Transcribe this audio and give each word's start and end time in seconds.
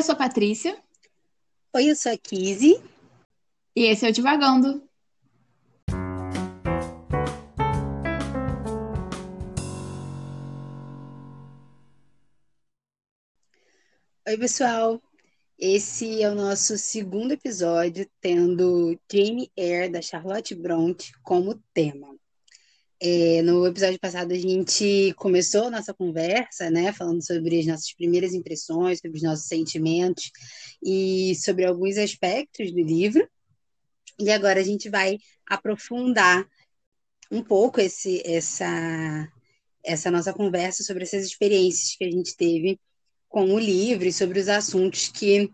eu 0.00 0.04
sou 0.04 0.14
a 0.14 0.18
Patrícia. 0.18 0.82
Oi, 1.74 1.90
eu 1.90 1.94
sou 1.94 2.10
a 2.10 2.16
Kizzy. 2.16 2.82
E 3.76 3.84
esse 3.84 4.06
é 4.06 4.08
o 4.08 4.12
Divagando. 4.12 4.82
Oi, 14.26 14.38
pessoal. 14.38 15.02
Esse 15.58 16.22
é 16.22 16.30
o 16.30 16.34
nosso 16.34 16.78
segundo 16.78 17.32
episódio, 17.32 18.08
tendo 18.22 18.98
Jane 19.12 19.52
Eyre, 19.54 19.90
da 19.90 20.00
Charlotte 20.00 20.54
Bronte, 20.54 21.12
como 21.22 21.62
tema. 21.74 22.19
É, 23.02 23.40
no 23.40 23.66
episódio 23.66 23.98
passado, 23.98 24.32
a 24.32 24.38
gente 24.38 25.14
começou 25.16 25.70
nossa 25.70 25.94
conversa, 25.94 26.68
né, 26.68 26.92
falando 26.92 27.26
sobre 27.26 27.58
as 27.58 27.64
nossas 27.64 27.94
primeiras 27.94 28.34
impressões, 28.34 28.98
sobre 28.98 29.16
os 29.16 29.22
nossos 29.22 29.46
sentimentos 29.46 30.30
e 30.82 31.34
sobre 31.36 31.64
alguns 31.64 31.96
aspectos 31.96 32.70
do 32.70 32.80
livro. 32.80 33.26
E 34.18 34.30
agora 34.30 34.60
a 34.60 34.62
gente 34.62 34.90
vai 34.90 35.18
aprofundar 35.46 36.46
um 37.30 37.42
pouco 37.42 37.80
esse, 37.80 38.22
essa, 38.22 39.26
essa 39.82 40.10
nossa 40.10 40.34
conversa 40.34 40.82
sobre 40.82 41.04
essas 41.04 41.24
experiências 41.24 41.96
que 41.96 42.04
a 42.04 42.10
gente 42.10 42.36
teve 42.36 42.78
com 43.30 43.54
o 43.54 43.58
livro 43.58 44.06
e 44.06 44.12
sobre 44.12 44.38
os 44.38 44.48
assuntos 44.48 45.08
que 45.08 45.50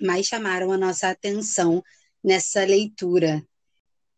mais 0.00 0.26
chamaram 0.26 0.70
a 0.70 0.78
nossa 0.78 1.08
atenção 1.08 1.82
nessa 2.22 2.64
leitura. 2.64 3.44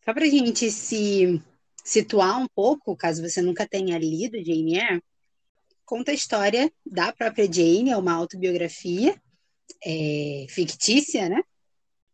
Só 0.04 0.12
para 0.12 0.26
a 0.26 0.28
gente 0.28 0.70
se 0.70 1.42
situar 1.84 2.40
um 2.40 2.46
pouco, 2.48 2.96
caso 2.96 3.22
você 3.22 3.40
nunca 3.40 3.66
tenha 3.66 3.98
lido 3.98 4.36
Jane 4.44 4.78
Eyre, 4.78 5.02
conta 5.84 6.10
a 6.10 6.14
história 6.14 6.70
da 6.84 7.12
própria 7.12 7.50
Jane, 7.50 7.90
é 7.90 7.96
uma 7.96 8.12
autobiografia 8.12 9.18
é, 9.84 10.46
fictícia, 10.50 11.28
né? 11.28 11.42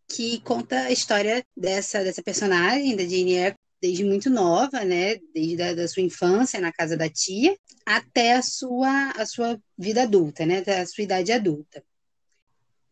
Que 0.09 0.41
conta 0.41 0.79
a 0.83 0.93
história 0.93 1.45
dessa, 1.57 2.05
dessa 2.05 2.23
personagem, 2.23 2.95
da 2.95 3.03
Jane 3.03 3.33
Eyre, 3.33 3.57
desde 3.81 4.05
muito 4.05 4.31
nova, 4.31 4.85
né? 4.85 5.17
Desde 5.35 5.61
a, 5.63 5.75
da 5.75 5.89
sua 5.89 6.03
infância 6.03 6.61
na 6.61 6.73
casa 6.73 6.97
da 6.97 7.09
tia 7.09 7.57
até 7.85 8.35
a 8.35 8.43
sua, 8.43 9.11
a 9.11 9.27
sua 9.27 9.61
vida 9.77 10.03
adulta, 10.03 10.47
né? 10.47 10.59
Até 10.59 10.81
a 10.81 10.87
sua 10.87 11.05
idade 11.05 11.33
adulta. 11.33 11.83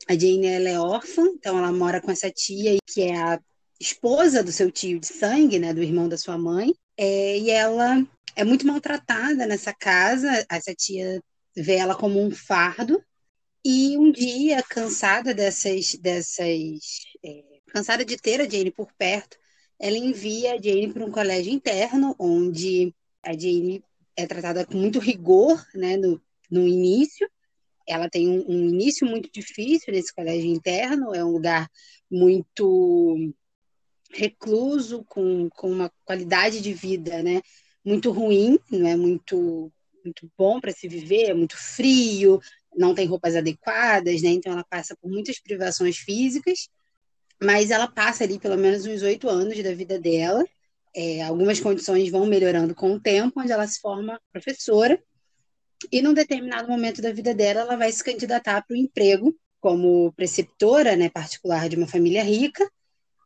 A 0.09 0.15
Jane 0.15 0.47
ela 0.47 0.69
é 0.69 0.81
órfã, 0.81 1.23
então 1.35 1.57
ela 1.57 1.73
mora 1.73 2.01
com 2.01 2.11
essa 2.11 2.31
tia 2.31 2.77
que 2.87 3.03
é 3.03 3.17
a 3.17 3.41
esposa 3.83 4.43
do 4.43 4.53
seu 4.53 4.71
tio 4.71 5.01
de 5.01 5.07
sangue, 5.07 5.59
né, 5.59 5.75
do 5.75 5.83
irmão 5.83 6.09
da 6.09 6.17
sua 6.17 6.39
mãe, 6.39 6.73
é, 6.97 7.39
e 7.39 7.51
ela 7.51 8.07
é 8.37 8.45
muito 8.45 8.67
maltratada 8.67 9.47
nessa 9.47 9.75
casa. 9.75 10.47
Essa 10.49 10.75
tia 10.75 11.23
vê 11.55 11.77
ela 11.77 11.95
como 11.95 12.21
um 12.21 12.31
fardo. 12.31 13.03
E 13.65 13.97
um 13.97 14.11
dia, 14.11 14.63
cansada 14.63 15.35
dessas, 15.35 15.95
dessas 15.95 16.81
é, 17.25 17.45
cansada 17.69 18.05
de 18.05 18.17
ter 18.17 18.41
a 18.41 18.49
Jane 18.49 18.71
por 18.71 18.93
perto, 18.95 19.37
ela 19.79 19.97
envia 19.97 20.55
a 20.55 20.61
Jane 20.61 20.93
para 20.93 21.05
um 21.05 21.11
colégio 21.11 21.53
interno, 21.53 22.15
onde 22.19 22.95
a 23.23 23.33
Jane 23.33 23.85
é 24.17 24.27
tratada 24.27 24.67
com 24.67 24.77
muito 24.77 24.99
rigor, 24.99 25.65
né, 25.75 25.97
no, 25.97 26.21
no 26.51 26.67
início. 26.67 27.29
Ela 27.87 28.09
tem 28.09 28.29
um, 28.29 28.45
um 28.49 28.69
início 28.69 29.07
muito 29.07 29.31
difícil 29.33 29.93
nesse 29.93 30.15
colégio 30.15 30.49
interno, 30.51 31.15
é 31.15 31.25
um 31.25 31.33
lugar 31.33 31.69
muito 32.11 33.33
recluso, 34.13 35.05
com, 35.09 35.49
com 35.51 35.71
uma 35.71 35.91
qualidade 36.05 36.61
de 36.61 36.73
vida 36.73 37.23
né, 37.23 37.41
muito 37.85 38.11
ruim, 38.11 38.59
não 38.71 38.87
é 38.87 38.97
muito, 38.97 39.73
muito 40.05 40.31
bom 40.37 40.61
para 40.61 40.73
se 40.73 40.87
viver, 40.87 41.31
é 41.31 41.35
muito 41.35 41.57
frio, 41.57 42.41
não 42.77 42.95
tem 42.95 43.07
roupas 43.07 43.37
adequadas, 43.37 44.23
né? 44.23 44.31
Então 44.31 44.53
ela 44.53 44.65
passa 44.65 44.97
por 44.97 45.11
muitas 45.11 45.39
privações 45.39 45.97
físicas, 45.97 46.69
mas 47.43 47.71
ela 47.71 47.89
passa 47.89 48.25
ali 48.25 48.39
pelo 48.39 48.57
menos 48.57 48.87
uns 48.87 49.03
oito 49.03 49.29
anos 49.29 49.61
da 49.63 49.75
vida 49.75 49.99
dela. 49.99 50.45
É, 50.95 51.23
algumas 51.23 51.59
condições 51.59 52.11
vão 52.11 52.27
melhorando 52.27 52.75
com 52.75 52.93
o 52.93 53.01
tempo, 53.01 53.41
onde 53.41 53.53
ela 53.53 53.67
se 53.67 53.81
forma 53.81 54.21
professora, 54.31 55.03
e 55.91 56.01
num 56.03 56.13
determinado 56.13 56.69
momento 56.69 57.01
da 57.03 57.13
vida 57.13 57.35
dela, 57.35 57.63
ela 57.63 57.77
vai 57.77 57.91
se 57.91 58.05
candidatar 58.05 58.63
para 58.63 58.75
o 58.75 58.77
emprego 58.77 59.35
como 59.59 60.13
preceptora 60.13 60.97
né, 60.97 61.09
particular 61.09 61.69
de 61.69 61.77
uma 61.77 61.87
família 61.87 62.23
rica, 62.23 62.69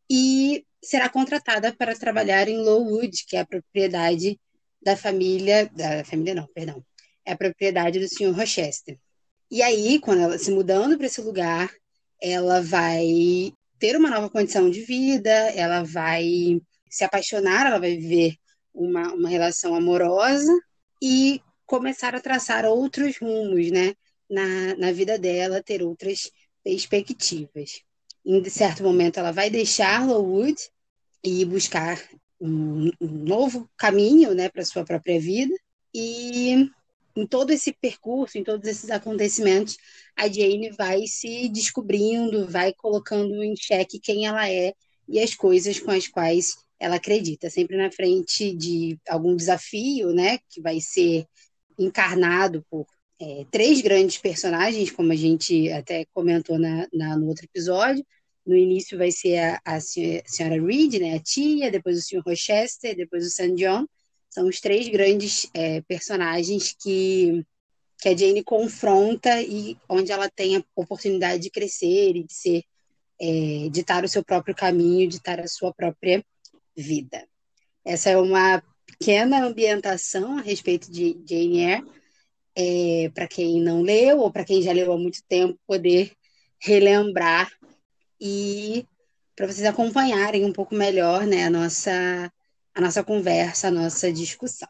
e 0.08 0.65
será 0.82 1.08
contratada 1.08 1.74
para 1.74 1.96
trabalhar 1.96 2.48
em 2.48 2.58
Lowood, 2.58 3.24
que 3.26 3.36
é 3.36 3.40
a 3.40 3.46
propriedade 3.46 4.38
da 4.82 4.96
família, 4.96 5.70
da 5.74 6.04
família 6.04 6.34
não, 6.34 6.46
perdão, 6.54 6.84
é 7.24 7.32
a 7.32 7.36
propriedade 7.36 7.98
do 7.98 8.08
senhor 8.08 8.34
Rochester. 8.34 8.98
E 9.50 9.62
aí, 9.62 9.98
quando 10.00 10.22
ela 10.22 10.38
se 10.38 10.50
mudando 10.50 10.96
para 10.96 11.06
esse 11.06 11.20
lugar, 11.20 11.70
ela 12.20 12.60
vai 12.60 13.52
ter 13.78 13.96
uma 13.96 14.10
nova 14.10 14.30
condição 14.30 14.70
de 14.70 14.82
vida, 14.82 15.30
ela 15.30 15.82
vai 15.82 16.60
se 16.88 17.04
apaixonar, 17.04 17.66
ela 17.66 17.78
vai 17.78 17.96
viver 17.96 18.34
uma, 18.72 19.12
uma 19.12 19.28
relação 19.28 19.74
amorosa 19.74 20.52
e 21.02 21.40
começar 21.66 22.14
a 22.14 22.20
traçar 22.20 22.64
outros 22.64 23.18
rumos, 23.18 23.70
né, 23.70 23.94
na, 24.30 24.76
na 24.76 24.92
vida 24.92 25.18
dela, 25.18 25.62
ter 25.62 25.82
outras 25.82 26.30
perspectivas. 26.62 27.82
Em 28.26 28.42
certo 28.50 28.82
momento, 28.82 29.18
ela 29.18 29.30
vai 29.30 29.48
deixar 29.48 30.04
Lowood 30.04 30.56
e 31.22 31.44
buscar 31.44 32.02
um, 32.40 32.90
um 33.00 33.06
novo 33.06 33.70
caminho 33.76 34.34
né, 34.34 34.48
para 34.48 34.64
sua 34.64 34.84
própria 34.84 35.20
vida. 35.20 35.54
E 35.94 36.68
em 37.14 37.26
todo 37.26 37.52
esse 37.52 37.72
percurso, 37.72 38.36
em 38.36 38.42
todos 38.42 38.68
esses 38.68 38.90
acontecimentos, 38.90 39.76
a 40.16 40.26
Jane 40.28 40.70
vai 40.70 41.06
se 41.06 41.48
descobrindo, 41.48 42.48
vai 42.48 42.72
colocando 42.74 43.42
em 43.42 43.54
xeque 43.56 44.00
quem 44.00 44.26
ela 44.26 44.50
é 44.50 44.74
e 45.08 45.20
as 45.20 45.34
coisas 45.34 45.78
com 45.78 45.92
as 45.92 46.08
quais 46.08 46.56
ela 46.78 46.96
acredita, 46.96 47.48
sempre 47.48 47.76
na 47.76 47.90
frente 47.90 48.52
de 48.54 48.98
algum 49.08 49.34
desafio, 49.34 50.12
né, 50.12 50.38
que 50.50 50.60
vai 50.60 50.78
ser 50.80 51.24
encarnado 51.78 52.66
por 52.68 52.86
é, 53.18 53.46
três 53.50 53.80
grandes 53.80 54.18
personagens, 54.18 54.90
como 54.90 55.12
a 55.12 55.16
gente 55.16 55.70
até 55.72 56.04
comentou 56.12 56.58
na, 56.58 56.86
na, 56.92 57.16
no 57.16 57.28
outro 57.28 57.46
episódio, 57.46 58.04
no 58.46 58.54
início 58.54 58.96
vai 58.96 59.10
ser 59.10 59.38
a, 59.38 59.60
a 59.64 59.80
senhora 59.80 60.62
Reed, 60.64 60.94
né, 60.94 61.16
a 61.16 61.20
tia, 61.20 61.70
depois 61.70 61.98
o 61.98 62.02
senhor 62.02 62.22
Rochester, 62.24 62.96
depois 62.96 63.26
o 63.26 63.30
St. 63.30 63.54
John. 63.54 63.86
São 64.30 64.46
os 64.46 64.60
três 64.60 64.88
grandes 64.88 65.48
é, 65.52 65.80
personagens 65.82 66.74
que, 66.78 67.44
que 67.98 68.08
a 68.08 68.16
Jane 68.16 68.44
confronta 68.44 69.42
e 69.42 69.76
onde 69.88 70.12
ela 70.12 70.30
tem 70.30 70.56
a 70.56 70.64
oportunidade 70.76 71.42
de 71.42 71.50
crescer 71.50 72.14
e 72.14 72.22
de 72.22 72.32
ser, 72.32 72.62
é, 73.20 73.68
ditar 73.70 74.04
o 74.04 74.08
seu 74.08 74.24
próprio 74.24 74.54
caminho, 74.54 75.08
ditar 75.08 75.40
a 75.40 75.48
sua 75.48 75.72
própria 75.72 76.24
vida. 76.76 77.26
Essa 77.84 78.10
é 78.10 78.16
uma 78.16 78.62
pequena 78.86 79.44
ambientação 79.44 80.38
a 80.38 80.42
respeito 80.42 80.90
de 80.90 81.18
Jane 81.28 81.60
Eyre, 81.60 81.84
é, 82.54 83.10
para 83.14 83.26
quem 83.26 83.60
não 83.60 83.82
leu 83.82 84.20
ou 84.20 84.30
para 84.30 84.44
quem 84.44 84.62
já 84.62 84.72
leu 84.72 84.92
há 84.92 84.98
muito 84.98 85.22
tempo 85.28 85.58
poder 85.66 86.12
relembrar 86.58 87.50
e 88.20 88.86
para 89.34 89.46
vocês 89.46 89.66
acompanharem 89.66 90.44
um 90.44 90.52
pouco 90.52 90.74
melhor 90.74 91.26
né, 91.26 91.44
a, 91.44 91.50
nossa, 91.50 92.32
a 92.74 92.80
nossa 92.80 93.04
conversa, 93.04 93.68
a 93.68 93.70
nossa 93.70 94.12
discussão. 94.12 94.68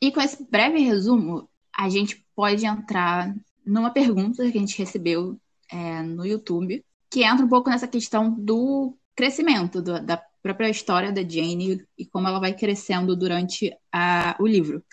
E 0.00 0.10
com 0.10 0.20
esse 0.20 0.44
breve 0.50 0.80
resumo, 0.80 1.48
a 1.72 1.88
gente 1.88 2.26
pode 2.34 2.66
entrar 2.66 3.32
numa 3.64 3.90
pergunta 3.90 4.42
que 4.50 4.58
a 4.58 4.60
gente 4.60 4.76
recebeu 4.76 5.40
é, 5.70 6.02
no 6.02 6.26
YouTube, 6.26 6.84
que 7.08 7.22
entra 7.22 7.46
um 7.46 7.48
pouco 7.48 7.70
nessa 7.70 7.86
questão 7.86 8.30
do 8.30 8.96
crescimento, 9.14 9.80
do, 9.80 10.00
da 10.04 10.16
própria 10.42 10.68
história 10.68 11.12
da 11.12 11.22
Jane 11.22 11.86
e 11.96 12.04
como 12.04 12.26
ela 12.26 12.40
vai 12.40 12.52
crescendo 12.52 13.14
durante 13.14 13.72
a, 13.92 14.36
o 14.40 14.46
livro. 14.46 14.84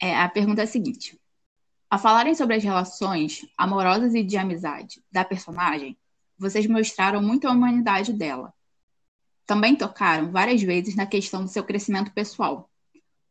É, 0.00 0.16
a 0.16 0.28
pergunta 0.28 0.62
é 0.62 0.64
a 0.64 0.66
seguinte: 0.66 1.16
a 1.88 1.96
falarem 1.96 2.34
sobre 2.34 2.56
as 2.56 2.64
relações 2.64 3.46
amorosas 3.56 4.14
e 4.14 4.22
de 4.24 4.36
amizade 4.36 5.00
da 5.12 5.24
personagem, 5.24 5.96
vocês 6.42 6.66
mostraram 6.66 7.22
muito 7.22 7.46
a 7.46 7.52
humanidade 7.52 8.12
dela. 8.12 8.52
Também 9.46 9.76
tocaram 9.76 10.30
várias 10.30 10.60
vezes 10.60 10.94
na 10.94 11.06
questão 11.06 11.42
do 11.44 11.48
seu 11.48 11.64
crescimento 11.64 12.12
pessoal. 12.12 12.68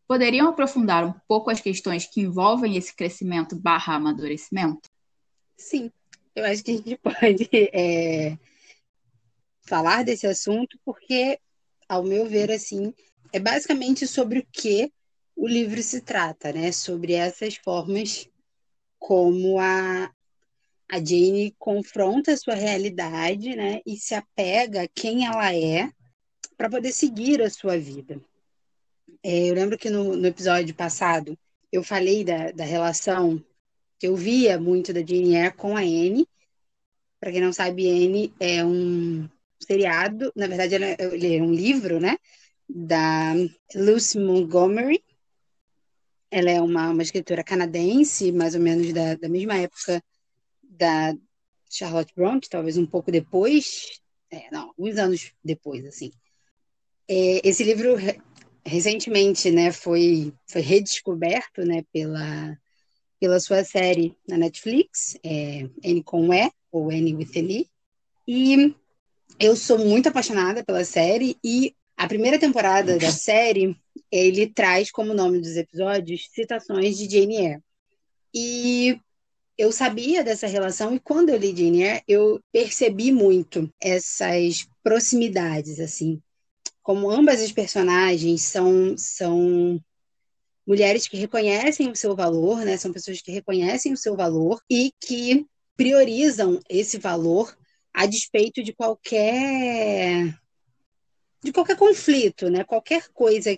Poderiam 0.07 0.47
aprofundar 0.47 1.05
um 1.05 1.13
pouco 1.27 1.49
as 1.49 1.61
questões 1.61 2.05
que 2.05 2.21
envolvem 2.21 2.77
esse 2.77 2.95
crescimento 2.95 3.55
barra 3.55 3.95
amadurecimento? 3.95 4.89
Sim, 5.57 5.91
eu 6.35 6.45
acho 6.45 6.63
que 6.63 6.71
a 6.71 6.75
gente 6.77 6.97
pode 7.03 7.49
é, 7.53 8.37
falar 9.61 10.03
desse 10.03 10.25
assunto 10.25 10.79
porque, 10.85 11.37
ao 11.87 12.03
meu 12.03 12.25
ver, 12.25 12.51
assim, 12.51 12.93
é 13.33 13.39
basicamente 13.39 14.07
sobre 14.07 14.39
o 14.39 14.47
que 14.51 14.91
o 15.35 15.47
livro 15.47 15.81
se 15.83 16.01
trata, 16.01 16.51
né? 16.51 16.71
Sobre 16.71 17.13
essas 17.13 17.55
formas 17.55 18.29
como 18.99 19.59
a, 19.59 20.11
a 20.91 20.97
Jane 20.97 21.55
confronta 21.57 22.33
a 22.33 22.37
sua 22.37 22.53
realidade, 22.53 23.55
né, 23.55 23.79
e 23.85 23.95
se 23.95 24.13
apega 24.13 24.83
a 24.83 24.87
quem 24.89 25.25
ela 25.25 25.55
é 25.55 25.89
para 26.57 26.69
poder 26.69 26.91
seguir 26.91 27.41
a 27.41 27.49
sua 27.49 27.77
vida. 27.77 28.21
É, 29.23 29.49
eu 29.49 29.55
lembro 29.55 29.77
que 29.77 29.89
no, 29.89 30.17
no, 30.17 30.27
episódio 30.27 30.75
passado 30.75 31.37
eu 31.71 31.81
falei 31.81 32.25
da, 32.25 32.51
da 32.51 32.65
relação 32.65 33.41
que 33.97 34.07
eu 34.07 34.17
via 34.17 34.59
muito 34.59 34.91
da 34.91 34.99
Jane 34.99 35.35
Eyre 35.35 35.53
com 35.53 35.77
a 35.77 35.81
Anne, 35.81 36.27
Para 37.21 37.31
quem 37.31 37.39
não 37.39 37.53
sabe, 37.53 37.85
N 37.85 38.33
é 38.37 38.65
um 38.65 39.29
seriado, 39.59 40.33
na 40.35 40.47
verdade 40.47 40.75
ele 40.75 41.35
é 41.37 41.41
um 41.41 41.53
livro, 41.53 42.01
né? 42.01 42.17
Da 42.67 43.33
Lucy 43.75 44.19
Montgomery. 44.19 45.01
Ela 46.29 46.51
é 46.51 46.61
uma, 46.61 46.89
uma 46.89 47.03
escritora 47.03 47.43
canadense, 47.43 48.31
mais 48.31 48.55
ou 48.55 48.61
menos 48.61 48.91
da, 48.91 49.15
da 49.15 49.29
mesma 49.29 49.55
época 49.55 50.03
da 50.71 51.15
Charlotte 51.69 52.13
Bronte, 52.15 52.49
talvez 52.49 52.77
um 52.77 52.85
pouco 52.85 53.11
depois, 53.11 54.01
é, 54.31 54.49
não, 54.51 54.69
alguns 54.69 54.97
anos 54.97 55.31
depois, 55.43 55.85
assim. 55.85 56.11
É, 57.07 57.47
esse 57.47 57.63
livro 57.63 57.95
recentemente, 58.65 59.51
né, 59.51 59.71
foi, 59.71 60.33
foi 60.47 60.61
redescoberto, 60.61 61.65
né, 61.65 61.83
pela, 61.91 62.57
pela 63.19 63.39
sua 63.39 63.63
série 63.63 64.15
na 64.27 64.37
Netflix, 64.37 65.17
é, 65.23 65.67
N 65.83 66.03
com 66.03 66.33
E, 66.33 66.51
ou 66.71 66.91
N 66.91 67.15
with 67.15 67.31
N, 67.35 67.69
e 68.27 68.75
eu 69.39 69.55
sou 69.55 69.79
muito 69.79 70.07
apaixonada 70.07 70.63
pela 70.63 70.85
série, 70.85 71.37
e 71.43 71.75
a 71.97 72.07
primeira 72.07 72.39
temporada 72.39 72.97
da 72.97 73.11
série, 73.11 73.75
ele 74.11 74.47
traz 74.47 74.89
como 74.91 75.13
nome 75.13 75.39
dos 75.39 75.55
episódios 75.55 76.27
citações 76.31 76.97
de 76.97 77.09
Jane 77.09 77.35
Eyre. 77.35 77.59
E 78.33 78.99
eu 79.57 79.71
sabia 79.71 80.23
dessa 80.23 80.47
relação 80.47 80.95
e 80.95 80.99
quando 80.99 81.29
eu 81.29 81.37
li 81.37 81.55
Jane 81.55 81.83
Eyre, 81.83 82.03
eu 82.07 82.41
percebi 82.51 83.11
muito 83.11 83.71
essas 83.79 84.67
proximidades, 84.83 85.79
assim. 85.79 86.21
Como 86.81 87.11
ambas 87.11 87.41
as 87.41 87.51
personagens 87.51 88.41
são, 88.41 88.97
são 88.97 89.79
mulheres 90.65 91.07
que 91.07 91.17
reconhecem 91.17 91.89
o 91.91 91.95
seu 91.95 92.15
valor, 92.15 92.65
né? 92.65 92.77
São 92.77 92.91
pessoas 92.91 93.21
que 93.21 93.31
reconhecem 93.31 93.93
o 93.93 93.97
seu 93.97 94.15
valor 94.15 94.59
e 94.69 94.91
que 94.99 95.45
priorizam 95.75 96.59
esse 96.69 96.97
valor 96.97 97.55
a 97.93 98.05
despeito 98.05 98.63
de 98.63 98.73
qualquer 98.73 100.37
de 101.43 101.51
qualquer 101.51 101.75
conflito, 101.75 102.49
né? 102.49 102.63
Qualquer 102.63 103.09
coisa 103.09 103.57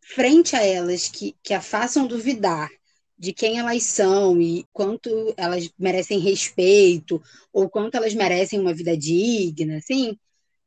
frente 0.00 0.54
a 0.54 0.62
elas 0.64 1.08
que, 1.08 1.34
que 1.42 1.54
a 1.54 1.60
façam 1.60 2.06
duvidar 2.06 2.70
de 3.18 3.32
quem 3.32 3.58
elas 3.58 3.82
são 3.84 4.40
e 4.40 4.66
quanto 4.72 5.32
elas 5.36 5.70
merecem 5.78 6.18
respeito 6.18 7.22
ou 7.52 7.68
quanto 7.68 7.96
elas 7.96 8.14
merecem 8.14 8.58
uma 8.58 8.74
vida 8.74 8.96
digna, 8.96 9.76
assim, 9.76 10.18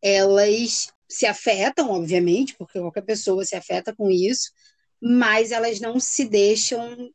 elas 0.02 0.88
se 1.08 1.26
afetam, 1.26 1.92
obviamente, 1.92 2.56
porque 2.58 2.80
qualquer 2.80 3.04
pessoa 3.04 3.46
se 3.46 3.56
afeta 3.56 3.94
com 3.94 4.10
isso, 4.10 4.52
mas 5.02 5.52
elas 5.52 5.80
não 5.80 6.00
se 6.00 6.26
deixam 6.26 7.12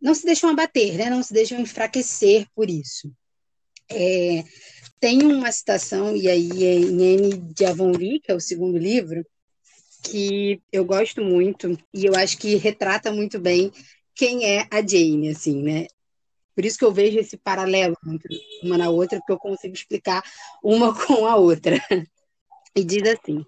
não 0.00 0.14
se 0.14 0.24
deixam 0.24 0.50
abater, 0.50 0.94
né? 0.94 1.08
não 1.08 1.22
se 1.22 1.32
deixam 1.32 1.58
enfraquecer 1.58 2.46
por 2.54 2.68
isso. 2.68 3.10
É, 3.90 4.44
tem 5.00 5.22
uma 5.24 5.50
citação, 5.50 6.16
e 6.16 6.28
aí 6.28 6.64
é 6.64 6.74
em 6.74 7.00
N 7.00 7.38
de 7.54 7.64
Avonlea, 7.64 8.20
que 8.22 8.30
é 8.30 8.34
o 8.34 8.40
segundo 8.40 8.76
livro, 8.76 9.24
que 10.02 10.60
eu 10.70 10.84
gosto 10.84 11.22
muito, 11.22 11.78
e 11.92 12.04
eu 12.04 12.14
acho 12.14 12.38
que 12.38 12.56
retrata 12.56 13.10
muito 13.10 13.40
bem 13.40 13.72
quem 14.16 14.46
é 14.46 14.66
a 14.70 14.80
Jane, 14.80 15.28
assim, 15.28 15.62
né? 15.62 15.86
Por 16.54 16.64
isso 16.64 16.78
que 16.78 16.84
eu 16.86 16.92
vejo 16.92 17.18
esse 17.18 17.36
paralelo 17.36 17.94
entre 18.06 18.40
uma 18.62 18.78
na 18.78 18.88
outra, 18.88 19.18
porque 19.18 19.32
eu 19.32 19.38
consigo 19.38 19.74
explicar 19.74 20.24
uma 20.62 20.94
com 21.06 21.26
a 21.26 21.36
outra. 21.36 21.76
E 22.74 22.82
diz 22.82 23.02
assim: 23.06 23.44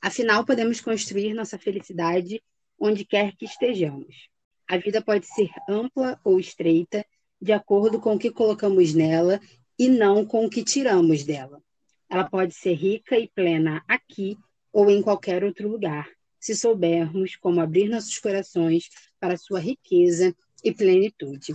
Afinal, 0.00 0.46
podemos 0.46 0.80
construir 0.80 1.34
nossa 1.34 1.58
felicidade 1.58 2.40
onde 2.78 3.04
quer 3.04 3.34
que 3.34 3.44
estejamos. 3.44 4.28
A 4.68 4.78
vida 4.78 5.02
pode 5.02 5.26
ser 5.26 5.50
ampla 5.68 6.20
ou 6.22 6.38
estreita, 6.38 7.04
de 7.40 7.52
acordo 7.52 8.00
com 8.00 8.14
o 8.14 8.18
que 8.18 8.30
colocamos 8.30 8.94
nela 8.94 9.40
e 9.78 9.88
não 9.88 10.24
com 10.24 10.46
o 10.46 10.50
que 10.50 10.62
tiramos 10.62 11.24
dela. 11.24 11.60
Ela 12.08 12.24
pode 12.24 12.54
ser 12.54 12.74
rica 12.74 13.18
e 13.18 13.28
plena 13.28 13.82
aqui 13.88 14.38
ou 14.72 14.88
em 14.90 15.02
qualquer 15.02 15.42
outro 15.42 15.68
lugar, 15.68 16.08
se 16.38 16.54
soubermos 16.54 17.34
como 17.36 17.60
abrir 17.60 17.88
nossos 17.88 18.18
corações 18.18 18.88
para 19.18 19.36
sua 19.36 19.60
riqueza 19.60 20.34
e 20.62 20.72
plenitude. 20.72 21.54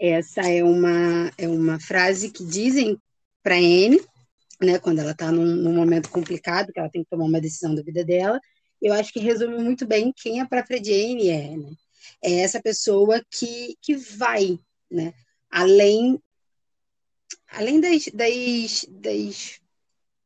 Essa 0.00 0.42
é 0.42 0.62
uma, 0.62 1.32
é 1.38 1.48
uma 1.48 1.80
frase 1.80 2.30
que 2.30 2.44
dizem 2.44 2.98
para 3.42 3.56
Anne, 3.56 4.00
né, 4.60 4.78
quando 4.78 4.98
ela 4.98 5.12
está 5.12 5.30
num, 5.30 5.44
num, 5.44 5.74
momento 5.74 6.10
complicado, 6.10 6.72
que 6.72 6.78
ela 6.78 6.90
tem 6.90 7.02
que 7.02 7.10
tomar 7.10 7.24
uma 7.24 7.40
decisão 7.40 7.74
da 7.74 7.82
vida 7.82 8.04
dela. 8.04 8.40
Eu 8.80 8.92
acho 8.92 9.12
que 9.12 9.20
resume 9.20 9.58
muito 9.58 9.86
bem 9.86 10.12
quem 10.14 10.40
a 10.40 10.46
própria 10.46 10.82
Jane 10.82 11.28
é. 11.28 11.56
Né? 11.56 11.72
É 12.22 12.40
essa 12.40 12.60
pessoa 12.60 13.24
que, 13.30 13.76
que 13.80 13.96
vai 13.96 14.58
né, 14.90 15.12
além, 15.50 16.20
além 17.48 17.80
das, 17.80 18.06
das, 18.12 18.86
das 18.88 19.60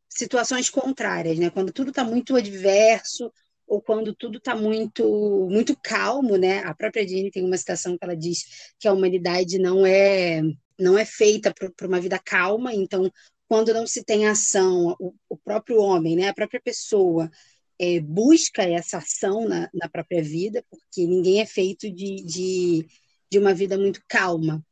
situações 0.08 0.68
contrárias, 0.70 1.38
né? 1.38 1.50
quando 1.50 1.72
tudo 1.72 1.90
está 1.90 2.02
muito 2.02 2.36
adverso 2.36 3.32
ou 3.68 3.82
quando 3.82 4.14
tudo 4.14 4.38
está 4.38 4.56
muito 4.56 5.46
muito 5.50 5.76
calmo, 5.82 6.36
né? 6.36 6.60
A 6.60 6.74
própria 6.74 7.06
Jeanne 7.06 7.30
tem 7.30 7.44
uma 7.44 7.56
citação 7.56 7.96
que 7.96 8.04
ela 8.04 8.16
diz 8.16 8.72
que 8.78 8.88
a 8.88 8.92
humanidade 8.92 9.58
não 9.58 9.86
é 9.86 10.42
não 10.78 10.96
é 10.96 11.04
feita 11.04 11.52
para 11.52 11.86
uma 11.86 12.00
vida 12.00 12.18
calma, 12.18 12.74
então 12.74 13.10
quando 13.48 13.72
não 13.72 13.86
se 13.86 14.04
tem 14.04 14.26
ação, 14.26 14.94
o, 15.00 15.14
o 15.28 15.36
próprio 15.36 15.80
homem, 15.80 16.14
né, 16.16 16.28
a 16.28 16.34
própria 16.34 16.60
pessoa 16.60 17.30
é, 17.78 17.98
busca 18.00 18.62
essa 18.62 18.98
ação 18.98 19.48
na, 19.48 19.70
na, 19.72 19.88
própria 19.88 20.22
vida, 20.22 20.64
porque 20.70 21.06
ninguém 21.06 21.40
é 21.40 21.46
feito 21.46 21.90
de, 21.90 22.16
de, 22.24 22.86
de 23.30 23.38
uma 23.38 23.54
vida 23.54 23.78
muito 23.78 24.02
calma. 24.06 24.62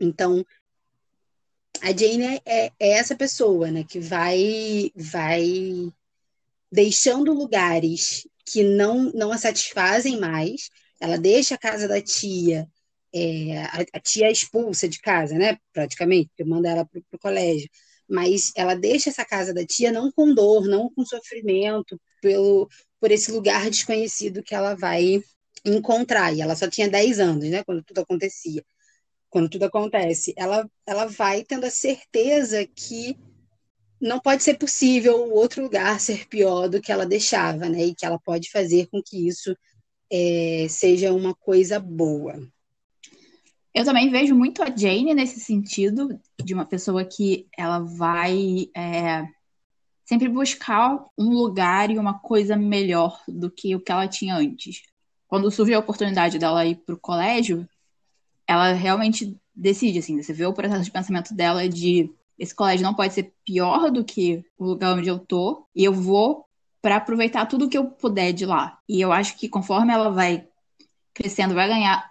Então, 0.00 0.44
a 1.80 1.92
Jane 1.92 2.40
é, 2.44 2.66
é, 2.66 2.72
essa 2.78 3.14
pessoa, 3.14 3.70
né, 3.70 3.84
que 3.84 4.00
vai 4.00 4.90
vai 4.96 5.92
deixando 6.72 7.32
lugares 7.32 8.26
que 8.44 8.62
não, 8.62 9.10
não 9.12 9.32
a 9.32 9.38
satisfazem 9.38 10.18
mais. 10.18 10.68
Ela 11.00 11.16
deixa 11.16 11.54
a 11.54 11.58
casa 11.58 11.88
da 11.88 12.00
tia, 12.00 12.68
é, 13.12 13.58
a, 13.58 13.84
a, 13.94 14.00
tia 14.00 14.30
expulsa 14.30 14.88
de 14.88 15.00
casa, 15.00 15.34
né? 15.36 15.58
Praticamente, 15.72 16.28
porque 16.28 16.44
manda 16.44 16.68
ela 16.68 16.84
para 16.84 17.00
o 17.12 17.18
colégio. 17.18 17.68
Mas 18.08 18.52
ela 18.56 18.74
deixa 18.74 19.10
essa 19.10 19.24
casa 19.24 19.54
da 19.54 19.64
tia 19.64 19.90
não 19.90 20.10
com 20.12 20.34
dor, 20.34 20.66
não 20.66 20.90
com 20.92 21.04
sofrimento, 21.04 21.98
pelo, 22.20 22.68
por 23.00 23.10
esse 23.10 23.30
lugar 23.32 23.70
desconhecido 23.70 24.42
que 24.42 24.54
ela 24.54 24.74
vai 24.74 25.22
encontrar. 25.64 26.34
E 26.34 26.40
ela 26.40 26.56
só 26.56 26.68
tinha 26.68 26.88
10 26.88 27.20
anos, 27.20 27.48
né? 27.48 27.64
Quando 27.64 27.82
tudo 27.82 28.00
acontecia. 28.00 28.64
Quando 29.30 29.48
tudo 29.48 29.64
acontece. 29.64 30.34
Ela, 30.36 30.68
ela 30.86 31.06
vai 31.06 31.44
tendo 31.44 31.64
a 31.64 31.70
certeza 31.70 32.66
que 32.66 33.16
não 34.04 34.20
pode 34.20 34.42
ser 34.42 34.58
possível 34.58 35.16
o 35.16 35.34
outro 35.34 35.62
lugar 35.62 35.98
ser 35.98 36.28
pior 36.28 36.68
do 36.68 36.80
que 36.80 36.92
ela 36.92 37.06
deixava, 37.06 37.68
né? 37.70 37.86
E 37.86 37.94
que 37.94 38.04
ela 38.04 38.18
pode 38.18 38.50
fazer 38.50 38.86
com 38.88 39.02
que 39.02 39.26
isso 39.26 39.56
é, 40.12 40.66
seja 40.68 41.12
uma 41.12 41.34
coisa 41.34 41.80
boa. 41.80 42.38
Eu 43.74 43.84
também 43.84 44.10
vejo 44.10 44.34
muito 44.34 44.62
a 44.62 44.66
Jane 44.66 45.14
nesse 45.14 45.40
sentido, 45.40 46.20
de 46.42 46.52
uma 46.52 46.66
pessoa 46.66 47.02
que 47.02 47.48
ela 47.56 47.80
vai 47.80 48.68
é, 48.76 49.26
sempre 50.04 50.28
buscar 50.28 51.02
um 51.18 51.30
lugar 51.30 51.90
e 51.90 51.98
uma 51.98 52.18
coisa 52.18 52.56
melhor 52.56 53.20
do 53.26 53.50
que 53.50 53.74
o 53.74 53.80
que 53.80 53.90
ela 53.90 54.06
tinha 54.06 54.36
antes. 54.36 54.82
Quando 55.26 55.50
surge 55.50 55.72
a 55.72 55.78
oportunidade 55.78 56.38
dela 56.38 56.66
ir 56.66 56.76
para 56.76 56.94
o 56.94 57.00
colégio, 57.00 57.66
ela 58.46 58.72
realmente 58.74 59.34
decide, 59.54 60.00
assim, 60.00 60.22
você 60.22 60.32
vê 60.34 60.44
o 60.44 60.52
processo 60.52 60.84
de 60.84 60.90
pensamento 60.90 61.34
dela 61.34 61.66
de 61.66 62.12
esse 62.38 62.54
colégio 62.54 62.84
não 62.84 62.94
pode 62.94 63.14
ser 63.14 63.32
pior 63.44 63.90
do 63.90 64.04
que 64.04 64.44
o 64.58 64.64
lugar 64.64 64.96
onde 64.96 65.08
eu 65.08 65.18
tô, 65.18 65.66
e 65.74 65.84
eu 65.84 65.92
vou 65.92 66.46
para 66.82 66.96
aproveitar 66.96 67.46
tudo 67.46 67.68
que 67.68 67.78
eu 67.78 67.86
puder 67.86 68.32
de 68.32 68.44
lá. 68.44 68.78
E 68.88 69.00
eu 69.00 69.12
acho 69.12 69.38
que 69.38 69.48
conforme 69.48 69.92
ela 69.92 70.10
vai 70.10 70.46
crescendo, 71.14 71.54
vai 71.54 71.68
ganhar 71.68 72.10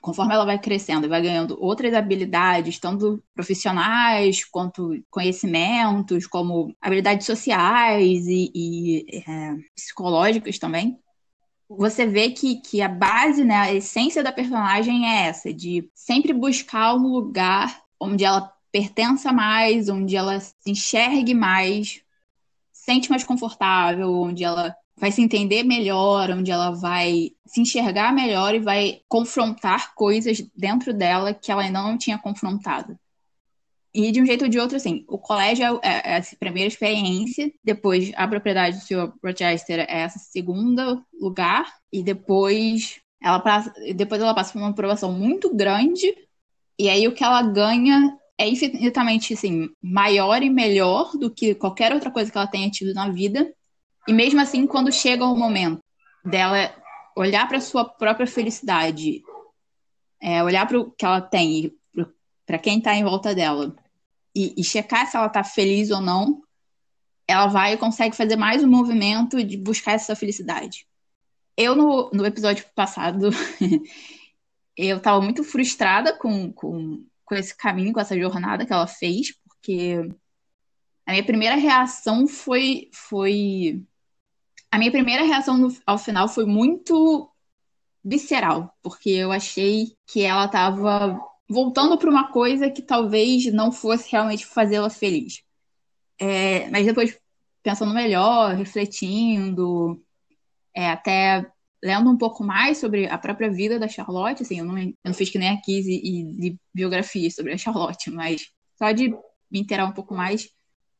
conforme 0.00 0.34
ela 0.34 0.44
vai 0.44 0.56
crescendo 0.56 1.08
vai 1.08 1.20
ganhando 1.20 1.56
outras 1.60 1.92
habilidades, 1.92 2.78
tanto 2.78 3.20
profissionais 3.34 4.44
quanto 4.44 5.02
conhecimentos, 5.10 6.28
como 6.28 6.72
habilidades 6.80 7.26
sociais 7.26 8.24
e, 8.28 8.52
e 8.54 9.22
é, 9.28 9.56
psicológicas 9.74 10.60
também, 10.60 10.96
você 11.68 12.06
vê 12.06 12.30
que, 12.30 12.60
que 12.60 12.80
a 12.80 12.88
base, 12.88 13.42
né, 13.44 13.56
a 13.56 13.74
essência 13.74 14.22
da 14.22 14.30
personagem 14.30 15.08
é 15.08 15.26
essa, 15.26 15.52
de 15.52 15.90
sempre 15.92 16.32
buscar 16.32 16.94
um 16.94 17.08
lugar 17.08 17.82
onde 18.00 18.24
ela 18.24 18.52
pertença 18.76 19.32
mais, 19.32 19.88
onde 19.88 20.14
ela 20.14 20.38
se 20.38 20.54
enxergue 20.66 21.32
mais, 21.32 22.02
sente 22.70 23.08
mais 23.08 23.24
confortável, 23.24 24.12
onde 24.12 24.44
ela 24.44 24.76
vai 24.98 25.10
se 25.10 25.22
entender 25.22 25.62
melhor, 25.62 26.30
onde 26.30 26.50
ela 26.50 26.72
vai 26.72 27.30
se 27.46 27.62
enxergar 27.62 28.12
melhor 28.12 28.54
e 28.54 28.58
vai 28.58 29.00
confrontar 29.08 29.94
coisas 29.94 30.46
dentro 30.54 30.92
dela 30.92 31.32
que 31.32 31.50
ela 31.50 31.62
ainda 31.62 31.80
não 31.80 31.96
tinha 31.96 32.18
confrontado. 32.18 32.98
E 33.94 34.12
de 34.12 34.20
um 34.20 34.26
jeito 34.26 34.44
ou 34.44 34.50
de 34.50 34.58
outro, 34.58 34.76
assim, 34.76 35.06
o 35.08 35.16
colégio 35.16 35.80
é, 35.82 36.12
é 36.12 36.16
essa 36.18 36.36
primeira 36.36 36.68
experiência, 36.68 37.50
depois 37.64 38.12
a 38.14 38.28
propriedade 38.28 38.76
do 38.76 38.84
Sr. 38.84 39.10
Rochester 39.24 39.86
é 39.88 40.00
essa 40.00 40.18
segunda 40.18 41.02
lugar, 41.18 41.64
e 41.90 42.02
depois 42.02 43.00
ela 43.22 43.40
passa, 43.40 43.72
depois 43.94 44.20
ela 44.20 44.34
passa 44.34 44.52
por 44.52 44.58
uma 44.58 44.68
aprovação 44.68 45.12
muito 45.12 45.56
grande, 45.56 46.14
e 46.78 46.90
aí 46.90 47.08
o 47.08 47.14
que 47.14 47.24
ela 47.24 47.40
ganha 47.40 48.18
é 48.38 48.48
infinitamente 48.48 49.34
assim, 49.34 49.68
maior 49.82 50.42
e 50.42 50.50
melhor 50.50 51.16
do 51.16 51.30
que 51.30 51.54
qualquer 51.54 51.92
outra 51.92 52.10
coisa 52.10 52.30
que 52.30 52.36
ela 52.36 52.46
tenha 52.46 52.70
tido 52.70 52.92
na 52.92 53.08
vida. 53.08 53.52
E 54.06 54.12
mesmo 54.12 54.40
assim, 54.40 54.66
quando 54.66 54.92
chega 54.92 55.24
o 55.24 55.36
momento 55.36 55.82
dela 56.24 56.74
olhar 57.16 57.48
para 57.48 57.60
sua 57.60 57.84
própria 57.84 58.26
felicidade, 58.26 59.22
é, 60.20 60.42
olhar 60.44 60.66
para 60.66 60.78
o 60.78 60.90
que 60.90 61.04
ela 61.04 61.20
tem, 61.20 61.72
para 62.44 62.58
quem 62.58 62.78
está 62.78 62.94
em 62.94 63.04
volta 63.04 63.34
dela, 63.34 63.74
e, 64.34 64.54
e, 64.58 64.62
checar 64.62 65.06
se 65.06 65.16
ela 65.16 65.28
está 65.28 65.42
feliz 65.42 65.90
ou 65.90 66.00
não, 66.00 66.42
ela 67.26 67.46
vai 67.46 67.72
e 67.72 67.78
consegue 67.78 68.14
fazer 68.14 68.36
mais 68.36 68.62
um 68.62 68.68
movimento 68.68 69.42
de 69.42 69.56
buscar 69.56 69.92
essa 69.92 70.14
felicidade. 70.14 70.86
Eu, 71.56 71.74
no, 71.74 72.10
no 72.12 72.26
episódio 72.26 72.66
passado, 72.74 73.30
eu 74.76 74.98
estava 74.98 75.22
muito 75.22 75.42
frustrada 75.42 76.12
com, 76.18 76.52
com, 76.52 77.02
com 77.26 77.34
esse 77.34 77.54
caminho, 77.54 77.92
com 77.92 78.00
essa 78.00 78.18
jornada 78.18 78.64
que 78.64 78.72
ela 78.72 78.86
fez, 78.86 79.34
porque 79.44 80.08
a 81.04 81.10
minha 81.10 81.24
primeira 81.24 81.56
reação 81.56 82.26
foi, 82.26 82.88
foi 82.92 83.82
a 84.70 84.78
minha 84.78 84.90
primeira 84.90 85.24
reação 85.24 85.58
no, 85.58 85.76
ao 85.84 85.98
final 85.98 86.28
foi 86.28 86.46
muito 86.46 87.30
visceral, 88.02 88.72
porque 88.82 89.10
eu 89.10 89.32
achei 89.32 89.96
que 90.06 90.22
ela 90.22 90.46
estava 90.46 91.20
voltando 91.48 91.98
para 91.98 92.10
uma 92.10 92.30
coisa 92.30 92.70
que 92.70 92.82
talvez 92.82 93.52
não 93.52 93.70
fosse 93.72 94.10
realmente 94.10 94.46
fazê-la 94.46 94.88
feliz. 94.88 95.42
É, 96.18 96.70
mas 96.70 96.86
depois, 96.86 97.18
pensando 97.62 97.92
melhor, 97.92 98.54
refletindo, 98.54 100.02
é, 100.74 100.90
até 100.90 101.50
lendo 101.86 102.10
um 102.10 102.18
pouco 102.18 102.42
mais 102.42 102.78
sobre 102.78 103.06
a 103.06 103.16
própria 103.16 103.50
vida 103.50 103.78
da 103.78 103.88
Charlotte, 103.88 104.42
assim, 104.42 104.58
eu 104.58 104.64
não, 104.64 104.76
eu 104.76 104.94
não 105.04 105.14
fiz 105.14 105.30
que 105.30 105.38
nem 105.38 105.50
a 105.50 105.60
Kiz 105.60 105.86
e, 105.86 106.48
e 106.48 106.56
biografias 106.74 107.34
sobre 107.34 107.52
a 107.52 107.58
Charlotte, 107.58 108.10
mas 108.10 108.48
só 108.76 108.90
de 108.90 109.10
me 109.50 109.60
inteirar 109.60 109.86
um 109.86 109.92
pouco 109.92 110.14
mais, 110.14 110.50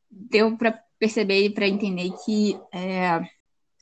deu 0.09 0.57
para 0.57 0.79
perceber 0.97 1.45
e 1.45 1.49
para 1.49 1.67
entender 1.67 2.11
que 2.25 2.57
é, 2.73 3.21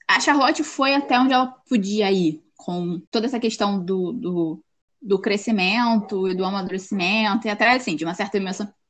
a 0.08 0.20
Charlotte 0.20 0.64
foi 0.64 0.96
até 0.96 1.20
onde 1.20 1.34
ela 1.34 1.48
podia 1.70 2.12
ir, 2.12 2.44
com 2.56 3.00
toda 3.12 3.28
essa 3.28 3.40
questão 3.40 3.84
do, 3.84 4.12
do, 4.12 4.64
do 5.02 5.20
crescimento 5.20 6.28
e 6.28 6.36
do 6.36 6.44
amadurecimento, 6.44 7.48
e 7.48 7.50
até 7.50 7.70
assim, 7.72 7.96
de 7.96 8.04
uma 8.04 8.16
certa 8.16 8.40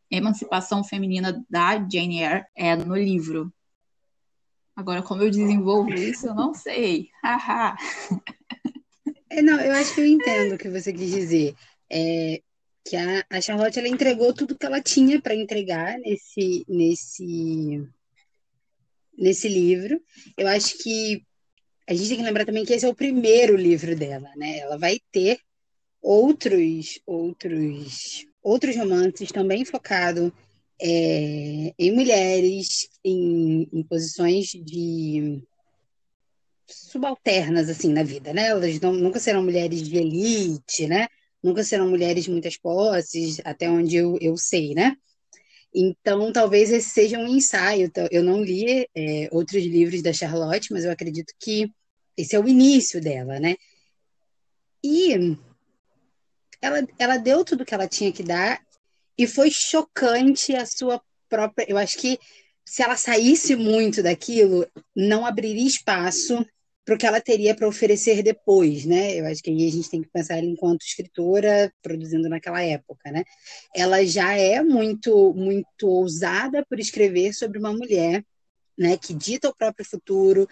emancipação 0.10 0.84
feminina 0.84 1.44
da 1.50 1.74
Jane 1.74 2.22
Eyre 2.22 2.46
é, 2.56 2.76
no 2.76 2.96
livro. 2.96 3.52
Agora, 4.76 5.02
como 5.02 5.24
eu 5.24 5.32
desenvolvo 5.32 5.94
isso, 5.94 6.28
eu 6.28 6.36
não 6.36 6.54
sei. 6.54 7.10
Haha. 7.24 7.78
é, 9.30 9.42
não, 9.42 9.60
eu 9.60 9.72
acho 9.74 9.96
que 9.96 10.02
eu 10.02 10.06
entendo 10.06 10.56
o 10.56 10.58
que 10.58 10.70
você 10.70 10.92
quis 10.92 11.12
dizer. 11.12 11.56
É, 11.90 12.42
que 12.84 12.96
a, 12.96 13.26
a 13.30 13.42
Charlotte 13.42 13.80
ela 13.80 13.88
entregou 13.88 14.34
tudo 14.34 14.58
que 14.58 14.66
ela 14.66 14.82
tinha 14.82 15.20
para 15.22 15.34
entregar 15.34 15.98
nesse, 16.00 16.66
nesse 16.68 17.88
nesse 19.18 19.48
livro. 19.48 20.02
Eu 20.38 20.48
acho 20.48 20.78
que 20.78 21.24
a 21.88 21.94
gente 21.94 22.10
tem 22.10 22.18
que 22.18 22.24
lembrar 22.24 22.46
também 22.46 22.66
que 22.66 22.74
esse 22.74 22.86
é 22.86 22.90
o 22.90 22.96
primeiro 22.96 23.56
livro 23.56 23.96
dela, 23.96 24.30
né? 24.36 24.60
Ela 24.60 24.78
vai 24.78 25.00
ter 25.12 25.40
outros 26.02 27.00
outros 27.06 28.26
outros 28.42 28.76
romances 28.76 29.32
também 29.32 29.66
focado 29.66 30.32
é, 30.82 31.74
em 31.78 31.92
mulheres 31.92 32.90
em, 33.04 33.68
em, 33.72 33.84
posições 33.84 34.48
de 34.48 35.42
subalternas 36.68 37.70
assim 37.70 37.94
na 37.94 38.04
vida, 38.04 38.34
né? 38.34 38.48
Elas 38.48 38.80
não, 38.80 38.94
nunca 38.94 39.20
serão 39.20 39.44
mulheres 39.44 39.82
de 39.88 39.98
elite, 39.98 40.88
né? 40.88 41.08
Nunca 41.42 41.64
serão 41.64 41.90
mulheres 41.90 42.26
de 42.26 42.32
muitas 42.32 42.58
posses, 42.58 43.40
até 43.46 43.70
onde 43.70 43.96
eu, 43.96 44.18
eu 44.20 44.36
sei, 44.38 44.74
né? 44.74 44.98
Então, 45.74 46.32
talvez 46.32 46.72
esse 46.72 46.90
seja 46.90 47.20
um 47.20 47.28
ensaio. 47.28 47.92
Eu 48.10 48.24
não 48.24 48.42
li 48.42 48.88
é, 48.96 49.30
outros 49.32 49.64
livros 49.64 50.02
da 50.02 50.14
Charlotte, 50.14 50.72
mas 50.72 50.86
eu 50.86 50.92
acredito 50.92 51.34
que 51.40 51.70
esse 52.18 52.36
é 52.36 52.40
o 52.40 52.48
início 52.48 53.02
dela, 53.02 53.40
né? 53.40 53.56
E 54.84 55.38
ela, 56.62 56.88
ela 56.98 57.18
deu 57.18 57.44
tudo 57.44 57.66
que 57.66 57.74
ela 57.74 57.88
tinha 57.88 58.12
que 58.12 58.24
dar 58.24 58.62
e 59.18 59.28
foi 59.28 59.50
chocante 59.52 60.56
a 60.56 60.66
sua 60.66 61.02
própria. 61.30 61.66
Eu 61.70 61.78
acho 61.78 61.98
que 61.98 62.20
se 62.66 62.82
ela 62.82 62.98
saísse 62.98 63.56
muito 63.56 64.02
daquilo, 64.02 64.68
não 64.96 65.26
abriria 65.26 65.68
espaço 65.68 66.46
para 66.84 66.96
o 66.96 66.98
que 66.98 67.06
ela 67.06 67.20
teria 67.20 67.56
para 67.56 67.68
oferecer 67.68 68.22
depois, 68.22 68.86
né? 68.86 69.20
Eu 69.20 69.26
acho 69.26 69.42
que 69.42 69.50
aí 69.50 69.68
a 69.68 69.72
gente 69.72 69.90
tem 69.90 70.02
que 70.04 70.10
pensar 70.10 70.38
ela 70.38 70.46
enquanto 70.46 70.84
escritora 70.84 71.74
produzindo 71.82 72.30
naquela 72.30 72.62
época, 72.62 73.12
né? 73.12 73.24
Ela 73.76 74.06
já 74.06 74.34
é 74.34 74.62
muito 74.62 75.34
muito 75.34 75.88
ousada 75.88 76.64
por 76.70 76.80
escrever 76.80 77.34
sobre 77.34 77.58
uma 77.58 77.74
mulher, 77.74 78.24
né? 78.78 78.98
Que 78.98 79.14
dita 79.16 79.50
o 79.50 79.56
próprio 79.56 79.86
futuro, 79.86 80.48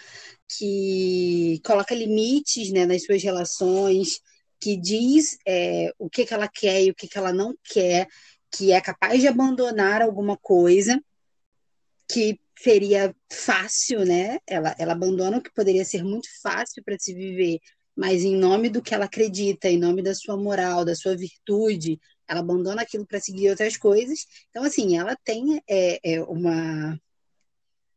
que 0.57 1.61
coloca 1.63 1.93
limites, 1.93 2.71
né? 2.71 2.85
Nas 2.85 3.03
suas 3.03 3.21
relações, 3.21 4.19
que 4.59 4.75
diz 4.75 5.37
é, 5.47 5.91
o 5.99 6.09
que 6.09 6.25
que 6.25 6.33
ela 6.33 6.47
quer 6.47 6.83
e 6.83 6.89
o 6.89 6.95
que 6.95 7.07
que 7.07 7.17
ela 7.17 7.33
não 7.33 7.53
quer, 7.63 8.07
que 8.53 8.71
é 8.71 8.79
capaz 8.79 9.19
de 9.19 9.27
abandonar 9.27 10.01
alguma 10.01 10.37
coisa, 10.37 11.01
que 12.07 12.39
seria 12.57 13.15
fácil, 13.31 14.05
né? 14.05 14.37
Ela, 14.47 14.75
ela 14.77 14.93
abandona 14.93 15.37
o 15.37 15.41
que 15.41 15.51
poderia 15.53 15.83
ser 15.83 16.03
muito 16.03 16.27
fácil 16.41 16.83
para 16.83 16.97
se 16.99 17.13
viver, 17.13 17.59
mas 17.95 18.23
em 18.23 18.35
nome 18.35 18.69
do 18.69 18.81
que 18.81 18.93
ela 18.93 19.05
acredita, 19.05 19.67
em 19.67 19.79
nome 19.79 20.01
da 20.01 20.13
sua 20.13 20.37
moral, 20.37 20.85
da 20.85 20.95
sua 20.95 21.15
virtude, 21.15 21.99
ela 22.27 22.39
abandona 22.39 22.83
aquilo 22.83 23.05
para 23.05 23.19
seguir 23.19 23.49
outras 23.49 23.75
coisas. 23.75 24.25
Então, 24.49 24.63
assim, 24.63 24.97
ela 24.97 25.15
tem 25.23 25.61
é, 25.67 25.99
é 26.03 26.21
uma. 26.23 26.99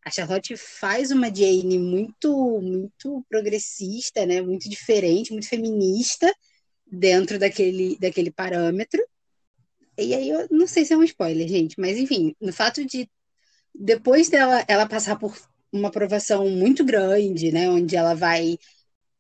A 0.05 0.11
Charlotte 0.11 0.57
faz 0.57 1.11
uma 1.11 1.35
Jane 1.35 1.79
muito, 1.79 2.61
muito 2.61 3.25
progressista, 3.29 4.25
né? 4.25 4.41
Muito 4.41 4.69
diferente, 4.69 5.33
muito 5.33 5.49
feminista 5.49 6.33
dentro 6.87 7.39
daquele, 7.39 7.99
daquele 7.99 8.31
parâmetro. 8.31 9.03
E 9.99 10.15
aí 10.15 10.29
eu 10.29 10.47
não 10.51 10.67
sei 10.67 10.85
se 10.85 10.93
é 10.93 10.97
um 10.97 11.05
spoiler, 11.05 11.49
gente, 11.49 11.79
mas 11.81 11.97
enfim, 11.99 12.35
no 12.41 12.53
fato 12.53 12.85
de 12.85 13.09
depois 13.75 14.29
dela 14.29 14.65
ela 14.69 14.87
passar 14.89 15.17
por 15.19 15.37
uma 15.73 15.89
aprovação 15.89 16.49
muito 16.49 16.85
grande, 16.85 17.53
né, 17.53 17.69
onde 17.71 17.97
ela 17.97 18.15
vai 18.15 18.59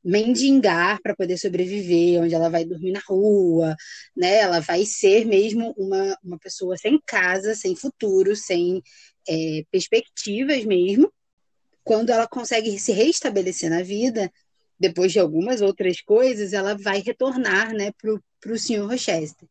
mendigar 0.06 1.00
para 1.02 1.16
poder 1.16 1.36
sobreviver, 1.36 2.22
onde 2.22 2.34
ela 2.34 2.48
vai 2.48 2.64
dormir 2.64 2.92
na 2.92 3.00
rua, 3.08 3.74
né? 4.16 4.36
Ela 4.36 4.60
vai 4.60 4.84
ser 4.86 5.24
mesmo 5.26 5.74
uma, 5.76 6.16
uma 6.22 6.38
pessoa 6.38 6.76
sem 6.76 7.00
casa, 7.04 7.56
sem 7.56 7.74
futuro, 7.74 8.36
sem 8.36 8.80
é, 9.28 9.64
perspectivas 9.68 10.64
mesmo. 10.64 11.12
Quando 11.82 12.10
ela 12.10 12.28
consegue 12.28 12.78
se 12.78 12.92
restabelecer 12.92 13.68
na 13.68 13.82
vida, 13.82 14.30
depois 14.78 15.12
de 15.12 15.18
algumas 15.18 15.60
outras 15.60 16.00
coisas, 16.00 16.52
ela 16.52 16.76
vai 16.76 17.00
retornar, 17.00 17.72
né, 17.74 17.90
para 18.00 18.52
o 18.52 18.58
senhor 18.58 18.88
Rochester. 18.88 19.48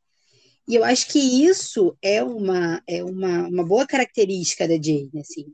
E 0.68 0.76
eu 0.76 0.84
acho 0.84 1.08
que 1.08 1.20
isso 1.20 1.96
é 2.02 2.24
uma, 2.24 2.82
é 2.88 3.04
uma, 3.04 3.48
uma 3.48 3.64
boa 3.64 3.86
característica 3.86 4.68
da 4.68 4.76
Jane, 4.76 5.12
assim. 5.20 5.54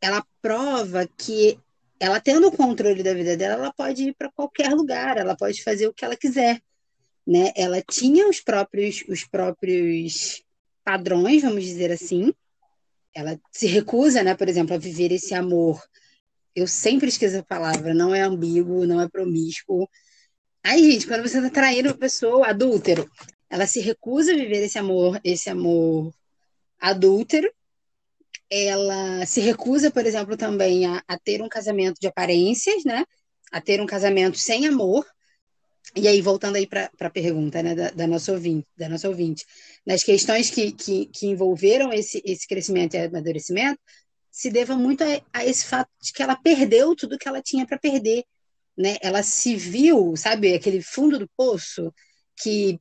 Ela 0.00 0.24
prova 0.40 1.06
que 1.18 1.58
ela 1.98 2.18
tendo 2.18 2.48
o 2.48 2.56
controle 2.56 3.02
da 3.02 3.12
vida 3.12 3.36
dela, 3.36 3.54
ela 3.54 3.72
pode 3.72 4.04
ir 4.04 4.14
para 4.14 4.32
qualquer 4.32 4.70
lugar, 4.70 5.18
ela 5.18 5.36
pode 5.36 5.62
fazer 5.62 5.86
o 5.86 5.92
que 5.92 6.02
ela 6.02 6.16
quiser, 6.16 6.58
né? 7.26 7.52
Ela 7.54 7.82
tinha 7.82 8.26
os 8.26 8.40
próprios 8.40 9.04
os 9.06 9.24
próprios 9.24 10.42
padrões, 10.82 11.42
vamos 11.42 11.62
dizer 11.62 11.92
assim. 11.92 12.32
Ela 13.14 13.38
se 13.52 13.66
recusa, 13.66 14.22
né, 14.22 14.34
por 14.34 14.48
exemplo, 14.48 14.74
a 14.74 14.78
viver 14.78 15.12
esse 15.12 15.34
amor. 15.34 15.82
Eu 16.54 16.66
sempre 16.66 17.08
esqueço 17.08 17.38
a 17.38 17.42
palavra, 17.42 17.92
não 17.92 18.14
é 18.14 18.22
ambíguo, 18.22 18.86
não 18.86 19.00
é 19.00 19.08
promíscuo. 19.08 19.88
Aí, 20.64 20.92
gente, 20.92 21.06
quando 21.06 21.22
você 21.28 21.38
está 21.38 21.50
traindo 21.50 21.90
uma 21.90 21.98
pessoa, 21.98 22.48
adúltero, 22.48 23.08
ela 23.50 23.66
se 23.66 23.80
recusa 23.80 24.32
a 24.32 24.36
viver 24.36 24.64
esse 24.64 24.78
amor, 24.78 25.20
esse 25.24 25.50
amor 25.50 26.14
adúltero. 26.78 27.52
Ela 28.48 29.26
se 29.26 29.40
recusa, 29.40 29.90
por 29.90 30.06
exemplo, 30.06 30.36
também 30.36 30.86
a, 30.86 31.02
a 31.06 31.18
ter 31.18 31.42
um 31.42 31.48
casamento 31.48 32.00
de 32.00 32.06
aparências, 32.06 32.84
né? 32.84 33.04
A 33.50 33.60
ter 33.60 33.80
um 33.80 33.86
casamento 33.86 34.38
sem 34.38 34.66
amor. 34.66 35.04
E 35.96 36.06
aí, 36.06 36.20
voltando 36.22 36.56
aí 36.56 36.66
para 36.66 36.88
a 37.00 37.10
pergunta 37.10 37.60
né, 37.62 37.74
da, 37.74 37.90
da, 37.90 38.06
nossa 38.06 38.32
ouvinte, 38.32 38.66
da 38.76 38.88
nossa 38.88 39.08
ouvinte, 39.08 39.44
nas 39.84 40.04
questões 40.04 40.48
que, 40.48 40.70
que, 40.70 41.06
que 41.06 41.26
envolveram 41.26 41.92
esse, 41.92 42.22
esse 42.24 42.46
crescimento 42.46 42.94
e 42.94 42.98
amadurecimento, 42.98 43.80
se 44.30 44.50
deva 44.50 44.76
muito 44.76 45.02
a, 45.02 45.20
a 45.32 45.44
esse 45.44 45.64
fato 45.64 45.90
de 46.00 46.12
que 46.12 46.22
ela 46.22 46.36
perdeu 46.36 46.94
tudo 46.94 47.18
que 47.18 47.26
ela 47.26 47.42
tinha 47.42 47.66
para 47.66 47.78
perder. 47.78 48.24
Né? 48.76 48.96
Ela 49.02 49.24
se 49.24 49.56
viu, 49.56 50.16
sabe, 50.16 50.54
aquele 50.54 50.80
fundo 50.80 51.18
do 51.18 51.28
poço 51.36 51.92
que 52.40 52.78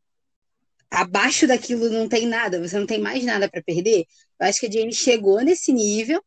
abaixo 0.91 1.47
daquilo 1.47 1.89
não 1.89 2.07
tem 2.07 2.25
nada, 2.25 2.59
você 2.59 2.77
não 2.79 2.85
tem 2.85 2.99
mais 2.99 3.23
nada 3.23 3.49
para 3.49 3.61
perder. 3.61 4.05
Eu 4.39 4.47
acho 4.47 4.59
que 4.59 4.65
a 4.67 4.71
Jane 4.71 4.93
chegou 4.93 5.41
nesse 5.41 5.71
nível 5.71 6.23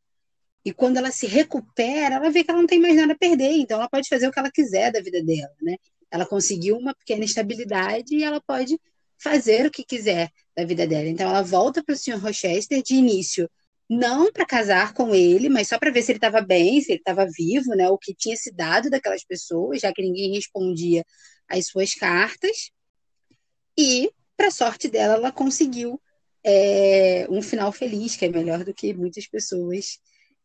e 0.65 0.73
quando 0.73 0.97
ela 0.97 1.11
se 1.11 1.27
recupera, 1.27 2.17
ela 2.17 2.31
vê 2.31 2.45
que 2.45 2.51
ela 2.51 2.61
não 2.61 2.67
tem 2.67 2.81
mais 2.81 2.97
nada 2.97 3.13
a 3.13 3.19
perder, 3.19 3.53
então 3.53 3.79
ela 3.79 3.89
pode 3.89 4.09
fazer 4.09 4.29
o 4.29 4.33
que 4.33 4.39
ela 4.39 4.51
quiser 4.51 4.93
da 4.93 5.01
vida 5.01 5.23
dela, 5.23 5.53
né? 5.61 5.77
Ela 6.11 6.27
conseguiu 6.27 6.77
uma 6.77 6.95
pequena 6.95 7.25
estabilidade 7.25 8.15
e 8.15 8.23
ela 8.23 8.41
pode 8.41 8.79
fazer 9.19 9.67
o 9.67 9.71
que 9.71 9.85
quiser 9.85 10.31
da 10.57 10.65
vida 10.65 10.87
dela. 10.87 11.09
Então 11.09 11.29
ela 11.29 11.43
volta 11.43 11.83
para 11.83 11.95
o 11.95 11.97
Sr. 11.97 12.19
Rochester 12.19 12.83
de 12.83 12.95
início, 12.95 13.51
não 13.89 14.33
para 14.33 14.47
casar 14.47 14.95
com 14.95 15.15
ele, 15.15 15.49
mas 15.49 15.69
só 15.69 15.79
para 15.79 15.91
ver 15.91 16.03
se 16.03 16.13
ele 16.13 16.19
estava 16.19 16.41
bem, 16.41 16.81
se 16.81 16.93
ele 16.93 16.99
estava 17.01 17.27
vivo, 17.27 17.71
né? 17.75 17.89
O 17.89 17.99
que 17.99 18.15
tinha 18.15 18.37
se 18.37 18.53
dado 18.53 18.89
daquelas 18.91 19.25
pessoas, 19.25 19.81
já 19.81 19.93
que 19.93 20.03
ninguém 20.03 20.35
respondia 20.35 21.05
às 21.49 21.67
suas 21.67 21.95
cartas. 21.95 22.71
E, 23.77 24.11
para 24.37 24.51
sorte 24.51 24.89
dela, 24.89 25.15
ela 25.15 25.33
conseguiu 25.33 26.01
é, 26.45 27.27
um 27.31 27.43
final 27.43 27.73
feliz, 27.73 28.17
que 28.17 28.25
é 28.25 28.29
melhor 28.29 28.65
do 28.65 28.75
que 28.75 28.95
muitas 28.95 29.27
pessoas 29.27 29.99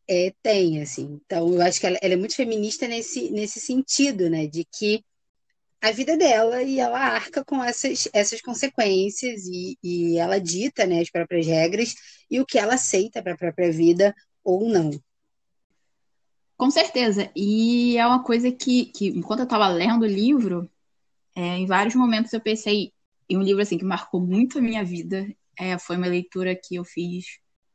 é, 0.08 0.32
têm, 0.42 0.80
assim. 0.82 1.20
Então, 1.24 1.52
eu 1.52 1.60
acho 1.60 1.80
que 1.80 1.86
ela, 1.86 1.98
ela, 2.00 2.14
é 2.14 2.16
muito 2.16 2.34
feminista 2.34 2.86
nesse, 2.86 3.30
nesse 3.30 3.60
sentido, 3.60 4.30
né? 4.30 4.46
De 4.46 4.64
que 4.64 5.04
a 5.80 5.92
vida 5.92 6.16
dela 6.16 6.62
e 6.62 6.80
ela 6.80 6.98
arca 6.98 7.44
com 7.44 7.62
essas, 7.62 8.08
essas 8.12 8.40
consequências 8.40 9.44
e, 9.46 9.78
e 9.82 10.18
ela 10.18 10.40
dita 10.40 10.86
né, 10.86 11.00
as 11.00 11.10
próprias 11.10 11.46
regras 11.46 11.94
e 12.30 12.40
o 12.40 12.46
que 12.46 12.58
ela 12.58 12.74
aceita 12.74 13.22
para 13.22 13.34
a 13.34 13.38
própria 13.38 13.70
vida 13.70 14.14
ou 14.42 14.68
não. 14.68 14.90
Com 16.56 16.70
certeza. 16.70 17.30
E 17.36 17.96
é 17.96 18.04
uma 18.04 18.24
coisa 18.24 18.50
que, 18.50 18.86
que 18.86 19.06
enquanto 19.08 19.40
eu 19.40 19.44
estava 19.44 19.68
lendo 19.68 20.02
o 20.02 20.06
livro, 20.06 20.68
é, 21.34 21.56
em 21.58 21.66
vários 21.66 21.94
momentos 21.94 22.32
eu 22.32 22.40
pensei 22.40 22.92
em 23.28 23.36
um 23.36 23.42
livro 23.42 23.62
assim 23.62 23.78
que 23.78 23.84
marcou 23.84 24.20
muito 24.20 24.58
a 24.58 24.62
minha 24.62 24.84
vida. 24.84 25.26
É, 25.58 25.78
foi 25.78 25.96
uma 25.96 26.06
leitura 26.06 26.54
que 26.54 26.76
eu 26.76 26.84
fiz, 26.84 27.24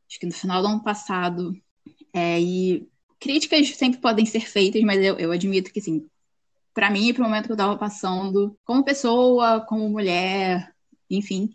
acho 0.08 0.18
que 0.18 0.26
no 0.26 0.32
final 0.32 0.62
do 0.62 0.68
ano 0.68 0.82
passado. 0.82 1.54
É, 2.12 2.40
e 2.40 2.88
críticas 3.20 3.68
sempre 3.76 4.00
podem 4.00 4.26
ser 4.26 4.40
feitas, 4.40 4.82
mas 4.82 5.02
eu, 5.02 5.18
eu 5.18 5.32
admito 5.32 5.72
que, 5.72 5.80
assim, 5.80 6.06
para 6.72 6.90
mim, 6.90 7.12
para 7.12 7.22
o 7.22 7.24
momento 7.24 7.46
que 7.46 7.52
eu 7.52 7.54
estava 7.54 7.76
passando, 7.76 8.58
como 8.64 8.84
pessoa, 8.84 9.60
como 9.60 9.88
mulher, 9.88 10.74
enfim, 11.10 11.54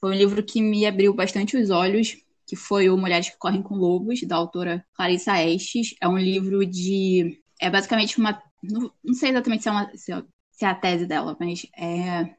foi 0.00 0.10
um 0.10 0.18
livro 0.18 0.42
que 0.42 0.60
me 0.60 0.86
abriu 0.86 1.12
bastante 1.12 1.56
os 1.56 1.70
olhos, 1.70 2.16
que 2.46 2.56
foi 2.56 2.88
o 2.88 2.96
Mulheres 2.96 3.28
que 3.28 3.36
Correm 3.36 3.62
com 3.62 3.74
Lobos, 3.74 4.22
da 4.22 4.36
autora 4.36 4.84
Clarissa 4.94 5.42
Estes. 5.42 5.94
É 6.00 6.08
um 6.08 6.18
livro 6.18 6.64
de. 6.64 7.40
É 7.60 7.68
basicamente 7.68 8.18
uma. 8.18 8.40
Não, 8.62 8.90
não 9.04 9.14
sei 9.14 9.30
exatamente 9.30 9.62
se 9.62 9.68
é, 9.68 9.72
uma, 9.72 9.90
se 9.94 10.12
é 10.12 10.66
a 10.66 10.74
tese 10.74 11.06
dela, 11.06 11.36
mas 11.38 11.66
é. 11.76 12.34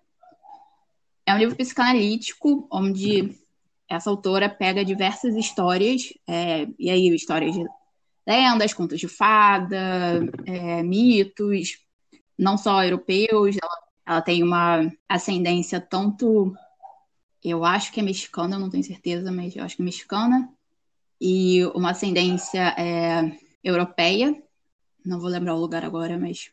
É 1.29 1.33
um 1.35 1.37
livro 1.37 1.55
psicanalítico, 1.55 2.67
onde 2.71 3.37
essa 3.87 4.09
autora 4.09 4.49
pega 4.49 4.83
diversas 4.83 5.35
histórias, 5.35 6.11
é, 6.27 6.67
e 6.79 6.89
aí 6.89 7.07
histórias 7.13 7.53
de 7.53 7.63
lendas, 8.25 8.73
contos 8.73 8.99
de 8.99 9.07
fada, 9.07 10.27
é, 10.43 10.81
mitos, 10.81 11.77
não 12.35 12.57
só 12.57 12.83
europeus, 12.83 13.55
ela, 13.61 13.77
ela 14.07 14.21
tem 14.23 14.41
uma 14.41 14.91
ascendência 15.07 15.79
tanto, 15.79 16.51
eu 17.43 17.63
acho 17.63 17.91
que 17.91 17.99
é 17.99 18.03
mexicana, 18.03 18.57
não 18.57 18.71
tenho 18.71 18.83
certeza, 18.83 19.31
mas 19.31 19.55
eu 19.55 19.63
acho 19.63 19.75
que 19.75 19.83
é 19.83 19.85
mexicana, 19.85 20.49
e 21.21 21.63
uma 21.75 21.91
ascendência 21.91 22.73
é, 22.75 23.37
europeia, 23.63 24.35
não 25.05 25.19
vou 25.19 25.29
lembrar 25.29 25.53
o 25.53 25.59
lugar 25.59 25.85
agora, 25.85 26.17
mas 26.17 26.49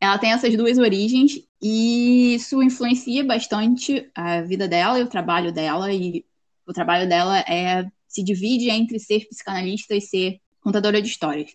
ela 0.00 0.18
tem 0.18 0.32
essas 0.32 0.56
duas 0.56 0.78
origens 0.78 1.40
e 1.60 2.34
isso 2.34 2.62
influencia 2.62 3.24
bastante 3.24 4.10
a 4.14 4.42
vida 4.42 4.68
dela 4.68 4.98
e 4.98 5.02
o 5.02 5.08
trabalho 5.08 5.52
dela 5.52 5.92
e 5.92 6.24
o 6.66 6.72
trabalho 6.72 7.08
dela 7.08 7.38
é 7.40 7.86
se 8.06 8.22
divide 8.22 8.70
entre 8.70 8.98
ser 8.98 9.26
psicanalista 9.28 9.94
e 9.94 10.00
ser 10.00 10.40
contadora 10.60 11.00
de 11.00 11.08
histórias. 11.08 11.50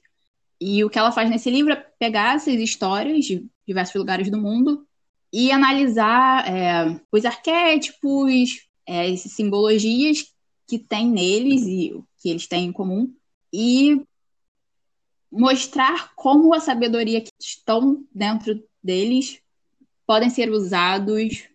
E 0.60 0.84
o 0.84 0.90
que 0.90 1.00
ela 1.00 1.12
faz 1.12 1.30
nesse 1.30 1.50
livro 1.50 1.74
é 1.74 1.76
pegar 1.76 2.36
essas 2.36 2.54
histórias 2.56 3.26
de 3.26 3.46
diversos 3.68 3.96
lugares 3.96 4.30
do 4.30 4.38
mundo 4.38 4.86
e 5.34 5.52
analisar 5.52 6.48
é, 6.48 7.00
os 7.12 7.26
arquétipos, 7.26 8.68
é, 8.86 9.12
essas 9.12 9.32
simbologias 9.32 10.26
que 10.68 10.78
tem 10.78 11.10
neles 11.10 11.64
e 11.64 11.94
que 12.22 12.30
eles 12.30 12.48
têm 12.48 12.66
em 12.66 12.72
comum 12.72 13.12
e 13.52 14.02
mostrar 15.32 16.14
como 16.16 16.54
a 16.54 16.60
sabedoria 16.60 17.22
que 17.22 17.32
estão 17.40 18.06
dentro 18.14 18.62
deles 18.84 19.42
podem 20.06 20.30
ser 20.30 20.52
usados 20.52 21.48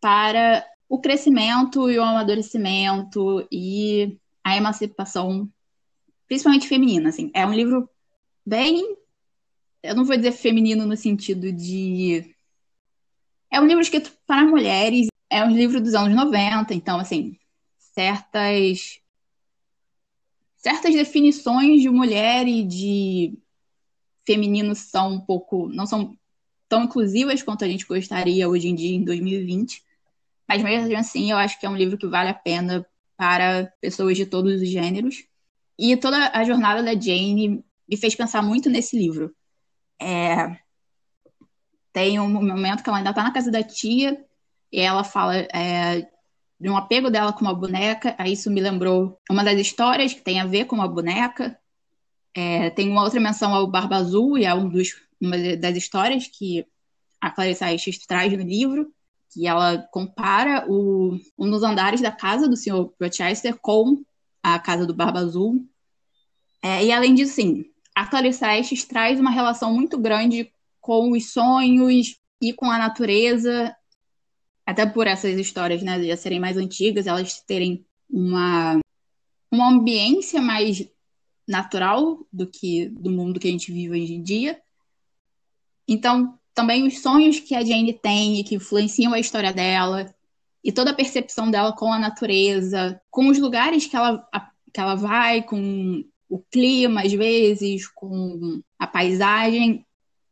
para 0.00 0.66
o 0.88 0.98
crescimento 0.98 1.90
e 1.90 1.98
o 1.98 2.02
amadurecimento 2.02 3.46
e 3.50 4.18
a 4.42 4.56
emancipação, 4.56 5.50
principalmente 6.26 6.68
feminina. 6.68 7.08
Assim. 7.08 7.30
É 7.34 7.46
um 7.46 7.52
livro 7.52 7.88
bem. 8.44 8.96
Eu 9.82 9.94
não 9.94 10.04
vou 10.04 10.16
dizer 10.16 10.32
feminino 10.32 10.86
no 10.86 10.96
sentido 10.96 11.52
de. 11.52 12.34
É 13.50 13.60
um 13.60 13.66
livro 13.66 13.82
escrito 13.82 14.12
para 14.26 14.44
mulheres, 14.44 15.08
é 15.30 15.44
um 15.44 15.50
livro 15.50 15.80
dos 15.80 15.94
anos 15.94 16.14
90, 16.14 16.74
então, 16.74 16.98
assim, 16.98 17.38
certas. 17.78 19.00
Certas 20.64 20.94
definições 20.94 21.82
de 21.82 21.90
mulher 21.90 22.48
e 22.48 22.64
de 22.64 23.38
feminino 24.26 24.74
são 24.74 25.12
um 25.12 25.20
pouco. 25.20 25.68
não 25.68 25.84
são 25.84 26.16
tão 26.66 26.84
inclusivas 26.84 27.42
quanto 27.42 27.66
a 27.66 27.68
gente 27.68 27.84
gostaria 27.84 28.48
hoje 28.48 28.68
em 28.68 28.74
dia, 28.74 28.96
em 28.96 29.04
2020. 29.04 29.84
Mas 30.48 30.62
mesmo 30.62 30.96
assim, 30.96 31.30
eu 31.30 31.36
acho 31.36 31.60
que 31.60 31.66
é 31.66 31.68
um 31.68 31.76
livro 31.76 31.98
que 31.98 32.06
vale 32.06 32.30
a 32.30 32.34
pena 32.34 32.86
para 33.14 33.70
pessoas 33.78 34.16
de 34.16 34.24
todos 34.24 34.62
os 34.62 34.66
gêneros. 34.66 35.26
E 35.78 35.94
toda 35.98 36.30
a 36.30 36.42
jornada 36.44 36.82
da 36.82 36.98
Jane 36.98 37.62
me 37.86 37.96
fez 37.98 38.14
pensar 38.14 38.40
muito 38.40 38.70
nesse 38.70 38.96
livro. 38.96 39.36
É... 40.00 40.56
Tem 41.92 42.18
um 42.18 42.26
momento 42.26 42.82
que 42.82 42.88
ela 42.88 42.96
ainda 42.96 43.10
está 43.10 43.22
na 43.22 43.34
casa 43.34 43.50
da 43.50 43.62
tia 43.62 44.24
e 44.72 44.80
ela 44.80 45.04
fala 45.04 45.36
é, 45.36 46.10
de 46.60 46.68
um 46.68 46.76
apego 46.76 47.10
dela 47.10 47.32
com 47.32 47.40
uma 47.42 47.54
boneca. 47.54 48.14
Aí 48.18 48.32
isso 48.32 48.50
me 48.50 48.60
lembrou 48.60 49.18
uma 49.30 49.44
das 49.44 49.58
histórias 49.58 50.12
que 50.12 50.20
tem 50.20 50.40
a 50.40 50.46
ver 50.46 50.66
com 50.66 50.76
uma 50.76 50.88
boneca. 50.88 51.58
É, 52.34 52.70
tem 52.70 52.90
uma 52.90 53.02
outra 53.02 53.20
menção 53.20 53.54
ao 53.54 53.66
Barba 53.66 53.96
Azul 53.96 54.38
e 54.38 54.44
é 54.44 54.54
um 54.54 54.68
dos, 54.68 54.94
uma 55.20 55.36
das 55.56 55.76
histórias 55.76 56.26
que 56.26 56.66
a 57.20 57.30
Clarissa 57.30 57.72
Estes 57.72 58.04
traz 58.06 58.32
no 58.32 58.42
livro, 58.42 58.92
que 59.32 59.46
ela 59.46 59.78
compara 59.90 60.66
o, 60.68 61.18
um 61.38 61.50
dos 61.50 61.62
andares 61.62 62.00
da 62.00 62.10
casa 62.10 62.48
do 62.48 62.56
Sr. 62.56 62.90
Rochester 63.00 63.56
com 63.60 64.02
a 64.42 64.58
casa 64.58 64.86
do 64.86 64.94
Barba 64.94 65.20
Azul. 65.20 65.66
É, 66.62 66.84
e 66.84 66.92
além 66.92 67.14
disso, 67.14 67.34
sim, 67.34 67.64
a 67.94 68.06
Clarissa 68.06 68.56
Estes 68.56 68.84
traz 68.84 69.18
uma 69.18 69.30
relação 69.30 69.72
muito 69.72 69.96
grande 69.98 70.52
com 70.80 71.12
os 71.12 71.32
sonhos 71.32 72.18
e 72.42 72.52
com 72.52 72.70
a 72.70 72.76
natureza, 72.76 73.74
até 74.66 74.86
por 74.86 75.06
essas 75.06 75.38
histórias 75.38 75.82
né, 75.82 76.02
já 76.02 76.16
serem 76.16 76.40
mais 76.40 76.56
antigas, 76.56 77.06
elas 77.06 77.40
terem 77.40 77.84
uma, 78.08 78.80
uma 79.50 79.68
ambiência 79.70 80.40
mais 80.40 80.88
natural 81.46 82.26
do 82.32 82.46
que 82.46 82.88
do 82.88 83.10
mundo 83.10 83.38
que 83.38 83.48
a 83.48 83.50
gente 83.50 83.70
vive 83.70 84.02
hoje 84.02 84.14
em 84.14 84.22
dia. 84.22 84.60
Então, 85.86 86.38
também 86.54 86.86
os 86.86 87.00
sonhos 87.00 87.40
que 87.40 87.54
a 87.54 87.62
Jane 87.62 87.92
tem 87.92 88.40
e 88.40 88.44
que 88.44 88.54
influenciam 88.54 89.12
a 89.12 89.18
história 89.18 89.52
dela, 89.52 90.14
e 90.64 90.72
toda 90.72 90.92
a 90.92 90.94
percepção 90.94 91.50
dela 91.50 91.74
com 91.74 91.92
a 91.92 91.98
natureza, 91.98 92.98
com 93.10 93.28
os 93.28 93.38
lugares 93.38 93.86
que 93.86 93.94
ela, 93.94 94.26
que 94.72 94.80
ela 94.80 94.94
vai, 94.94 95.42
com 95.42 96.02
o 96.26 96.38
clima, 96.38 97.02
às 97.02 97.12
vezes, 97.12 97.86
com 97.86 98.62
a 98.78 98.86
paisagem. 98.86 99.84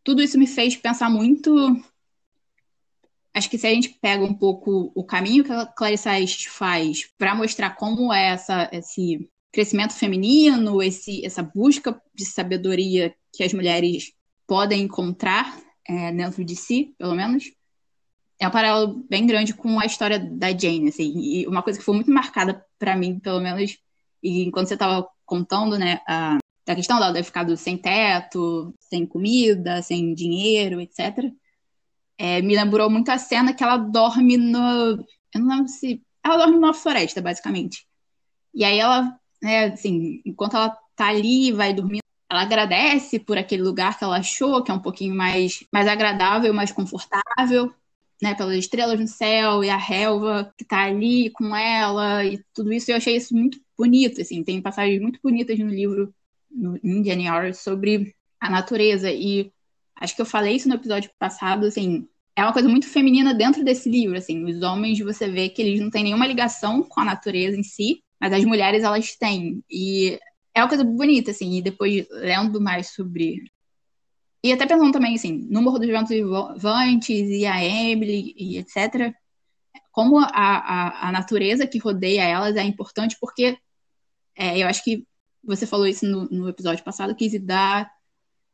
Tudo 0.03 0.23
isso 0.23 0.39
me 0.39 0.47
fez 0.47 0.75
pensar 0.75 1.11
muito. 1.11 1.55
Acho 3.35 3.49
que 3.49 3.57
se 3.57 3.67
a 3.67 3.71
gente 3.71 3.89
pega 4.01 4.23
um 4.25 4.35
pouco 4.35 4.93
o 4.95 5.05
caminho 5.05 5.45
que 5.45 5.53
a 5.53 5.67
Clarissa 5.67 6.19
Estes 6.21 6.47
faz 6.47 7.09
para 7.17 7.35
mostrar 7.35 7.77
como 7.77 8.13
é 8.13 8.29
essa, 8.29 8.69
esse 8.73 9.29
crescimento 9.51 9.95
feminino, 9.95 10.83
esse, 10.83 11.25
essa 11.25 11.43
busca 11.43 12.01
de 12.15 12.25
sabedoria 12.25 13.15
que 13.33 13.43
as 13.43 13.53
mulheres 13.53 14.13
podem 14.47 14.83
encontrar 14.83 15.59
é, 15.89 16.13
dentro 16.13 16.45
de 16.45 16.55
si, 16.55 16.95
pelo 16.99 17.15
menos, 17.15 17.53
é 18.39 18.49
um 18.49 18.51
paralelo 18.51 19.05
bem 19.09 19.27
grande 19.27 19.55
com 19.55 19.79
a 19.79 19.87
história 19.87 20.19
da 20.19 20.49
Jane, 20.49 20.89
assim, 20.89 21.13
e 21.17 21.47
uma 21.47 21.63
coisa 21.63 21.79
que 21.79 21.85
foi 21.85 21.95
muito 21.95 22.11
marcada 22.11 22.65
para 22.79 22.97
mim, 22.97 23.19
pelo 23.19 23.41
menos, 23.41 23.79
e 24.23 24.43
enquanto 24.43 24.69
você 24.69 24.75
estava 24.75 25.07
contando, 25.25 25.79
né, 25.79 26.01
a, 26.07 26.39
a 26.67 26.75
questão 26.75 26.99
dela 26.99 27.13
ter 27.13 27.23
ficado 27.23 27.57
sem 27.57 27.77
teto, 27.77 28.75
sem 28.81 29.07
comida, 29.07 29.81
sem 29.81 30.13
dinheiro, 30.15 30.81
etc. 30.81 31.33
É, 32.23 32.41
me 32.41 32.55
lembrou 32.55 32.89
muito 32.89 33.09
a 33.09 33.19
cena 33.19 33.53
que 33.53 33.65
ela 33.65 33.77
dorme 33.77 34.37
no. 34.37 35.05
Eu 35.35 35.41
não 35.41 35.49
lembro 35.49 35.69
se. 35.69 36.01
Ela 36.25 36.37
dorme 36.37 36.55
numa 36.55 36.73
floresta, 36.73 37.21
basicamente. 37.21 37.85
E 38.55 38.65
aí 38.65 38.79
ela, 38.79 39.19
né, 39.43 39.65
assim, 39.73 40.23
enquanto 40.25 40.55
ela 40.55 40.71
tá 40.95 41.09
ali, 41.09 41.51
vai 41.51 41.75
dormindo, 41.75 42.03
ela 42.31 42.43
agradece 42.43 43.19
por 43.19 43.37
aquele 43.37 43.63
lugar 43.63 43.99
que 43.99 44.05
ela 44.05 44.19
achou, 44.19 44.63
que 44.63 44.71
é 44.71 44.75
um 44.75 44.79
pouquinho 44.79 45.17
mais, 45.17 45.65
mais 45.73 45.89
agradável, 45.89 46.55
mais 46.55 46.71
confortável, 46.71 47.75
né, 48.23 48.37
pelas 48.37 48.57
estrelas 48.57 49.01
no 49.01 49.09
céu 49.09 49.65
e 49.65 49.69
a 49.69 49.77
relva 49.77 50.55
que 50.57 50.65
tá 50.65 50.85
ali 50.85 51.29
com 51.31 51.57
ela 51.57 52.25
e 52.25 52.41
tudo 52.55 52.73
isso. 52.73 52.93
Eu 52.93 52.99
achei 52.99 53.17
isso 53.17 53.35
muito 53.35 53.61
bonito, 53.77 54.21
assim, 54.21 54.45
tem 54.45 54.63
passagens 54.63 55.03
muito 55.03 55.19
bonitas 55.21 55.59
no 55.59 55.67
livro 55.67 56.15
no, 56.49 56.79
em 56.85 57.03
Jenny 57.03 57.27
sobre 57.53 58.15
a 58.41 58.49
natureza 58.49 59.11
e 59.11 59.51
acho 59.97 60.15
que 60.15 60.23
eu 60.23 60.27
falei 60.27 60.55
isso 60.55 60.69
no 60.69 60.77
episódio 60.77 61.11
passado, 61.19 61.67
assim, 61.67 62.09
é 62.35 62.43
uma 62.43 62.53
coisa 62.53 62.69
muito 62.69 62.89
feminina 62.89 63.35
dentro 63.35 63.65
desse 63.65 63.89
livro, 63.91 64.17
assim, 64.17 64.45
os 64.45 64.63
homens 64.63 64.99
você 64.99 65.29
vê 65.29 65.49
que 65.49 65.61
eles 65.61 65.81
não 65.81 65.91
têm 65.91 66.05
nenhuma 66.05 66.27
ligação 66.27 66.83
com 66.83 67.01
a 67.01 67.05
natureza 67.05 67.57
em 67.59 67.63
si, 67.63 68.03
mas 68.21 68.33
as 68.33 68.45
mulheres 68.45 68.83
elas 68.83 69.17
têm 69.17 69.63
e 69.71 70.19
é 70.55 70.63
uma 70.63 70.69
coisa 70.69 70.85
bonita, 70.85 71.31
assim, 71.31 71.57
e 71.57 71.63
depois 71.63 72.07
lendo 72.11 72.61
mais 72.61 72.89
sobre 72.89 73.43
e 74.45 74.53
até 74.53 74.67
pensando 74.67 74.93
também, 74.93 75.15
assim, 75.15 75.47
no 75.49 75.63
Morro 75.63 75.79
dos 75.79 75.89
Ventos 75.89 76.11
Vivantes 76.11 77.29
e 77.29 77.47
a 77.47 77.63
Emily 77.65 78.35
e 78.37 78.59
etc., 78.59 79.15
como 79.93 80.19
a, 80.19 80.27
a, 80.27 81.09
a 81.09 81.13
natureza 81.13 81.67
que 81.67 81.79
rodeia 81.79 82.25
elas 82.25 82.57
é 82.57 82.63
importante, 82.63 83.17
porque 83.21 83.57
é, 84.35 84.59
eu 84.59 84.67
acho 84.67 84.83
que 84.83 85.07
você 85.45 85.67
falou 85.67 85.87
isso 85.87 86.07
no, 86.07 86.25
no 86.25 86.49
episódio 86.49 86.83
passado, 86.83 87.15
que 87.15 87.39
dá. 87.39 87.89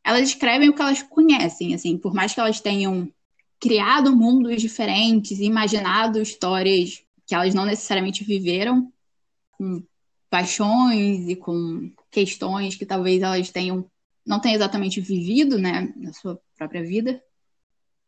Elas 0.03 0.29
escrevem 0.29 0.69
o 0.69 0.75
que 0.75 0.81
elas 0.81 1.01
conhecem, 1.01 1.73
assim, 1.73 1.97
por 1.97 2.13
mais 2.13 2.33
que 2.33 2.39
elas 2.39 2.59
tenham 2.59 3.11
criado 3.59 4.15
mundos 4.15 4.61
diferentes, 4.61 5.39
imaginado 5.39 6.21
histórias 6.21 7.03
que 7.25 7.35
elas 7.35 7.53
não 7.53 7.65
necessariamente 7.65 8.23
viveram, 8.23 8.91
com 9.51 9.83
paixões 10.29 11.27
e 11.27 11.35
com 11.35 11.91
questões 12.09 12.75
que 12.75 12.85
talvez 12.85 13.21
elas 13.21 13.49
tenham 13.49 13.89
não 14.25 14.39
tenham 14.39 14.55
exatamente 14.55 15.01
vivido, 15.01 15.57
né, 15.57 15.91
na 15.95 16.13
sua 16.13 16.39
própria 16.55 16.83
vida, 16.83 17.19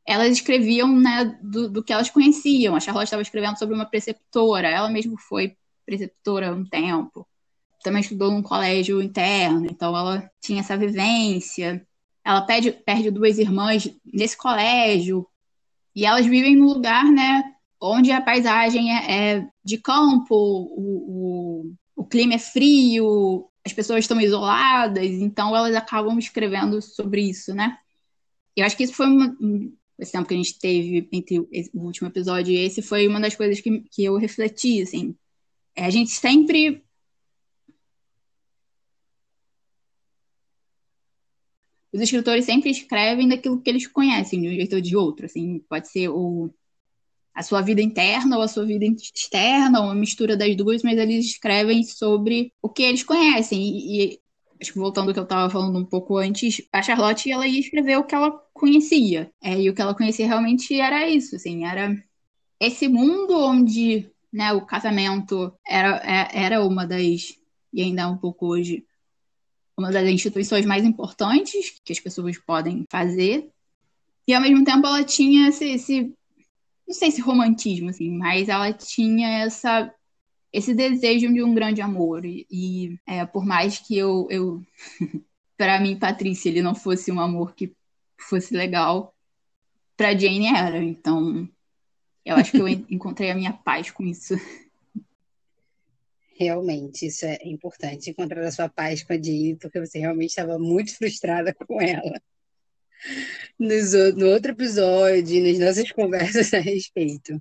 elas 0.06 0.32
escreviam, 0.32 0.88
né, 0.88 1.38
do, 1.42 1.68
do 1.68 1.84
que 1.84 1.92
elas 1.92 2.12
conheciam. 2.12 2.76
A 2.76 2.80
Charlotte 2.80 3.06
estava 3.06 3.24
escrevendo 3.24 3.58
sobre 3.58 3.74
uma 3.74 3.86
preceptora, 3.88 4.68
ela 4.68 4.90
mesma 4.90 5.18
foi 5.18 5.58
preceptora 5.84 6.54
um 6.54 6.64
tempo. 6.64 7.28
Também 7.84 8.02
estudou 8.02 8.32
num 8.32 8.44
colégio 8.44 9.02
interno, 9.02 9.66
então 9.66 9.98
ela 9.98 10.30
tinha 10.40 10.60
essa 10.60 10.78
vivência. 10.78 11.86
Ela 12.24 12.42
perde, 12.42 12.72
perde 12.72 13.10
duas 13.10 13.40
irmãs 13.40 13.92
nesse 14.06 14.38
colégio, 14.38 15.28
e 15.96 16.06
elas 16.06 16.26
vivem 16.26 16.56
num 16.56 16.68
lugar, 16.68 17.06
né, 17.06 17.44
onde 17.82 18.12
a 18.12 18.22
paisagem 18.22 18.96
é, 18.96 19.36
é 19.38 19.48
de 19.64 19.78
campo, 19.78 20.36
o, 20.36 21.66
o, 21.66 21.74
o 21.96 22.06
clima 22.06 22.36
é 22.36 22.38
frio, 22.38 23.48
as 23.66 23.74
pessoas 23.74 24.00
estão 24.00 24.20
isoladas, 24.20 25.06
então 25.06 25.56
elas 25.56 25.76
acabam 25.76 26.18
escrevendo 26.18 26.82
sobre 26.82 27.22
isso, 27.22 27.54
né? 27.54 27.78
Eu 28.56 28.66
acho 28.66 28.76
que 28.76 28.84
isso 28.84 28.94
foi 28.94 29.08
uma, 29.08 29.36
esse 30.00 30.12
tempo 30.12 30.28
que 30.28 30.34
a 30.34 30.38
gente 30.38 30.60
teve 30.60 31.08
entre 31.12 31.40
o 31.40 31.48
último 31.74 32.08
episódio 32.08 32.54
e 32.54 32.58
esse 32.58 32.82
foi 32.82 33.08
uma 33.08 33.20
das 33.20 33.36
coisas 33.36 33.62
que, 33.62 33.82
que 33.92 34.04
eu 34.04 34.18
refleti, 34.18 34.82
assim. 34.82 35.16
É, 35.76 35.86
a 35.86 35.90
gente 35.90 36.12
sempre 36.12 36.84
os 41.94 42.02
escritores 42.02 42.46
sempre 42.46 42.70
escrevem 42.70 43.28
daquilo 43.28 43.62
que 43.62 43.70
eles 43.70 43.88
conhecem 43.88 44.42
de 44.42 44.48
um 44.48 44.54
jeito 44.54 44.76
ou 44.76 44.82
de 44.82 44.96
outro, 44.96 45.26
assim, 45.26 45.60
pode 45.70 45.90
ser 45.90 46.10
a 47.34 47.44
sua 47.44 47.62
vida 47.62 47.82
interna 47.82 48.38
ou 48.38 48.44
a 48.44 48.48
sua 48.48 48.66
vida 48.66 48.86
externa, 48.86 49.80
ou 49.80 49.86
uma 49.86 49.96
mistura 49.96 50.36
das 50.36 50.56
duas, 50.56 50.84
mas 50.84 50.98
eles 50.98 51.26
escrevem 51.26 51.84
sobre 51.84 52.54
o 52.62 52.70
que 52.70 52.84
eles 52.84 53.04
conhecem. 53.04 53.62
E, 53.62 54.14
e 54.14 54.20
acho 54.62 54.74
que 54.74 54.80
voltando 54.80 55.10
ao 55.10 55.14
que 55.14 55.20
eu 55.20 55.24
estava 55.24 55.50
falando 55.50 55.78
um 55.80 55.86
pouco 55.86 56.18
antes, 56.18 56.62
a 56.72 56.82
Charlotte 56.82 57.32
ela 57.32 57.48
ia 57.48 57.60
escrever 57.60 57.98
o 57.98 58.04
que 58.04 58.16
ela 58.16 58.32
conhecia. 58.54 59.32
É, 59.42 59.60
e 59.60 59.70
o 59.70 59.74
que 59.74 59.82
ela 59.82 59.96
conhecia 59.96 60.28
realmente 60.28 60.80
era 60.80 61.10
isso, 61.10 61.36
assim, 61.36 61.66
era 61.66 61.96
esse 62.60 62.88
mundo 62.88 63.38
onde 63.40 64.10
né, 64.32 64.54
o 64.54 64.66
casamento 64.66 65.52
era, 65.68 65.98
é, 66.06 66.46
era 66.46 66.64
uma 66.64 66.86
das, 66.86 67.36
e 67.74 67.82
ainda 67.82 68.04
é 68.04 68.08
um 68.08 68.18
pouco 68.18 68.48
hoje, 68.48 68.86
uma 69.82 69.92
das 69.92 70.08
instituições 70.08 70.66
mais 70.66 70.86
importantes 70.86 71.80
que 71.84 71.92
as 71.92 72.00
pessoas 72.00 72.38
podem 72.38 72.86
fazer. 72.90 73.50
E 74.28 74.34
ao 74.34 74.42
mesmo 74.42 74.64
tempo 74.64 74.86
ela 74.88 75.04
tinha 75.04 75.50
esse, 75.50 75.66
esse 75.66 76.14
não 76.88 76.94
sei 76.94 77.12
se 77.12 77.22
romantismo, 77.22 77.90
assim, 77.90 78.10
mas 78.12 78.48
ela 78.48 78.72
tinha 78.72 79.44
essa 79.44 79.94
esse 80.54 80.74
desejo 80.74 81.32
de 81.34 81.42
um 81.44 81.54
grande 81.54 81.82
amor. 81.82 82.26
E, 82.26 83.00
é, 83.08 83.26
por 83.26 83.46
mais 83.46 83.80
que 83.80 83.98
eu, 83.98 84.28
eu 84.30 84.62
para 85.58 85.80
mim, 85.80 85.98
Patrícia, 85.98 86.50
ele 86.50 86.62
não 86.62 86.76
fosse 86.76 87.12
um 87.12 87.20
amor 87.20 87.56
que 87.56 87.74
fosse 88.20 88.54
legal, 88.54 89.16
para 89.96 90.18
Jane 90.18 90.48
era. 90.48 90.84
Então, 90.84 91.48
eu 92.26 92.36
acho 92.36 92.52
que 92.52 92.58
eu 92.58 92.68
encontrei 92.90 93.32
a 93.32 93.36
minha 93.36 93.54
paz 93.54 93.90
com 93.92 94.04
isso. 94.04 94.36
Realmente, 96.42 97.06
isso 97.06 97.26
é 97.26 97.38
importante, 97.44 98.10
encontrar 98.10 98.44
a 98.44 98.52
sua 98.52 98.68
paz 98.68 99.04
com 99.04 99.14
a 99.14 99.16
Jane, 99.16 99.58
porque 99.58 99.80
você 99.80 100.00
realmente 100.00 100.32
estava 100.32 100.58
muito 100.58 100.98
frustrada 100.98 101.54
com 101.54 101.80
ela 101.80 102.20
nos, 103.60 103.94
no 104.16 104.28
outro 104.28 104.52
episódio, 104.52 105.44
nas 105.44 105.60
nossas 105.60 105.92
conversas 105.94 106.54
a 106.54 106.60
respeito. 106.60 107.40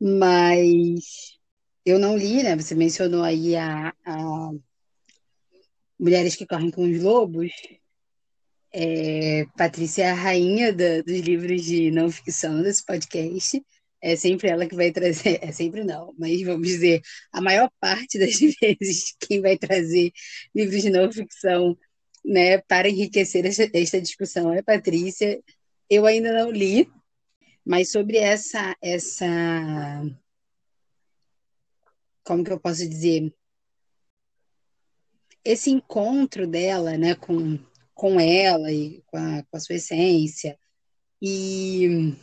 Mas 0.00 1.38
eu 1.84 1.98
não 1.98 2.16
li, 2.16 2.42
né? 2.42 2.56
Você 2.56 2.74
mencionou 2.74 3.22
aí 3.22 3.56
a, 3.56 3.94
a 4.04 4.50
Mulheres 5.98 6.34
que 6.34 6.46
Correm 6.46 6.70
com 6.70 6.82
os 6.90 7.00
Lobos. 7.00 7.52
É, 8.74 9.44
Patrícia 9.56 10.04
é 10.04 10.10
a 10.10 10.14
rainha 10.14 10.72
da, 10.72 11.02
dos 11.02 11.20
livros 11.20 11.62
de 11.64 11.90
não 11.90 12.10
ficção 12.10 12.62
desse 12.62 12.84
podcast. 12.84 13.62
É 14.02 14.16
sempre 14.16 14.48
ela 14.48 14.66
que 14.66 14.74
vai 14.74 14.90
trazer, 14.90 15.38
é 15.40 15.52
sempre 15.52 15.84
não, 15.84 16.12
mas 16.18 16.42
vamos 16.42 16.66
dizer, 16.66 17.00
a 17.32 17.40
maior 17.40 17.70
parte 17.80 18.18
das 18.18 18.34
vezes 18.60 19.14
quem 19.20 19.40
vai 19.40 19.56
trazer 19.56 20.12
livros 20.54 20.82
de 20.82 20.90
não 20.90 21.10
ficção 21.12 21.78
né, 22.24 22.58
para 22.58 22.88
enriquecer 22.88 23.44
esta, 23.46 24.00
discussão 24.00 24.52
é 24.52 24.62
Patrícia. 24.62 25.40
Eu 25.88 26.06
ainda 26.06 26.32
não 26.32 26.50
li, 26.50 26.90
mas 27.64 27.90
sobre 27.90 28.16
essa 28.18 28.76
essa 28.82 29.26
como 32.24 32.44
que 32.44 32.52
eu 32.52 32.60
posso 32.60 32.88
dizer 32.88 33.32
esse 35.44 35.70
encontro 35.70 36.46
dela, 36.46 36.96
né, 36.96 37.14
com 37.14 37.58
com 37.94 38.18
ela 38.18 38.72
e 38.72 39.02
com 39.06 39.16
a, 39.16 39.42
com 39.44 39.56
a 39.56 39.60
sua 39.60 39.76
essência 39.76 40.58
e 41.20 42.16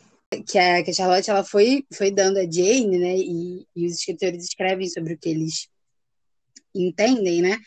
que 0.45 0.57
a, 0.57 0.83
que 0.83 0.91
a 0.91 0.93
Charlotte 0.93 1.29
ela 1.29 1.43
foi 1.43 1.85
foi 1.93 2.11
dando 2.11 2.37
a 2.37 2.43
Jane, 2.43 2.97
né, 2.99 3.17
e, 3.17 3.67
e 3.75 3.85
os 3.85 3.93
escritores 3.95 4.43
escrevem 4.43 4.87
sobre 4.89 5.13
o 5.13 5.17
que 5.17 5.29
eles 5.29 5.67
entendem, 6.73 7.41
né? 7.41 7.57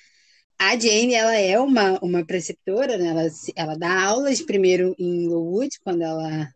A 0.58 0.78
Jane, 0.78 1.14
ela 1.14 1.34
é 1.34 1.58
uma, 1.58 1.98
uma 2.00 2.24
preceptora, 2.24 2.96
né? 2.96 3.08
Ela, 3.08 3.28
ela 3.56 3.76
dá 3.76 4.04
aulas 4.04 4.40
primeiro 4.40 4.94
em 4.96 5.26
Lowood, 5.26 5.70
quando 5.82 6.02
ela, 6.02 6.48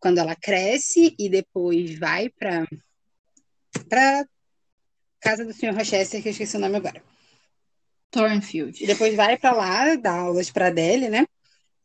quando 0.00 0.18
ela 0.18 0.34
cresce, 0.34 1.14
e 1.18 1.28
depois 1.28 1.98
vai 1.98 2.30
para 2.30 2.66
para 3.88 4.26
casa 5.20 5.44
do 5.44 5.52
Sr. 5.52 5.74
Rochester, 5.74 6.22
que 6.22 6.28
eu 6.28 6.32
esqueci 6.32 6.56
o 6.56 6.60
nome 6.60 6.76
agora. 6.76 7.02
Thornfield. 8.10 8.82
E 8.82 8.86
depois 8.86 9.14
vai 9.14 9.36
para 9.38 9.52
lá, 9.52 9.96
dar 9.96 10.18
aulas 10.18 10.50
para 10.50 10.68
Adele, 10.68 11.08
né? 11.08 11.26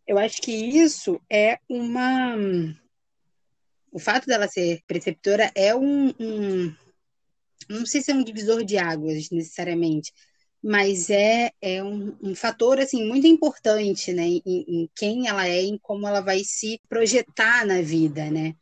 Eu 0.06 0.17
acho 0.17 0.41
que 0.41 0.51
isso 0.51 1.19
é 1.30 1.60
uma. 1.69 2.36
O 3.98 4.00
fato 4.00 4.28
dela 4.28 4.48
ser 4.48 4.84
preceptora 4.86 5.52
é 5.56 5.76
um, 5.76 6.14
um. 6.20 6.76
Não 7.68 7.84
sei 7.84 8.00
se 8.00 8.12
é 8.12 8.14
um 8.14 8.24
divisor 8.24 8.64
de 8.64 8.78
águas, 8.78 9.32
necessariamente, 9.32 10.14
mas 10.64 11.10
é, 11.10 11.50
é 11.60 11.84
um, 11.84 12.16
um 12.22 12.36
fator 12.36 12.80
assim 12.80 13.04
muito 13.08 13.26
importante 13.26 14.14
né, 14.14 14.22
em, 14.22 14.42
em, 14.46 14.90
quem 14.96 15.28
ela 15.28 15.48
é, 15.48 15.64
em 15.64 15.80
como 15.80 16.08
ela 16.08 16.22
vai 16.22 16.44
se 16.44 16.80
projetar 16.88 17.66
na 17.66 17.82
vida, 17.82 18.30
né? 18.30 18.54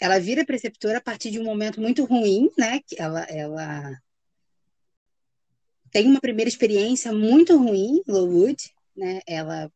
Ela 0.00 0.18
vira 0.18 0.44
preceptora 0.44 0.98
a 0.98 1.00
partir 1.00 1.30
de 1.30 1.38
um 1.38 1.44
momento 1.44 1.80
muito 1.80 2.04
ruim, 2.04 2.50
né? 2.58 2.80
Ela, 2.98 3.22
ela 3.30 3.96
tem 5.92 6.08
uma 6.08 6.20
primeira 6.20 6.48
experiência 6.48 7.12
muito 7.12 7.56
ruim 7.56 8.02
Lowood, 8.08 8.58
né? 8.96 9.20
Ela 9.28 9.70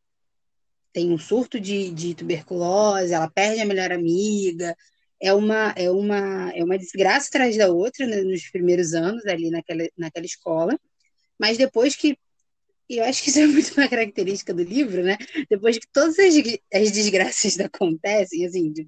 tem 0.93 1.11
um 1.11 1.17
surto 1.17 1.59
de, 1.59 1.91
de 1.91 2.15
tuberculose, 2.15 3.13
ela 3.13 3.29
perde 3.29 3.61
a 3.61 3.65
melhor 3.65 3.91
amiga, 3.91 4.75
é 5.21 5.33
uma 5.33 5.73
é 5.75 5.89
uma 5.91 6.51
é 6.55 6.63
uma 6.63 6.77
desgraça 6.77 7.27
atrás 7.29 7.57
da 7.57 7.69
outra 7.69 8.07
né, 8.07 8.21
nos 8.21 8.49
primeiros 8.49 8.93
anos 8.93 9.25
ali 9.25 9.49
naquela, 9.49 9.87
naquela 9.97 10.25
escola 10.25 10.77
mas 11.39 11.57
depois 11.57 11.95
que. 11.95 12.17
Eu 12.89 13.03
acho 13.05 13.23
que 13.23 13.29
isso 13.29 13.39
é 13.39 13.47
muito 13.47 13.71
uma 13.77 13.87
característica 13.87 14.53
do 14.53 14.63
livro, 14.63 15.03
né? 15.03 15.17
Depois 15.49 15.77
que 15.77 15.87
todas 15.93 16.17
as, 16.19 16.35
as 16.73 16.91
desgraças 16.91 17.57
acontecem, 17.61 18.45
assim, 18.45 18.71
de, 18.71 18.87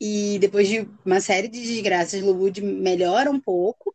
e 0.00 0.38
depois 0.38 0.68
de 0.68 0.88
uma 1.04 1.20
série 1.20 1.48
de 1.48 1.60
desgraças, 1.60 2.22
Lowood 2.22 2.62
melhora 2.62 3.30
um 3.30 3.40
pouco, 3.40 3.94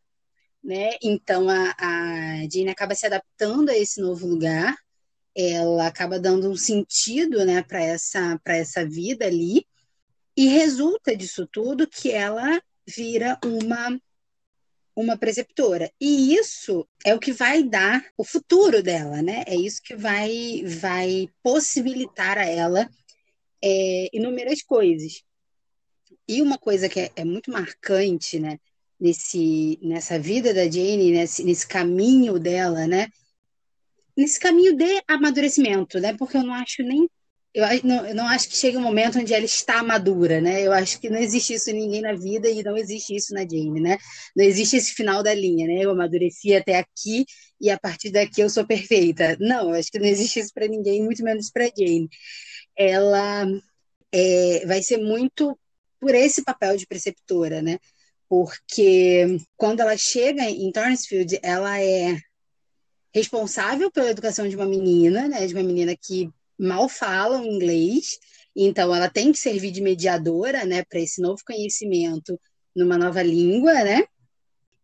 né? 0.64 0.92
Então 1.02 1.50
a, 1.50 1.74
a 1.80 2.50
Jane 2.52 2.70
acaba 2.70 2.96
se 2.96 3.06
adaptando 3.06 3.70
a 3.70 3.78
esse 3.78 4.02
novo 4.02 4.28
lugar, 4.28 4.76
ela 5.36 5.88
acaba 5.88 6.20
dando 6.20 6.50
um 6.50 6.56
sentido, 6.56 7.46
né, 7.46 7.62
para 7.62 7.82
essa 7.82 8.40
essa 8.46 8.86
vida 8.86 9.26
ali, 9.26 9.66
e 10.38 10.48
resulta 10.48 11.16
disso 11.16 11.48
tudo 11.52 11.88
que 11.88 12.12
ela 12.12 12.62
vira 12.88 13.40
uma 13.44 14.00
uma 14.96 15.18
preceptora. 15.18 15.92
E 16.00 16.34
isso 16.34 16.88
é 17.04 17.14
o 17.14 17.20
que 17.20 17.34
vai 17.34 17.62
dar 17.62 18.06
o 18.18 18.24
futuro 18.24 18.82
dela, 18.82 19.22
né? 19.22 19.44
É 19.46 19.54
isso 19.54 19.82
que 19.84 19.94
vai, 19.94 20.64
vai 20.66 21.30
possibilitar 21.44 22.38
a 22.38 22.46
ela 22.46 22.90
é, 23.62 24.10
inúmeras 24.14 24.62
coisas. 24.62 25.22
E 26.28 26.42
uma 26.42 26.58
coisa 26.58 26.88
que 26.88 27.00
é, 27.02 27.12
é, 27.16 27.26
muito 27.26 27.52
marcante, 27.52 28.40
né, 28.40 28.58
nesse, 29.00 29.78
nessa 29.82 30.18
vida 30.18 30.54
da 30.54 30.64
Jane, 30.64 31.12
nesse, 31.12 31.44
nesse 31.44 31.68
caminho 31.68 32.40
dela, 32.40 32.88
né, 32.88 33.10
nesse 34.18 34.40
caminho 34.40 34.76
de 34.76 35.02
amadurecimento, 35.08 36.00
né, 36.00 36.16
porque 36.18 36.38
eu 36.38 36.44
não 36.44 36.54
acho 36.54 36.84
nem 36.84 37.08
eu 37.56 37.64
não, 37.86 38.06
eu 38.06 38.14
não 38.14 38.28
acho 38.28 38.50
que 38.50 38.58
chegue 38.58 38.76
um 38.76 38.82
momento 38.82 39.18
onde 39.18 39.34
ela 39.34 39.46
está 39.46 39.82
madura, 39.82 40.42
né? 40.42 40.62
Eu 40.62 40.74
acho 40.74 41.00
que 41.00 41.10
não 41.10 41.18
existe 41.18 41.54
isso 41.54 41.70
em 41.70 41.74
ninguém 41.76 42.02
na 42.02 42.14
vida 42.14 42.50
e 42.50 42.62
não 42.62 42.76
existe 42.76 43.16
isso 43.16 43.34
na 43.34 43.42
Jane, 43.42 43.80
né? 43.80 43.98
Não 44.36 44.44
existe 44.44 44.76
esse 44.76 44.94
final 44.94 45.24
da 45.24 45.34
linha, 45.34 45.66
né? 45.66 45.80
Eu 45.80 45.92
amadureci 45.92 46.54
até 46.54 46.78
aqui 46.80 47.26
e 47.62 47.70
a 47.70 47.80
partir 47.80 48.12
daqui 48.12 48.42
eu 48.42 48.50
sou 48.50 48.68
perfeita. 48.68 49.38
Não, 49.40 49.72
acho 49.72 49.90
que 49.90 50.00
não 50.00 50.06
existe 50.06 50.42
isso 50.42 50.54
para 50.54 50.68
ninguém, 50.68 51.02
muito 51.02 51.24
menos 51.24 51.50
para 51.50 51.68
Jane. 51.68 52.10
Ela 52.78 53.48
é, 54.12 54.66
vai 54.66 54.84
ser 54.84 54.98
muito 54.98 55.58
por 55.98 56.14
esse 56.14 56.44
papel 56.44 56.76
de 56.76 56.86
preceptora, 56.86 57.62
né? 57.62 57.80
Porque 58.28 59.38
quando 59.56 59.80
ela 59.80 59.96
chega 59.96 60.44
em 60.44 60.72
Thornsfield, 60.74 61.40
ela 61.42 61.82
é 61.82 62.18
responsável 63.16 63.90
pela 63.90 64.10
educação 64.10 64.46
de 64.46 64.58
uma 64.58 64.66
menina, 64.66 65.26
né? 65.30 65.48
De 65.48 65.54
uma 65.54 65.64
menina 65.64 65.96
que 65.96 66.30
mal 66.60 66.90
falam 66.90 67.46
inglês, 67.46 68.20
então 68.54 68.94
ela 68.94 69.10
tem 69.10 69.32
que 69.32 69.38
servir 69.38 69.72
de 69.72 69.82
mediadora, 69.82 70.66
né, 70.66 70.84
para 70.84 71.00
esse 71.00 71.22
novo 71.22 71.42
conhecimento 71.46 72.40
numa 72.76 72.98
nova 72.98 73.24
língua, 73.24 73.74
né? 73.86 74.04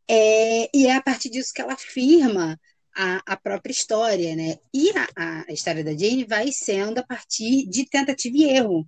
É, 0.08 0.70
e 0.74 0.88
é 0.88 0.96
a 0.96 1.02
partir 1.02 1.30
disso 1.30 1.54
que 1.54 1.62
ela 1.62 1.74
afirma 1.74 2.60
a, 2.96 3.22
a 3.26 3.38
própria 3.38 3.72
história, 3.74 4.34
né? 4.34 4.58
E 4.74 4.91
a, 4.91 5.46
a 5.48 5.52
história 5.52 5.84
da 5.84 5.91
Jane 5.91 6.24
vai 6.24 6.52
sendo 6.54 7.00
a 7.00 7.04
partir 7.04 7.67
de 7.67 7.86
tentativa 7.86 8.38
e 8.38 8.44
erro. 8.44 8.88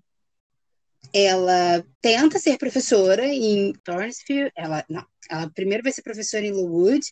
Ela 1.13 1.85
tenta 2.01 2.39
ser 2.39 2.57
professora 2.57 3.25
em 3.27 3.73
Thornsfield, 3.83 4.51
ela, 4.55 4.85
não, 4.89 5.05
ela 5.29 5.49
primeiro 5.49 5.83
vai 5.83 5.91
ser 5.91 6.01
professora 6.01 6.45
em 6.45 6.51
Lowood, 6.51 7.05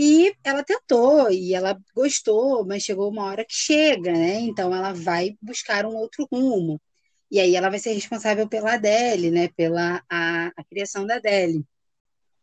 e 0.00 0.32
ela 0.44 0.62
tentou 0.62 1.28
e 1.28 1.54
ela 1.54 1.76
gostou, 1.92 2.64
mas 2.64 2.84
chegou 2.84 3.10
uma 3.10 3.24
hora 3.24 3.44
que 3.44 3.52
chega, 3.52 4.12
né? 4.12 4.38
Então 4.42 4.72
ela 4.72 4.92
vai 4.92 5.36
buscar 5.42 5.84
um 5.84 5.96
outro 5.96 6.24
rumo. 6.32 6.80
E 7.28 7.40
aí 7.40 7.56
ela 7.56 7.68
vai 7.68 7.80
ser 7.80 7.94
responsável 7.94 8.48
pela 8.48 8.74
Adele, 8.74 9.28
né? 9.32 9.48
Pela 9.56 10.00
a, 10.08 10.52
a 10.56 10.64
criação 10.70 11.04
da 11.04 11.16
Adele, 11.16 11.64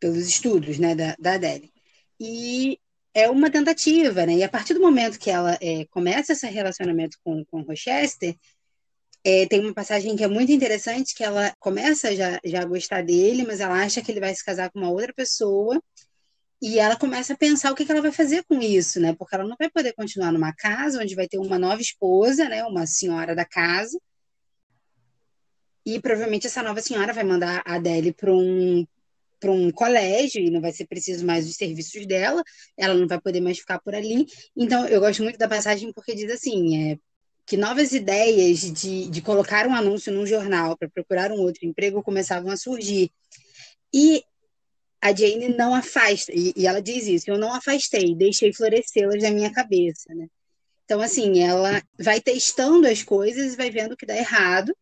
pelos 0.02 0.28
estudos, 0.28 0.78
né? 0.80 0.96
Da, 0.96 1.15
da 1.18 1.36
Adele. 1.36 1.72
E 2.20 2.78
é 3.13 3.30
uma 3.30 3.50
tentativa, 3.50 4.26
né? 4.26 4.34
E 4.36 4.44
a 4.44 4.50
partir 4.50 4.74
do 4.74 4.82
momento 4.82 5.18
que 5.18 5.32
ela 5.32 5.58
é, 5.62 5.86
começa 5.86 6.34
esse 6.34 6.48
relacionamento 6.48 7.18
com, 7.24 7.46
com 7.46 7.62
Rochester, 7.62 8.36
é, 9.24 9.46
tem 9.48 9.62
uma 9.62 9.74
passagem 9.74 10.15
que 10.18 10.24
é 10.26 10.28
muito 10.28 10.52
interessante, 10.52 11.15
que 11.15 11.24
ela 11.24 11.56
começa 11.60 12.13
já, 12.15 12.38
já 12.44 12.63
a 12.63 12.65
gostar 12.65 13.02
dele, 13.02 13.46
mas 13.46 13.62
ela 13.62 13.82
acha 13.82 14.02
que 14.02 14.12
ele 14.12 14.20
vai 14.20 14.36
se 14.36 14.44
casar 14.44 14.70
com 14.72 14.80
uma 14.80 14.91
outra 14.91 15.13
pessoa, 15.13 15.82
e 16.62 16.80
ela 16.80 16.96
começa 16.96 17.34
a 17.34 17.38
pensar 17.38 17.72
o 17.72 17.76
que, 17.76 17.86
que 17.86 17.91
ela 17.91 18.02
vai 18.02 18.12
fazer 18.12 18.44
com 18.46 18.60
isso, 18.62 19.00
né? 19.00 19.13
Porque 19.13 19.36
ela 19.36 19.48
não 19.48 19.56
vai 19.60 19.70
poder 19.70 19.94
continuar 19.94 20.32
numa 20.32 20.54
casa 20.54 21.02
onde 21.02 21.15
vai 21.15 21.28
ter 21.28 21.38
uma 21.38 21.60
nova 21.60 21.82
esposa, 21.82 22.48
né? 22.50 22.63
Uma 22.63 22.88
senhora 22.88 23.36
da 23.36 23.46
casa. 23.46 24.00
E 25.86 26.00
provavelmente 26.00 26.48
essa 26.48 26.63
nova 26.63 26.82
senhora 26.82 27.13
vai 27.13 27.24
mandar 27.24 27.62
a 27.65 27.76
Adele 27.76 28.13
para 28.13 28.34
um 28.34 28.86
para 29.39 29.52
um 29.52 29.70
colégio 29.70 30.41
e 30.41 30.50
não 30.50 30.62
vai 30.62 30.72
ser 30.72 30.88
preciso 30.88 31.26
mais 31.26 31.48
os 31.48 31.56
serviços 31.56 32.08
dela, 32.08 32.41
ela 32.76 32.96
não 32.96 33.08
vai 33.08 33.20
poder 33.20 33.41
mais 33.41 33.60
ficar 33.60 33.80
por 33.80 33.94
ali. 33.94 34.26
Então, 34.56 34.88
eu 34.88 35.00
gosto 35.00 35.22
muito 35.22 35.38
da 35.38 35.48
passagem 35.48 35.91
porque 35.94 36.15
diz 36.15 36.32
assim, 36.32 36.91
é, 36.91 36.98
que 37.46 37.56
novas 37.58 37.91
ideias 37.91 38.62
de, 38.62 39.08
de 39.08 39.22
colocar 39.22 39.68
um 39.68 39.76
anúncio 39.76 40.12
num 40.12 40.26
jornal 40.26 40.76
para 40.76 40.89
procurar 40.89 41.32
um 41.32 41.41
outro 41.41 41.65
emprego 41.65 42.02
começavam 42.02 42.50
a 42.50 42.58
surgir. 42.58 43.12
E 43.94 44.24
a 45.06 45.13
Jane 45.13 45.50
não 45.50 45.76
afasta, 45.76 46.32
e, 46.34 46.52
e 46.56 46.65
ela 46.65 46.82
diz 46.82 47.06
isso, 47.06 47.30
eu 47.30 47.38
não 47.38 47.54
afastei, 47.54 48.15
deixei 48.15 48.52
florescê-las 48.52 49.22
na 49.22 49.30
minha 49.30 49.54
cabeça, 49.54 50.12
né? 50.15 50.28
Então, 50.84 51.00
assim, 51.00 51.44
ela 51.44 51.80
vai 52.00 52.20
testando 52.20 52.88
as 52.88 53.04
coisas 53.04 53.54
e 53.54 53.56
vai 53.56 53.70
vendo 53.70 53.91
o 53.91 53.98
que 53.98 54.06
dá 54.06 54.18
errado, 54.18 54.76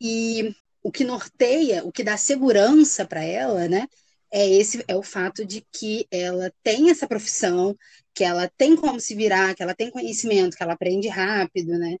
e 0.00 0.54
o 0.82 0.90
que 0.90 1.04
norteia, 1.04 1.84
o 1.84 1.92
que 1.92 2.02
dá 2.02 2.16
segurança 2.16 3.04
para 3.04 3.22
ela, 3.22 3.68
né? 3.68 3.86
É 4.32 4.48
esse 4.48 4.82
é 4.88 4.96
o 4.96 5.02
fato 5.02 5.44
de 5.44 5.62
que 5.70 6.06
ela 6.10 6.50
tem 6.62 6.88
essa 6.88 7.06
profissão, 7.06 7.76
que 8.14 8.24
ela 8.24 8.50
tem 8.56 8.74
como 8.74 8.98
se 8.98 9.14
virar, 9.14 9.54
que 9.54 9.62
ela 9.62 9.74
tem 9.74 9.90
conhecimento, 9.90 10.56
que 10.56 10.62
ela 10.62 10.72
aprende 10.72 11.08
rápido, 11.08 11.78
né? 11.78 11.98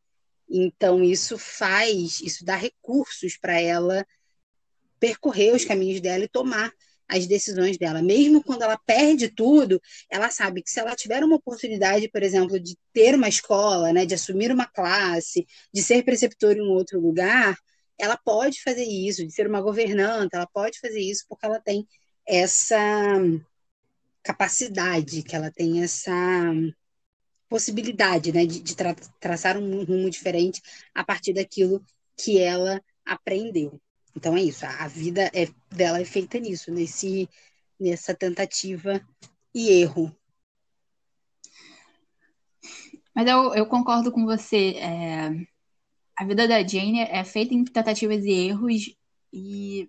Então 0.48 1.04
isso 1.04 1.36
faz, 1.36 2.20
isso 2.22 2.46
dá 2.46 2.56
recursos 2.56 3.36
para 3.36 3.60
ela 3.60 4.06
percorrer 4.98 5.54
os 5.54 5.66
caminhos 5.66 6.00
dela 6.00 6.24
e 6.24 6.28
tomar 6.28 6.72
as 7.08 7.26
decisões 7.26 7.78
dela. 7.78 8.02
Mesmo 8.02 8.42
quando 8.42 8.62
ela 8.62 8.78
perde 8.78 9.28
tudo, 9.28 9.80
ela 10.10 10.30
sabe 10.30 10.62
que 10.62 10.70
se 10.70 10.78
ela 10.78 10.94
tiver 10.94 11.24
uma 11.24 11.36
oportunidade, 11.36 12.08
por 12.10 12.22
exemplo, 12.22 12.60
de 12.60 12.76
ter 12.92 13.14
uma 13.14 13.28
escola, 13.28 13.92
né, 13.92 14.04
de 14.04 14.14
assumir 14.14 14.52
uma 14.52 14.66
classe, 14.66 15.46
de 15.72 15.82
ser 15.82 16.04
preceptor 16.04 16.56
em 16.56 16.62
um 16.62 16.70
outro 16.72 17.00
lugar, 17.00 17.56
ela 17.98 18.16
pode 18.16 18.62
fazer 18.62 18.84
isso, 18.84 19.26
de 19.26 19.32
ser 19.32 19.48
uma 19.48 19.60
governanta, 19.60 20.36
ela 20.36 20.46
pode 20.46 20.78
fazer 20.78 21.00
isso 21.00 21.24
porque 21.28 21.46
ela 21.46 21.60
tem 21.60 21.86
essa 22.26 22.76
capacidade, 24.22 25.22
que 25.22 25.34
ela 25.34 25.50
tem 25.50 25.82
essa 25.82 26.12
possibilidade, 27.48 28.32
né, 28.32 28.44
de, 28.44 28.60
de 28.60 28.76
tra 28.76 28.94
traçar 29.18 29.56
um 29.56 29.84
rumo 29.84 30.10
diferente 30.10 30.60
a 30.94 31.02
partir 31.02 31.32
daquilo 31.32 31.82
que 32.16 32.38
ela 32.38 32.80
aprendeu. 33.04 33.80
Então 34.16 34.36
é 34.36 34.42
isso, 34.42 34.66
a 34.66 34.88
vida 34.88 35.30
é, 35.34 35.48
dela 35.70 36.00
é 36.00 36.04
feita 36.04 36.38
nisso, 36.38 36.72
nesse, 36.72 37.28
nessa 37.78 38.14
tentativa 38.14 39.00
e 39.54 39.70
erro. 39.70 40.14
Mas 43.14 43.26
eu, 43.26 43.54
eu 43.54 43.66
concordo 43.66 44.12
com 44.12 44.24
você. 44.24 44.76
É, 44.76 45.28
a 46.16 46.24
vida 46.24 46.46
da 46.48 46.66
Jane 46.66 47.00
é 47.00 47.24
feita 47.24 47.54
em 47.54 47.64
tentativas 47.64 48.24
e 48.24 48.30
erros, 48.30 48.94
e 49.32 49.88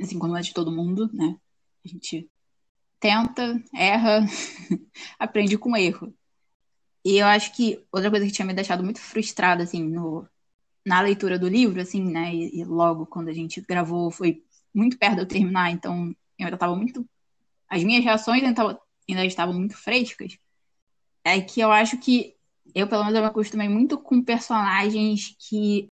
assim 0.00 0.18
como 0.18 0.34
a 0.34 0.40
de 0.40 0.52
todo 0.52 0.72
mundo, 0.72 1.10
né? 1.12 1.38
A 1.84 1.88
gente 1.88 2.28
tenta, 3.00 3.62
erra, 3.74 4.20
aprende 5.18 5.56
com 5.56 5.76
erro. 5.76 6.14
E 7.04 7.18
eu 7.18 7.26
acho 7.26 7.54
que 7.54 7.82
outra 7.92 8.10
coisa 8.10 8.26
que 8.26 8.32
tinha 8.32 8.46
me 8.46 8.54
deixado 8.54 8.84
muito 8.84 9.00
frustrada, 9.00 9.62
assim, 9.62 9.82
no, 9.82 10.28
na 10.86 11.00
leitura 11.00 11.38
do 11.38 11.48
livro, 11.48 11.80
assim, 11.80 12.02
né? 12.02 12.34
E, 12.34 12.60
e, 12.60 12.64
logo 12.64 13.06
quando 13.06 13.28
a 13.28 13.32
gente 13.32 13.60
gravou 13.60 14.10
foi 14.10 14.42
muito 14.74 14.98
perto 14.98 15.16
de 15.16 15.20
eu 15.22 15.26
terminar, 15.28 15.70
então 15.70 16.14
eu 16.38 16.46
ainda 16.46 16.56
estava 16.56 16.74
muito. 16.76 17.06
As 17.68 17.84
minhas 17.84 18.04
reações 18.04 18.42
ainda, 18.42 18.80
ainda 19.08 19.24
estavam 19.26 19.54
muito 19.54 19.76
frescas. 19.76 20.38
É 21.24 21.40
que 21.40 21.60
eu 21.60 21.70
acho 21.70 21.98
que 21.98 22.34
eu, 22.74 22.86
pelo 22.86 23.02
menos, 23.02 23.16
eu 23.16 23.22
me 23.22 23.28
acostumei 23.28 23.68
muito 23.68 23.98
com 23.98 24.22
personagens 24.22 25.34
que 25.38 25.88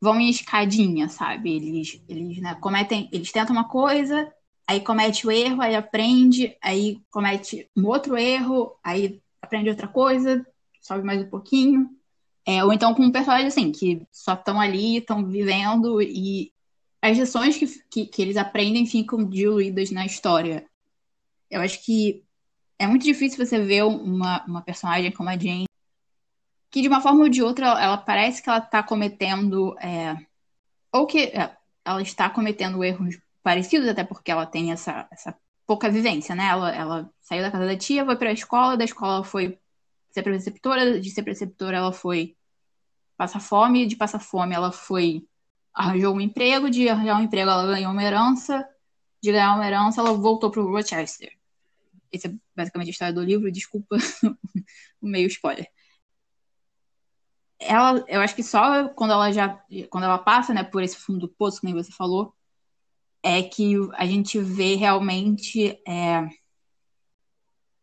vão 0.00 0.20
em 0.20 0.28
escadinha, 0.28 1.08
sabe? 1.08 1.56
Eles, 1.56 2.02
eles 2.08 2.38
né, 2.38 2.54
cometem. 2.56 3.08
Eles 3.12 3.32
tentam 3.32 3.54
uma 3.54 3.68
coisa, 3.68 4.32
aí 4.66 4.80
comete 4.80 5.26
o 5.26 5.30
erro, 5.30 5.62
aí 5.62 5.74
aprende, 5.74 6.56
aí 6.62 7.00
comete 7.10 7.68
um 7.76 7.86
outro 7.86 8.16
erro, 8.16 8.76
aí 8.82 9.20
aprende 9.40 9.70
outra 9.70 9.88
coisa, 9.88 10.44
sobe 10.80 11.04
mais 11.04 11.22
um 11.22 11.30
pouquinho, 11.30 11.90
é, 12.46 12.62
ou 12.64 12.72
então 12.72 12.94
com 12.94 13.10
personagem 13.10 13.48
assim, 13.48 13.72
que 13.72 14.06
só 14.12 14.34
estão 14.34 14.60
ali, 14.60 14.98
estão 14.98 15.26
vivendo 15.26 16.00
e 16.00 16.52
as 17.02 17.18
lições 17.18 17.56
que, 17.56 17.66
que, 17.90 18.06
que, 18.06 18.22
eles 18.22 18.36
aprendem 18.36 18.86
ficam 18.86 19.24
diluídas 19.24 19.90
na 19.90 20.06
história. 20.06 20.64
Eu 21.50 21.60
acho 21.60 21.84
que 21.84 22.24
é 22.78 22.86
muito 22.86 23.04
difícil 23.04 23.44
você 23.44 23.60
ver 23.60 23.84
uma, 23.84 24.44
uma 24.46 24.62
personagem 24.62 25.10
como 25.10 25.28
a 25.28 25.36
Jane, 25.36 25.66
que 26.70 26.82
de 26.82 26.88
uma 26.88 27.00
forma 27.00 27.24
ou 27.24 27.28
de 27.28 27.42
outra 27.42 27.66
ela, 27.66 27.96
parece 27.96 28.42
que 28.42 28.48
ela 28.48 28.58
está 28.58 28.82
cometendo. 28.82 29.76
É, 29.80 30.16
ou 30.92 31.06
que 31.06 31.24
é, 31.24 31.56
ela 31.84 32.02
está 32.02 32.30
cometendo 32.30 32.82
erros 32.82 33.18
parecidos, 33.42 33.88
até 33.88 34.04
porque 34.04 34.30
ela 34.30 34.46
tem 34.46 34.72
essa, 34.72 35.06
essa 35.10 35.36
pouca 35.66 35.90
vivência, 35.90 36.34
né? 36.34 36.46
Ela, 36.46 36.74
ela 36.74 37.10
saiu 37.20 37.42
da 37.42 37.50
casa 37.50 37.66
da 37.66 37.76
tia, 37.76 38.04
foi 38.04 38.16
para 38.16 38.30
a 38.30 38.32
escola, 38.32 38.76
da 38.76 38.84
escola 38.84 39.24
foi 39.24 39.58
ser 40.16 40.22
preceptora, 40.22 40.98
de 40.98 41.10
ser 41.10 41.22
preceptora 41.22 41.76
ela 41.76 41.92
foi 41.92 42.34
passar 43.18 43.40
fome, 43.40 43.86
de 43.86 43.96
passar 43.96 44.18
fome 44.18 44.54
ela 44.54 44.72
foi 44.72 45.26
arranjou 45.74 46.14
um 46.14 46.20
emprego, 46.20 46.70
de 46.70 46.88
arranjar 46.88 47.20
um 47.20 47.24
emprego 47.24 47.50
ela 47.50 47.66
ganhou 47.66 47.92
uma 47.92 48.02
herança, 48.02 48.66
de 49.22 49.30
ganhar 49.30 49.54
uma 49.54 49.66
herança 49.66 50.00
ela 50.00 50.14
voltou 50.14 50.50
para 50.50 50.62
o 50.62 50.70
Rochester. 50.70 51.30
Essa 52.10 52.28
é 52.28 52.34
basicamente 52.56 52.88
a 52.88 52.90
história 52.92 53.12
do 53.12 53.22
livro, 53.22 53.52
desculpa 53.52 53.96
o 55.02 55.06
meio 55.06 55.26
spoiler. 55.26 55.68
Ela, 57.58 58.02
eu 58.08 58.20
acho 58.20 58.34
que 58.34 58.42
só 58.42 58.88
quando 58.90 59.12
ela 59.12 59.30
já, 59.32 59.62
quando 59.90 60.04
ela 60.04 60.18
passa, 60.18 60.54
né, 60.54 60.64
por 60.64 60.82
esse 60.82 60.96
fundo 60.96 61.20
do 61.20 61.28
poço, 61.28 61.60
como 61.60 61.74
você 61.74 61.92
falou, 61.92 62.34
é 63.22 63.42
que 63.42 63.74
a 63.94 64.06
gente 64.06 64.38
vê 64.38 64.76
realmente 64.76 65.78
é, 65.86 66.26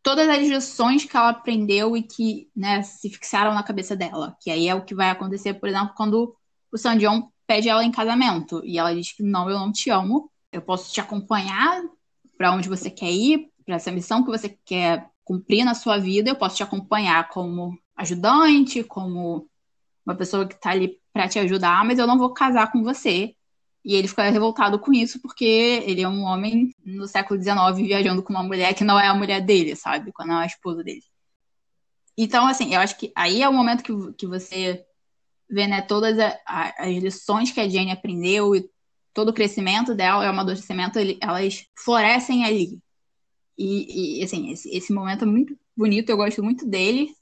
todas 0.03 0.27
as 0.27 0.47
lições 0.47 1.05
que 1.05 1.15
ela 1.15 1.29
aprendeu 1.29 1.95
e 1.95 2.03
que 2.03 2.49
né, 2.55 2.83
se 2.83 3.09
fixaram 3.09 3.53
na 3.53 3.63
cabeça 3.63 3.95
dela. 3.95 4.35
Que 4.41 4.51
aí 4.51 4.67
é 4.67 4.75
o 4.75 4.83
que 4.83 4.93
vai 4.93 5.09
acontecer, 5.09 5.53
por 5.55 5.69
exemplo, 5.69 5.93
quando 5.95 6.35
o 6.71 6.77
San 6.77 6.97
John 6.97 7.31
pede 7.47 7.69
ela 7.69 7.83
em 7.83 7.91
casamento. 7.91 8.61
E 8.65 8.77
ela 8.77 8.93
diz 8.93 9.13
que 9.13 9.23
não, 9.23 9.49
eu 9.49 9.57
não 9.57 9.71
te 9.71 9.89
amo. 9.89 10.29
Eu 10.51 10.61
posso 10.61 10.93
te 10.93 10.99
acompanhar 10.99 11.81
para 12.37 12.51
onde 12.53 12.67
você 12.69 12.91
quer 12.91 13.11
ir, 13.11 13.49
para 13.65 13.75
essa 13.75 13.91
missão 13.91 14.23
que 14.23 14.29
você 14.29 14.49
quer 14.65 15.09
cumprir 15.23 15.63
na 15.63 15.73
sua 15.73 15.97
vida. 15.97 16.29
Eu 16.29 16.35
posso 16.35 16.57
te 16.57 16.63
acompanhar 16.63 17.29
como 17.29 17.77
ajudante, 17.95 18.83
como 18.83 19.47
uma 20.05 20.15
pessoa 20.15 20.45
que 20.45 20.55
está 20.55 20.71
ali 20.71 20.99
para 21.13 21.29
te 21.29 21.39
ajudar, 21.39 21.85
mas 21.85 21.97
eu 21.97 22.05
não 22.05 22.17
vou 22.17 22.33
casar 22.33 22.71
com 22.71 22.83
você. 22.83 23.35
E 23.84 23.96
ele 23.96 24.08
fica 24.08 24.30
revoltado 24.30 24.80
com 24.80 24.93
isso 24.93 25.19
porque 25.22 25.84
ele 25.86 26.02
é 26.02 26.08
um 26.08 26.24
homem 26.24 26.74
no 26.86 27.08
século 27.08 27.41
XIX 27.41 27.76
viajando 27.76 28.24
com 28.24 28.32
uma 28.32 28.43
mulher 28.43 28.74
que 28.74 28.84
não 28.84 28.98
é 28.98 29.08
a 29.08 29.13
mulher 29.13 29.41
dele, 29.41 29.76
sabe? 29.76 30.12
Quando 30.13 30.32
é 30.32 30.36
a 30.36 30.46
esposa 30.46 30.84
dele. 30.84 31.04
Então, 32.17 32.48
assim, 32.48 32.74
eu 32.74 32.80
acho 32.80 32.98
que 32.98 33.12
aí 33.15 33.41
é 33.41 33.50
o 33.50 33.54
momento 33.54 33.84
que, 33.84 34.13
que 34.13 34.28
você 34.28 34.86
vê, 35.50 35.67
né, 35.67 35.82
todas 35.82 36.17
a, 36.17 36.39
a, 36.46 36.84
as 36.86 36.96
lições 36.96 37.52
que 37.52 37.60
a 37.60 37.67
Jane 37.67 37.91
aprendeu 37.91 38.56
e 38.56 38.69
todo 39.13 39.30
o 39.30 39.34
crescimento 39.34 39.93
dela, 39.93 40.24
o 40.24 40.28
amadurecimento, 40.28 40.98
ele, 40.98 41.17
elas 41.22 41.65
florescem 41.76 42.46
ali. 42.46 42.80
E, 43.58 44.19
e 44.19 44.24
assim, 44.24 44.52
esse, 44.52 44.69
esse 44.76 44.93
momento 44.93 45.24
é 45.24 45.28
muito 45.28 45.58
bonito, 45.76 46.10
eu 46.10 46.17
gosto 46.17 46.43
muito 46.43 46.65
dele. 46.65 47.13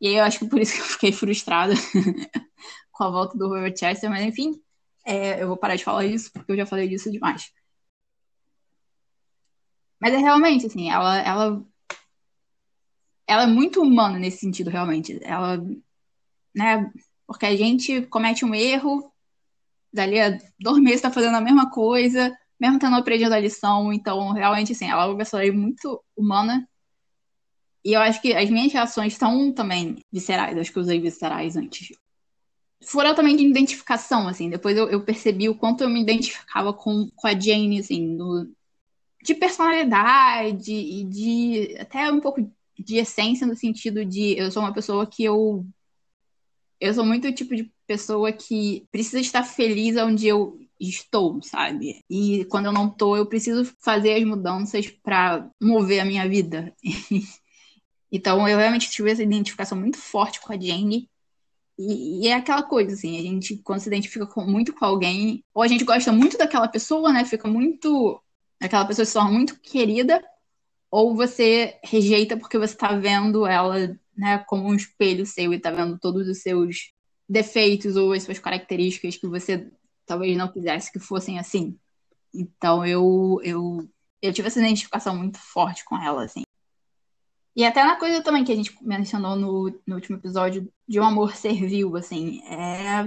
E 0.00 0.08
aí 0.08 0.16
eu 0.16 0.24
acho 0.24 0.38
que 0.38 0.48
por 0.48 0.60
isso 0.60 0.74
que 0.74 0.80
eu 0.80 0.84
fiquei 0.84 1.12
frustrada 1.12 1.74
com 2.92 3.04
a 3.04 3.10
volta 3.10 3.36
do 3.36 3.48
Robert 3.48 3.76
Chester, 3.76 4.10
mas 4.10 4.24
enfim, 4.24 4.60
é, 5.04 5.42
eu 5.42 5.48
vou 5.48 5.56
parar 5.56 5.76
de 5.76 5.84
falar 5.84 6.04
isso 6.04 6.32
porque 6.32 6.52
eu 6.52 6.56
já 6.56 6.66
falei 6.66 6.88
disso 6.88 7.10
demais. 7.10 7.52
Mas 10.00 10.14
é 10.14 10.16
realmente, 10.16 10.66
assim, 10.66 10.90
ela, 10.90 11.18
ela, 11.18 11.64
ela 13.26 13.42
é 13.42 13.46
muito 13.46 13.82
humana 13.82 14.18
nesse 14.18 14.38
sentido, 14.38 14.70
realmente. 14.70 15.18
Ela, 15.22 15.58
né, 16.54 16.90
porque 17.26 17.46
a 17.46 17.56
gente 17.56 18.02
comete 18.06 18.44
um 18.44 18.54
erro, 18.54 19.12
dali 19.92 20.18
a 20.20 20.38
dois 20.58 20.82
meses 20.82 21.02
tá 21.02 21.10
fazendo 21.10 21.36
a 21.36 21.40
mesma 21.40 21.70
coisa, 21.70 22.36
mesmo 22.58 22.78
tendo 22.78 22.96
aprendido 22.96 23.34
a 23.34 23.40
lição, 23.40 23.92
então, 23.92 24.32
realmente, 24.32 24.72
assim, 24.72 24.88
ela 24.88 25.04
é 25.04 25.06
uma 25.06 25.18
pessoa 25.18 25.42
muito 25.52 26.02
humana, 26.16 26.66
e 27.84 27.94
eu 27.94 28.00
acho 28.00 28.20
que 28.20 28.34
as 28.34 28.50
minhas 28.50 28.72
reações 28.72 29.14
são 29.14 29.52
também 29.52 30.04
viscerais, 30.12 30.56
acho 30.56 30.70
que 30.70 30.78
eu 30.78 30.82
usei 30.82 31.00
viscerais 31.00 31.56
antes 31.56 31.96
foram 32.82 33.14
também 33.14 33.36
de 33.36 33.44
identificação, 33.44 34.26
assim. 34.26 34.48
Depois 34.50 34.76
eu, 34.76 34.88
eu, 34.88 35.02
percebi 35.04 35.48
o 35.48 35.54
quanto 35.54 35.82
eu 35.82 35.90
me 35.90 36.00
identificava 36.00 36.72
com, 36.72 37.08
com 37.14 37.26
a 37.26 37.38
Jane, 37.38 37.80
assim, 37.80 38.06
no, 38.06 38.50
de 39.22 39.34
personalidade 39.34 40.72
e 40.72 41.04
de 41.04 41.76
até 41.78 42.10
um 42.10 42.20
pouco 42.20 42.50
de 42.78 42.96
essência 42.96 43.46
no 43.46 43.54
sentido 43.54 44.04
de 44.04 44.38
eu 44.38 44.50
sou 44.50 44.62
uma 44.62 44.72
pessoa 44.72 45.06
que 45.06 45.22
eu 45.22 45.66
eu 46.80 46.94
sou 46.94 47.04
muito 47.04 47.28
o 47.28 47.34
tipo 47.34 47.54
de 47.54 47.70
pessoa 47.86 48.32
que 48.32 48.86
precisa 48.90 49.20
estar 49.20 49.42
feliz 49.44 49.96
onde 49.98 50.26
eu 50.26 50.58
estou, 50.80 51.42
sabe? 51.42 52.02
E 52.08 52.46
quando 52.46 52.66
eu 52.66 52.72
não 52.72 52.88
tô, 52.88 53.16
eu 53.16 53.26
preciso 53.26 53.70
fazer 53.80 54.14
as 54.14 54.24
mudanças 54.24 54.88
para 54.88 55.46
mover 55.60 56.00
a 56.00 56.04
minha 56.06 56.26
vida. 56.26 56.74
então 58.10 58.48
eu 58.48 58.56
realmente 58.58 58.90
tive 58.90 59.10
essa 59.10 59.22
identificação 59.22 59.78
muito 59.78 59.98
forte 59.98 60.40
com 60.40 60.52
a 60.54 60.58
Jane 60.58 61.10
e, 61.82 62.26
e, 62.26 62.28
é 62.28 62.34
aquela 62.34 62.62
coisa, 62.62 62.92
assim, 62.92 63.18
a 63.18 63.22
gente, 63.22 63.56
quando 63.56 63.80
se 63.80 63.88
identifica 63.88 64.26
com, 64.26 64.44
muito 64.44 64.74
com 64.74 64.84
alguém, 64.84 65.42
ou 65.54 65.62
a 65.62 65.66
gente 65.66 65.82
gosta 65.82 66.12
muito 66.12 66.36
daquela 66.36 66.68
pessoa, 66.68 67.10
né? 67.10 67.24
Fica 67.24 67.48
muito. 67.48 68.22
Aquela 68.60 68.84
pessoa 68.84 69.06
se 69.06 69.14
torna 69.14 69.30
muito 69.32 69.58
querida, 69.58 70.22
ou 70.90 71.16
você 71.16 71.78
rejeita 71.82 72.36
porque 72.36 72.58
você 72.58 72.76
tá 72.76 72.94
vendo 72.94 73.46
ela, 73.46 73.98
né, 74.14 74.38
como 74.46 74.68
um 74.68 74.74
espelho 74.74 75.24
seu 75.24 75.54
e 75.54 75.58
tá 75.58 75.70
vendo 75.70 75.98
todos 75.98 76.28
os 76.28 76.42
seus 76.42 76.92
defeitos 77.26 77.96
ou 77.96 78.12
as 78.12 78.24
suas 78.24 78.38
características 78.38 79.16
que 79.16 79.26
você 79.26 79.70
talvez 80.04 80.36
não 80.36 80.52
quisesse 80.52 80.92
que 80.92 80.98
fossem 80.98 81.38
assim. 81.38 81.78
Então 82.34 82.84
eu, 82.84 83.40
eu, 83.42 83.88
eu 84.20 84.32
tive 84.34 84.48
essa 84.48 84.60
identificação 84.60 85.16
muito 85.16 85.38
forte 85.38 85.82
com 85.84 85.96
ela, 85.96 86.24
assim. 86.24 86.42
E 87.54 87.64
até 87.64 87.82
na 87.84 87.96
coisa 87.96 88.22
também 88.22 88.44
que 88.44 88.52
a 88.52 88.56
gente 88.56 88.76
mencionou 88.82 89.36
no, 89.36 89.80
no 89.86 89.94
último 89.96 90.16
episódio 90.16 90.70
de 90.86 91.00
um 91.00 91.04
amor 91.04 91.34
servil, 91.34 91.96
assim, 91.96 92.40
é... 92.44 93.04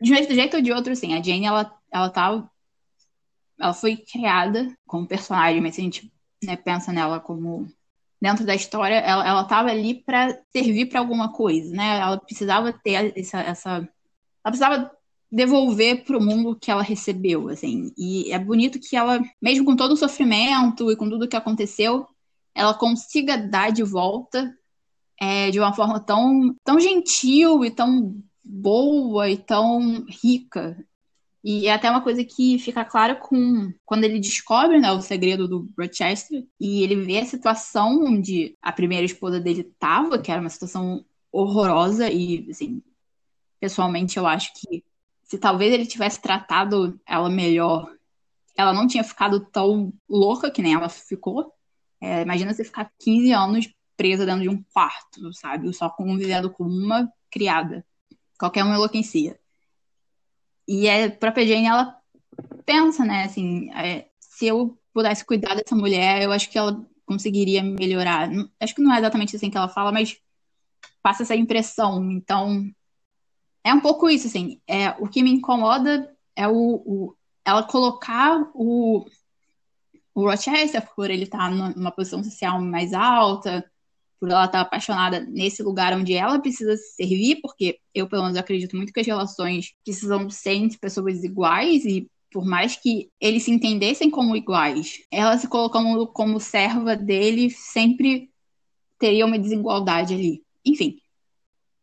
De 0.00 0.12
um 0.12 0.16
jeito 0.16 0.56
ou 0.56 0.62
de 0.62 0.72
outro, 0.72 0.92
assim, 0.92 1.14
a 1.14 1.22
Jane, 1.22 1.46
ela, 1.46 1.74
ela 1.90 2.10
tá... 2.10 2.48
Ela 3.58 3.72
foi 3.72 3.96
criada 3.96 4.76
como 4.86 5.06
personagem, 5.06 5.62
mas 5.62 5.74
se 5.74 5.80
a 5.80 5.84
gente 5.84 6.12
né, 6.42 6.56
pensa 6.56 6.92
nela 6.92 7.20
como... 7.20 7.68
Dentro 8.20 8.46
da 8.46 8.54
história, 8.54 8.96
ela, 8.96 9.26
ela 9.26 9.44
tava 9.44 9.68
ali 9.70 10.02
para 10.02 10.38
servir 10.50 10.86
para 10.86 11.00
alguma 11.00 11.32
coisa, 11.32 11.70
né? 11.74 11.98
Ela 12.00 12.18
precisava 12.18 12.72
ter 12.72 13.16
essa... 13.16 13.40
essa... 13.40 13.70
Ela 13.70 14.52
precisava 14.52 14.96
devolver 15.30 16.04
para 16.04 16.16
o 16.16 16.22
mundo 16.22 16.56
que 16.56 16.70
ela 16.70 16.82
recebeu, 16.82 17.48
assim. 17.48 17.92
E 17.96 18.32
é 18.32 18.38
bonito 18.38 18.80
que 18.80 18.96
ela, 18.96 19.22
mesmo 19.40 19.64
com 19.64 19.76
todo 19.76 19.92
o 19.92 19.96
sofrimento 19.96 20.90
e 20.90 20.96
com 20.96 21.08
tudo 21.08 21.28
que 21.28 21.36
aconteceu, 21.36 22.06
ela 22.56 22.72
consiga 22.74 23.36
dar 23.36 23.70
de 23.70 23.82
volta 23.82 24.52
é, 25.20 25.50
de 25.50 25.60
uma 25.60 25.74
forma 25.74 26.00
tão, 26.00 26.54
tão 26.64 26.80
gentil 26.80 27.64
e 27.64 27.70
tão 27.70 28.18
boa 28.42 29.28
e 29.28 29.36
tão 29.36 30.06
rica. 30.08 30.76
E 31.44 31.68
é 31.68 31.72
até 31.72 31.90
uma 31.90 32.02
coisa 32.02 32.24
que 32.24 32.58
fica 32.58 32.84
clara 32.84 33.14
com 33.14 33.72
quando 33.84 34.04
ele 34.04 34.18
descobre 34.18 34.80
né, 34.80 34.90
o 34.90 35.00
segredo 35.00 35.46
do 35.46 35.68
Rochester 35.78 36.44
e 36.58 36.82
ele 36.82 36.96
vê 36.96 37.18
a 37.18 37.26
situação 37.26 38.04
onde 38.04 38.56
a 38.60 38.72
primeira 38.72 39.04
esposa 39.04 39.38
dele 39.38 39.60
estava, 39.60 40.18
que 40.18 40.32
era 40.32 40.40
uma 40.40 40.50
situação 40.50 41.04
horrorosa 41.30 42.10
e, 42.10 42.48
assim, 42.50 42.82
pessoalmente 43.60 44.16
eu 44.16 44.26
acho 44.26 44.50
que 44.54 44.82
se 45.22 45.38
talvez 45.38 45.72
ele 45.72 45.86
tivesse 45.86 46.20
tratado 46.20 46.98
ela 47.06 47.28
melhor, 47.28 47.92
ela 48.56 48.72
não 48.72 48.86
tinha 48.86 49.04
ficado 49.04 49.40
tão 49.40 49.92
louca 50.08 50.50
que 50.50 50.62
nem 50.62 50.74
ela 50.74 50.88
ficou. 50.88 51.52
É, 52.00 52.22
imagina 52.22 52.52
você 52.52 52.64
ficar 52.64 52.90
15 52.98 53.32
anos 53.32 53.68
presa 53.96 54.26
dentro 54.26 54.42
de 54.42 54.48
um 54.48 54.62
quarto, 54.72 55.32
sabe? 55.32 55.72
Só 55.72 55.88
convivendo 55.88 56.50
com 56.50 56.64
uma 56.64 57.10
criada. 57.30 57.84
Qualquer 58.38 58.64
um 58.64 58.74
enlouquecia. 58.74 59.38
E 60.68 60.88
a 60.88 61.10
própria 61.10 61.46
Jane, 61.46 61.66
ela 61.66 61.96
pensa, 62.64 63.04
né? 63.04 63.24
Assim, 63.24 63.70
é, 63.72 64.08
se 64.20 64.46
eu 64.46 64.78
pudesse 64.92 65.24
cuidar 65.24 65.54
dessa 65.54 65.74
mulher, 65.74 66.22
eu 66.22 66.32
acho 66.32 66.50
que 66.50 66.58
ela 66.58 66.84
conseguiria 67.06 67.62
melhorar. 67.62 68.28
Acho 68.60 68.74
que 68.74 68.82
não 68.82 68.92
é 68.92 68.98
exatamente 68.98 69.36
assim 69.36 69.48
que 69.48 69.56
ela 69.56 69.68
fala, 69.68 69.92
mas 69.92 70.18
passa 71.02 71.22
essa 71.22 71.36
impressão. 71.36 72.10
Então, 72.10 72.68
é 73.64 73.72
um 73.72 73.80
pouco 73.80 74.10
isso, 74.10 74.26
assim. 74.26 74.60
É, 74.66 74.90
o 74.98 75.08
que 75.08 75.22
me 75.22 75.30
incomoda 75.30 76.14
é 76.34 76.46
o, 76.46 76.82
o 76.84 77.16
ela 77.44 77.62
colocar 77.62 78.50
o, 78.54 79.06
o 80.16 80.22
Rochester, 80.22 80.82
por 80.96 81.10
ele 81.10 81.24
estar 81.24 81.36
tá 81.36 81.50
numa 81.50 81.92
posição 81.92 82.24
social 82.24 82.58
mais 82.62 82.94
alta, 82.94 83.62
por 84.18 84.30
ela 84.30 84.46
estar 84.46 84.58
tá 84.58 84.60
apaixonada 84.62 85.20
nesse 85.20 85.62
lugar 85.62 85.92
onde 85.92 86.14
ela 86.14 86.38
precisa 86.38 86.74
servir, 86.74 87.38
porque 87.42 87.78
eu, 87.94 88.08
pelo 88.08 88.22
menos, 88.22 88.38
acredito 88.38 88.74
muito 88.74 88.94
que 88.94 89.00
as 89.00 89.06
relações 89.06 89.74
precisam 89.84 90.30
ser 90.30 90.54
entre 90.54 90.78
pessoas 90.78 91.22
iguais 91.22 91.84
e 91.84 92.10
por 92.32 92.46
mais 92.46 92.76
que 92.76 93.10
eles 93.20 93.42
se 93.42 93.50
entendessem 93.50 94.10
como 94.10 94.34
iguais, 94.34 95.02
ela 95.10 95.36
se 95.36 95.46
colocando 95.48 96.06
como 96.06 96.40
serva 96.40 96.96
dele 96.96 97.50
sempre 97.50 98.30
teria 98.98 99.26
uma 99.26 99.38
desigualdade 99.38 100.14
ali. 100.14 100.42
Enfim, 100.64 100.96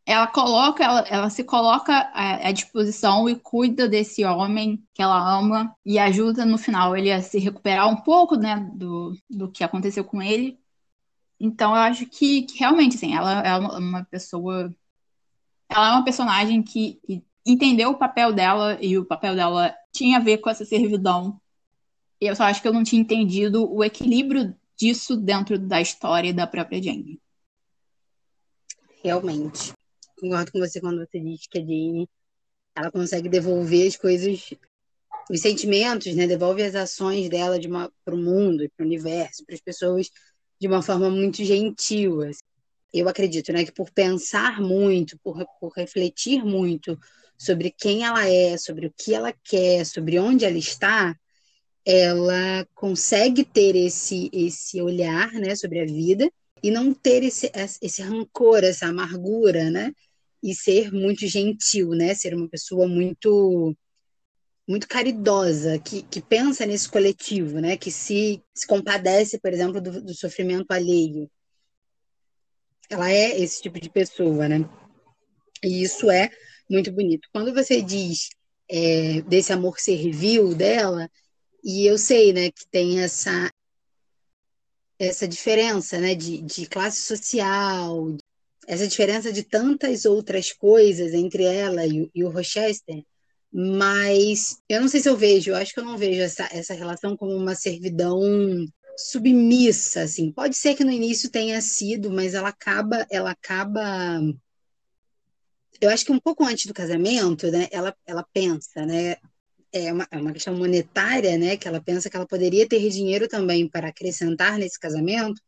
ela 0.05 0.27
coloca, 0.27 0.83
ela, 0.83 0.99
ela 1.07 1.29
se 1.29 1.43
coloca 1.43 1.93
à, 1.93 2.49
à, 2.49 2.51
disposição 2.51 3.29
e 3.29 3.35
cuida 3.35 3.87
desse 3.87 4.25
homem 4.25 4.83
que 4.93 5.01
ela 5.01 5.37
ama 5.37 5.73
e 5.85 5.97
ajuda 5.97 6.45
no 6.45 6.57
final 6.57 6.95
ele 6.95 7.11
a 7.11 7.21
se 7.21 7.39
recuperar 7.39 7.87
um 7.89 7.95
pouco, 7.95 8.35
né, 8.35 8.69
do, 8.73 9.15
do 9.29 9.49
que 9.49 9.63
aconteceu 9.63 10.03
com 10.03 10.21
ele. 10.21 10.59
Então 11.39 11.71
eu 11.71 11.81
acho 11.81 12.05
que, 12.05 12.43
que 12.43 12.59
realmente, 12.59 12.95
assim, 12.97 13.15
ela 13.15 13.41
é 13.41 13.57
uma, 13.57 13.77
uma, 13.77 14.05
pessoa, 14.05 14.73
ela 15.69 15.89
é 15.89 15.91
uma 15.93 16.03
personagem 16.03 16.61
que, 16.61 16.99
que 17.05 17.23
entendeu 17.45 17.91
o 17.91 17.97
papel 17.97 18.33
dela 18.33 18.77
e 18.81 18.97
o 18.97 19.05
papel 19.05 19.35
dela 19.35 19.73
tinha 19.91 20.17
a 20.17 20.21
ver 20.21 20.39
com 20.39 20.49
essa 20.49 20.65
servidão. 20.65 21.39
E 22.19 22.25
eu 22.27 22.35
só 22.35 22.43
acho 22.43 22.61
que 22.61 22.67
eu 22.67 22.73
não 22.73 22.83
tinha 22.83 23.01
entendido 23.01 23.71
o 23.73 23.83
equilíbrio 23.83 24.55
disso 24.77 25.15
dentro 25.15 25.57
da 25.57 25.79
história 25.79 26.33
da 26.33 26.47
própria 26.47 26.81
Jane. 26.81 27.21
Realmente 29.01 29.73
concordo 30.19 30.51
com 30.51 30.59
você 30.59 30.79
quando 30.79 31.05
você 31.05 31.19
diz 31.19 31.47
que 31.47 31.59
a 31.59 31.61
Jane 31.61 32.09
ela 32.75 32.91
consegue 32.91 33.29
devolver 33.29 33.87
as 33.87 33.95
coisas, 33.95 34.53
os 35.29 35.41
sentimentos, 35.41 36.15
né? 36.15 36.27
Devolve 36.27 36.63
as 36.63 36.75
ações 36.75 37.29
dela 37.29 37.59
de 37.59 37.67
para 37.69 38.15
o 38.15 38.17
mundo, 38.17 38.69
para 38.75 38.83
o 38.83 38.87
universo, 38.87 39.45
para 39.45 39.55
as 39.55 39.61
pessoas 39.61 40.09
de 40.59 40.67
uma 40.67 40.81
forma 40.81 41.09
muito 41.09 41.43
gentil. 41.43 42.21
Assim. 42.21 42.41
Eu 42.93 43.07
acredito, 43.09 43.51
né, 43.51 43.65
que 43.65 43.71
por 43.71 43.91
pensar 43.91 44.61
muito, 44.61 45.17
por, 45.19 45.45
por 45.59 45.73
refletir 45.75 46.43
muito 46.43 46.97
sobre 47.37 47.71
quem 47.71 48.03
ela 48.03 48.27
é, 48.27 48.57
sobre 48.57 48.87
o 48.87 48.93
que 48.95 49.13
ela 49.13 49.33
quer, 49.43 49.85
sobre 49.85 50.19
onde 50.19 50.45
ela 50.45 50.57
está, 50.57 51.15
ela 51.85 52.65
consegue 52.73 53.43
ter 53.43 53.75
esse 53.75 54.29
esse 54.31 54.81
olhar, 54.81 55.31
né, 55.33 55.55
sobre 55.55 55.79
a 55.81 55.85
vida 55.85 56.31
e 56.63 56.71
não 56.71 56.93
ter 56.93 57.23
esse 57.23 57.51
esse 57.81 58.01
rancor, 58.01 58.63
essa 58.63 58.87
amargura, 58.87 59.69
né? 59.69 59.93
e 60.43 60.53
ser 60.53 60.91
muito 60.91 61.25
gentil, 61.25 61.91
né? 61.91 62.13
Ser 62.13 62.35
uma 62.35 62.49
pessoa 62.49 62.85
muito 62.85 63.75
muito 64.65 64.87
caridosa, 64.87 65.77
que, 65.77 66.03
que 66.03 66.21
pensa 66.21 66.65
nesse 66.65 66.89
coletivo, 66.89 67.59
né? 67.59 67.75
Que 67.75 67.91
se, 67.91 68.41
se 68.53 68.65
compadece, 68.67 69.37
por 69.39 69.51
exemplo, 69.51 69.81
do, 69.81 70.01
do 70.01 70.13
sofrimento 70.13 70.71
alheio. 70.71 71.29
Ela 72.89 73.11
é 73.11 73.39
esse 73.41 73.61
tipo 73.61 73.79
de 73.79 73.89
pessoa, 73.89 74.47
né? 74.47 74.69
E 75.63 75.83
isso 75.83 76.09
é 76.09 76.29
muito 76.69 76.91
bonito. 76.93 77.27
Quando 77.33 77.53
você 77.53 77.81
diz 77.81 78.29
é, 78.69 79.21
desse 79.23 79.51
amor 79.51 79.79
servil 79.79 80.53
dela, 80.53 81.09
e 81.63 81.85
eu 81.85 81.97
sei, 81.97 82.31
né, 82.31 82.49
que 82.49 82.65
tem 82.71 83.01
essa 83.01 83.51
essa 85.03 85.27
diferença, 85.27 85.99
né, 85.99 86.15
de, 86.15 86.41
de 86.41 86.65
classe 86.65 87.01
social, 87.01 88.15
essa 88.67 88.87
diferença 88.87 89.31
de 89.31 89.43
tantas 89.43 90.05
outras 90.05 90.51
coisas 90.51 91.13
entre 91.13 91.43
ela 91.43 91.85
e, 91.85 92.09
e 92.13 92.23
o 92.23 92.29
Rochester, 92.29 93.03
mas 93.51 94.57
eu 94.67 94.81
não 94.81 94.87
sei 94.87 94.99
se 94.99 95.09
eu 95.09 95.17
vejo, 95.17 95.51
eu 95.51 95.55
acho 95.55 95.73
que 95.73 95.79
eu 95.79 95.85
não 95.85 95.97
vejo 95.97 96.21
essa, 96.21 96.47
essa 96.51 96.73
relação 96.73 97.15
como 97.15 97.35
uma 97.35 97.55
servidão 97.55 98.19
submissa, 98.97 100.01
assim. 100.01 100.31
Pode 100.31 100.55
ser 100.55 100.75
que 100.75 100.83
no 100.83 100.91
início 100.91 101.29
tenha 101.29 101.59
sido, 101.61 102.11
mas 102.11 102.33
ela 102.33 102.49
acaba, 102.49 103.05
ela 103.09 103.31
acaba 103.31 104.19
eu 105.83 105.89
acho 105.89 106.05
que 106.05 106.11
um 106.11 106.19
pouco 106.19 106.45
antes 106.45 106.65
do 106.65 106.73
casamento, 106.73 107.51
né, 107.51 107.67
ela, 107.71 107.95
ela 108.05 108.25
pensa, 108.33 108.85
né, 108.85 109.17
é 109.73 109.91
uma, 109.91 110.07
é 110.11 110.17
uma 110.17 110.31
questão 110.31 110.55
monetária, 110.55 111.37
né, 111.37 111.57
que 111.57 111.67
ela 111.67 111.81
pensa 111.81 112.09
que 112.09 112.15
ela 112.15 112.27
poderia 112.27 112.67
ter 112.67 112.87
dinheiro 112.89 113.27
também 113.27 113.67
para 113.67 113.87
acrescentar 113.87 114.57
nesse 114.59 114.79
casamento, 114.79 115.41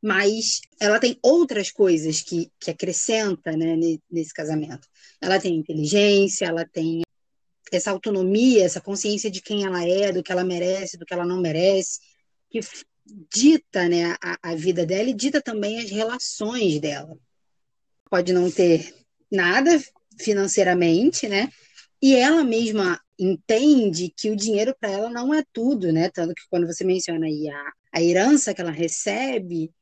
mas 0.00 0.60
ela 0.80 1.00
tem 1.00 1.18
outras 1.22 1.70
coisas 1.70 2.20
que, 2.20 2.50
que 2.60 2.70
acrescenta, 2.70 3.56
né, 3.56 3.76
nesse 4.10 4.32
casamento. 4.32 4.86
Ela 5.20 5.40
tem 5.40 5.56
inteligência, 5.56 6.46
ela 6.46 6.64
tem 6.64 7.02
essa 7.72 7.90
autonomia, 7.90 8.64
essa 8.64 8.80
consciência 8.80 9.30
de 9.30 9.40
quem 9.40 9.64
ela 9.64 9.84
é, 9.84 10.12
do 10.12 10.22
que 10.22 10.30
ela 10.30 10.44
merece, 10.44 10.96
do 10.96 11.04
que 11.04 11.12
ela 11.12 11.26
não 11.26 11.40
merece, 11.40 11.98
que 12.48 12.60
dita 13.34 13.88
né, 13.88 14.14
a, 14.22 14.50
a 14.50 14.54
vida 14.54 14.86
dela 14.86 15.08
e 15.08 15.14
dita 15.14 15.40
também 15.42 15.80
as 15.80 15.90
relações 15.90 16.78
dela. 16.78 17.18
Pode 18.08 18.32
não 18.32 18.50
ter 18.50 18.94
nada 19.30 19.82
financeiramente, 20.20 21.28
né? 21.28 21.50
E 22.00 22.14
ela 22.14 22.44
mesma 22.44 23.00
entende 23.18 24.12
que 24.16 24.30
o 24.30 24.36
dinheiro 24.36 24.74
para 24.78 24.90
ela 24.90 25.10
não 25.10 25.32
é 25.34 25.44
tudo, 25.52 25.92
né? 25.92 26.10
Tanto 26.10 26.34
que 26.34 26.42
quando 26.50 26.66
você 26.66 26.84
menciona 26.84 27.26
aí 27.26 27.48
a, 27.48 27.72
a 27.92 28.02
herança 28.02 28.54
que 28.54 28.60
ela 28.60 28.70
recebe, 28.70 29.72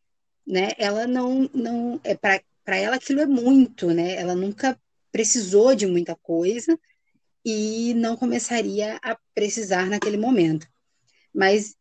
né? 0.46 0.70
Ela 0.78 1.06
não 1.06 1.50
não 1.54 2.00
é 2.04 2.14
para 2.14 2.42
para 2.64 2.76
ela 2.76 2.96
aquilo 2.96 3.20
é 3.20 3.26
muito, 3.26 3.90
né? 3.92 4.14
Ela 4.14 4.34
nunca 4.34 4.78
precisou 5.10 5.74
de 5.74 5.86
muita 5.86 6.14
coisa 6.16 6.78
e 7.44 7.92
não 7.94 8.16
começaria 8.16 8.98
a 9.02 9.18
precisar 9.34 9.86
naquele 9.86 10.16
momento. 10.16 10.66
Mas 11.34 11.74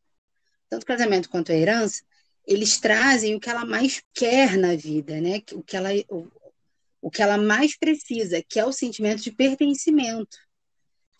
tanto 0.69 0.83
o 0.83 0.87
casamento 0.87 1.29
quanto 1.29 1.51
a 1.51 1.55
herança, 1.55 2.01
eles 2.47 2.79
trazem 2.79 3.35
o 3.35 3.39
que 3.39 3.49
ela 3.49 3.65
mais 3.65 4.01
quer 4.13 4.57
na 4.57 4.75
vida, 4.75 5.21
né? 5.21 5.41
O 5.53 5.61
que 5.63 5.77
ela 5.77 5.89
o 7.01 7.09
que 7.09 7.21
ela 7.21 7.37
mais 7.37 7.75
precisa, 7.77 8.43
que 8.47 8.59
é 8.59 8.65
o 8.65 8.71
sentimento 8.71 9.23
de 9.23 9.31
pertencimento, 9.31 10.37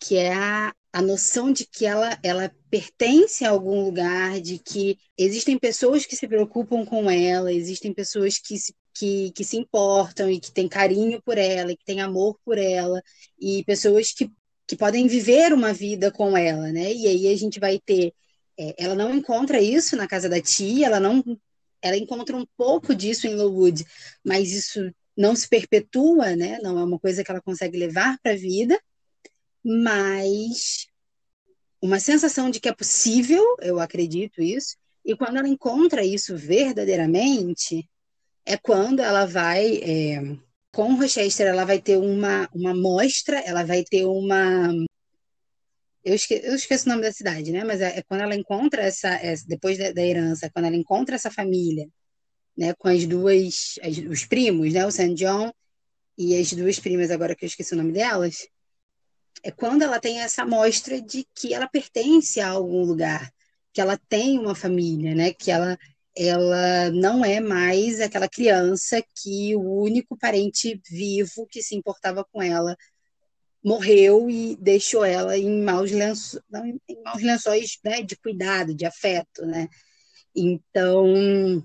que 0.02 0.16
é 0.16 0.34
a, 0.34 0.74
a 0.92 1.00
noção 1.00 1.52
de 1.52 1.64
que 1.64 1.86
ela, 1.86 2.18
ela 2.24 2.52
pertence 2.68 3.44
a 3.44 3.50
algum 3.50 3.84
lugar, 3.84 4.40
de 4.40 4.58
que 4.58 4.98
existem 5.16 5.56
pessoas 5.56 6.04
que 6.04 6.16
se 6.16 6.26
preocupam 6.26 6.84
com 6.84 7.08
ela, 7.08 7.52
existem 7.52 7.94
pessoas 7.94 8.36
que 8.36 8.58
se, 8.58 8.74
que, 8.92 9.30
que 9.30 9.44
se 9.44 9.56
importam 9.56 10.28
e 10.28 10.40
que 10.40 10.50
têm 10.50 10.68
carinho 10.68 11.22
por 11.22 11.38
ela, 11.38 11.70
que 11.76 11.84
têm 11.84 12.00
amor 12.00 12.36
por 12.44 12.58
ela, 12.58 13.00
e 13.40 13.64
pessoas 13.64 14.12
que, 14.12 14.28
que 14.66 14.76
podem 14.76 15.06
viver 15.06 15.52
uma 15.52 15.72
vida 15.72 16.10
com 16.10 16.36
ela, 16.36 16.72
né? 16.72 16.92
E 16.92 17.06
aí 17.06 17.32
a 17.32 17.36
gente 17.36 17.60
vai 17.60 17.78
ter. 17.78 18.12
É, 18.58 18.74
ela 18.78 18.96
não 18.96 19.14
encontra 19.14 19.60
isso 19.60 19.96
na 19.96 20.08
casa 20.08 20.28
da 20.28 20.40
tia, 20.40 20.86
ela 20.86 20.98
não. 20.98 21.22
Ela 21.80 21.96
encontra 21.96 22.36
um 22.36 22.46
pouco 22.56 22.94
disso 22.94 23.26
em 23.26 23.34
Lowood, 23.34 23.84
mas 24.24 24.52
isso 24.52 24.92
não 25.16 25.36
se 25.36 25.48
perpetua, 25.48 26.34
né? 26.36 26.58
Não 26.62 26.78
é 26.78 26.84
uma 26.84 26.98
coisa 26.98 27.22
que 27.22 27.30
ela 27.30 27.40
consegue 27.40 27.78
levar 27.78 28.18
para 28.22 28.32
a 28.32 28.36
vida, 28.36 28.78
mas 29.64 30.86
uma 31.80 31.98
sensação 31.98 32.50
de 32.50 32.60
que 32.60 32.68
é 32.68 32.74
possível, 32.74 33.42
eu 33.60 33.80
acredito 33.80 34.40
isso, 34.40 34.76
e 35.04 35.16
quando 35.16 35.36
ela 35.36 35.48
encontra 35.48 36.04
isso 36.04 36.36
verdadeiramente, 36.36 37.88
é 38.46 38.56
quando 38.56 39.00
ela 39.00 39.26
vai, 39.26 39.76
é, 39.78 40.36
com 40.72 40.94
Rochester, 40.94 41.46
ela 41.46 41.64
vai 41.64 41.80
ter 41.80 41.96
uma, 41.96 42.48
uma 42.54 42.74
mostra, 42.74 43.38
ela 43.40 43.64
vai 43.64 43.84
ter 43.84 44.04
uma. 44.04 44.68
Eu 46.04 46.14
esqueço, 46.14 46.46
eu 46.46 46.54
esqueço 46.54 46.86
o 46.86 46.88
nome 46.90 47.02
da 47.02 47.12
cidade, 47.12 47.52
né? 47.52 47.64
Mas 47.64 47.80
é, 47.80 47.98
é 47.98 48.02
quando 48.02 48.22
ela 48.22 48.34
encontra 48.34 48.82
essa, 48.82 49.08
essa 49.14 49.44
depois 49.46 49.78
da, 49.78 49.92
da 49.92 50.02
herança, 50.02 50.50
quando 50.52 50.66
ela 50.66 50.76
encontra 50.76 51.14
essa 51.14 51.30
família 51.30 51.88
né, 52.56 52.74
com 52.74 52.88
as 52.88 53.06
duas, 53.06 53.78
as, 53.82 53.98
os 53.98 54.24
primos, 54.24 54.72
né, 54.72 54.84
o 54.86 54.90
St. 54.90 55.14
John 55.14 55.52
e 56.16 56.36
as 56.36 56.52
duas 56.52 56.78
primas, 56.78 57.10
agora 57.10 57.34
que 57.34 57.44
eu 57.44 57.48
esqueci 57.48 57.74
o 57.74 57.76
nome 57.76 57.92
delas, 57.92 58.46
é 59.42 59.50
quando 59.50 59.82
ela 59.82 60.00
tem 60.00 60.20
essa 60.20 60.44
mostra 60.44 61.00
de 61.00 61.26
que 61.34 61.52
ela 61.52 61.68
pertence 61.68 62.40
a 62.40 62.48
algum 62.48 62.84
lugar, 62.84 63.32
que 63.72 63.80
ela 63.80 63.98
tem 64.08 64.38
uma 64.38 64.54
família, 64.54 65.14
né, 65.14 65.32
que 65.32 65.50
ela, 65.50 65.78
ela 66.16 66.90
não 66.90 67.24
é 67.24 67.40
mais 67.40 68.00
aquela 68.00 68.28
criança 68.28 69.02
que 69.16 69.56
o 69.56 69.82
único 69.82 70.16
parente 70.16 70.80
vivo 70.88 71.46
que 71.46 71.62
se 71.62 71.74
importava 71.74 72.24
com 72.24 72.42
ela 72.42 72.76
morreu 73.64 74.28
e 74.28 74.56
deixou 74.56 75.04
ela 75.04 75.38
em 75.38 75.62
maus 75.62 75.90
lençóis, 75.92 76.42
em 76.88 77.00
maus 77.02 77.22
lençóis 77.22 77.78
né, 77.84 78.02
de 78.02 78.16
cuidado, 78.16 78.74
de 78.74 78.84
afeto, 78.84 79.46
né? 79.46 79.68
Então, 80.34 81.64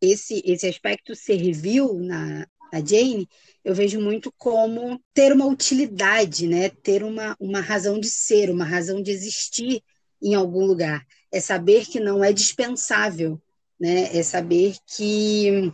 esse, 0.00 0.42
esse 0.44 0.66
aspecto 0.66 1.14
servil 1.14 1.94
na, 1.94 2.46
na 2.72 2.78
Jane, 2.80 3.28
eu 3.62 3.74
vejo 3.74 4.00
muito 4.00 4.32
como 4.38 4.98
ter 5.12 5.32
uma 5.32 5.46
utilidade, 5.46 6.46
né? 6.46 6.70
ter 6.70 7.04
uma, 7.04 7.36
uma 7.38 7.60
razão 7.60 8.00
de 8.00 8.08
ser, 8.08 8.50
uma 8.50 8.64
razão 8.64 9.02
de 9.02 9.10
existir 9.10 9.82
em 10.22 10.34
algum 10.34 10.64
lugar. 10.64 11.04
É 11.30 11.38
saber 11.38 11.84
que 11.84 12.00
não 12.00 12.24
é 12.24 12.32
dispensável, 12.32 13.40
né? 13.78 14.16
é 14.16 14.22
saber 14.22 14.76
que 14.86 15.70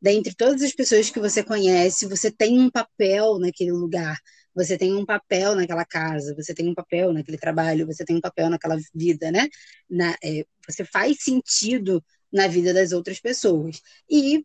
dentre 0.00 0.34
todas 0.34 0.62
as 0.62 0.72
pessoas 0.72 1.10
que 1.10 1.18
você 1.18 1.42
conhece, 1.42 2.06
você 2.06 2.30
tem 2.30 2.60
um 2.60 2.70
papel 2.70 3.38
naquele 3.38 3.72
lugar, 3.72 4.16
você 4.54 4.78
tem 4.78 4.94
um 4.94 5.04
papel 5.04 5.56
naquela 5.56 5.84
casa, 5.84 6.34
você 6.36 6.54
tem 6.54 6.68
um 6.68 6.74
papel 6.74 7.12
naquele 7.12 7.38
trabalho, 7.38 7.86
você 7.86 8.04
tem 8.04 8.16
um 8.16 8.20
papel 8.20 8.48
naquela 8.48 8.76
vida, 8.94 9.32
né? 9.32 9.48
Na, 9.90 10.14
é, 10.22 10.44
você 10.68 10.84
faz 10.84 11.16
sentido 11.24 12.04
na 12.32 12.46
vida 12.46 12.72
das 12.72 12.92
outras 12.92 13.18
pessoas. 13.18 13.80
E 14.08 14.44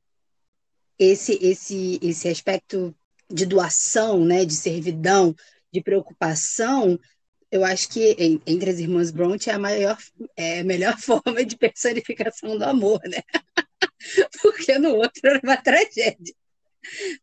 esse 1.00 1.40
esse 1.42 2.00
esse 2.04 2.28
aspecto 2.28 2.94
de 3.30 3.46
doação, 3.46 4.26
né, 4.26 4.44
de 4.46 4.54
servidão, 4.54 5.36
de 5.72 5.82
preocupação, 5.82 7.00
eu 7.52 7.64
acho 7.64 7.90
que 7.90 8.42
entre 8.46 8.70
as 8.70 8.80
irmãs 8.80 9.12
Bronte 9.12 9.50
é 9.50 9.54
a 9.54 9.60
maior 9.60 9.98
é 10.36 10.60
a 10.60 10.64
melhor 10.64 10.98
forma 11.00 11.44
de 11.46 11.58
personificação 11.58 12.58
do 12.58 12.66
amor, 12.66 13.02
né? 13.06 13.22
Porque 14.42 14.78
no 14.78 14.96
outro 14.96 15.22
era 15.24 15.40
uma 15.44 15.58
tragédia. 15.58 16.36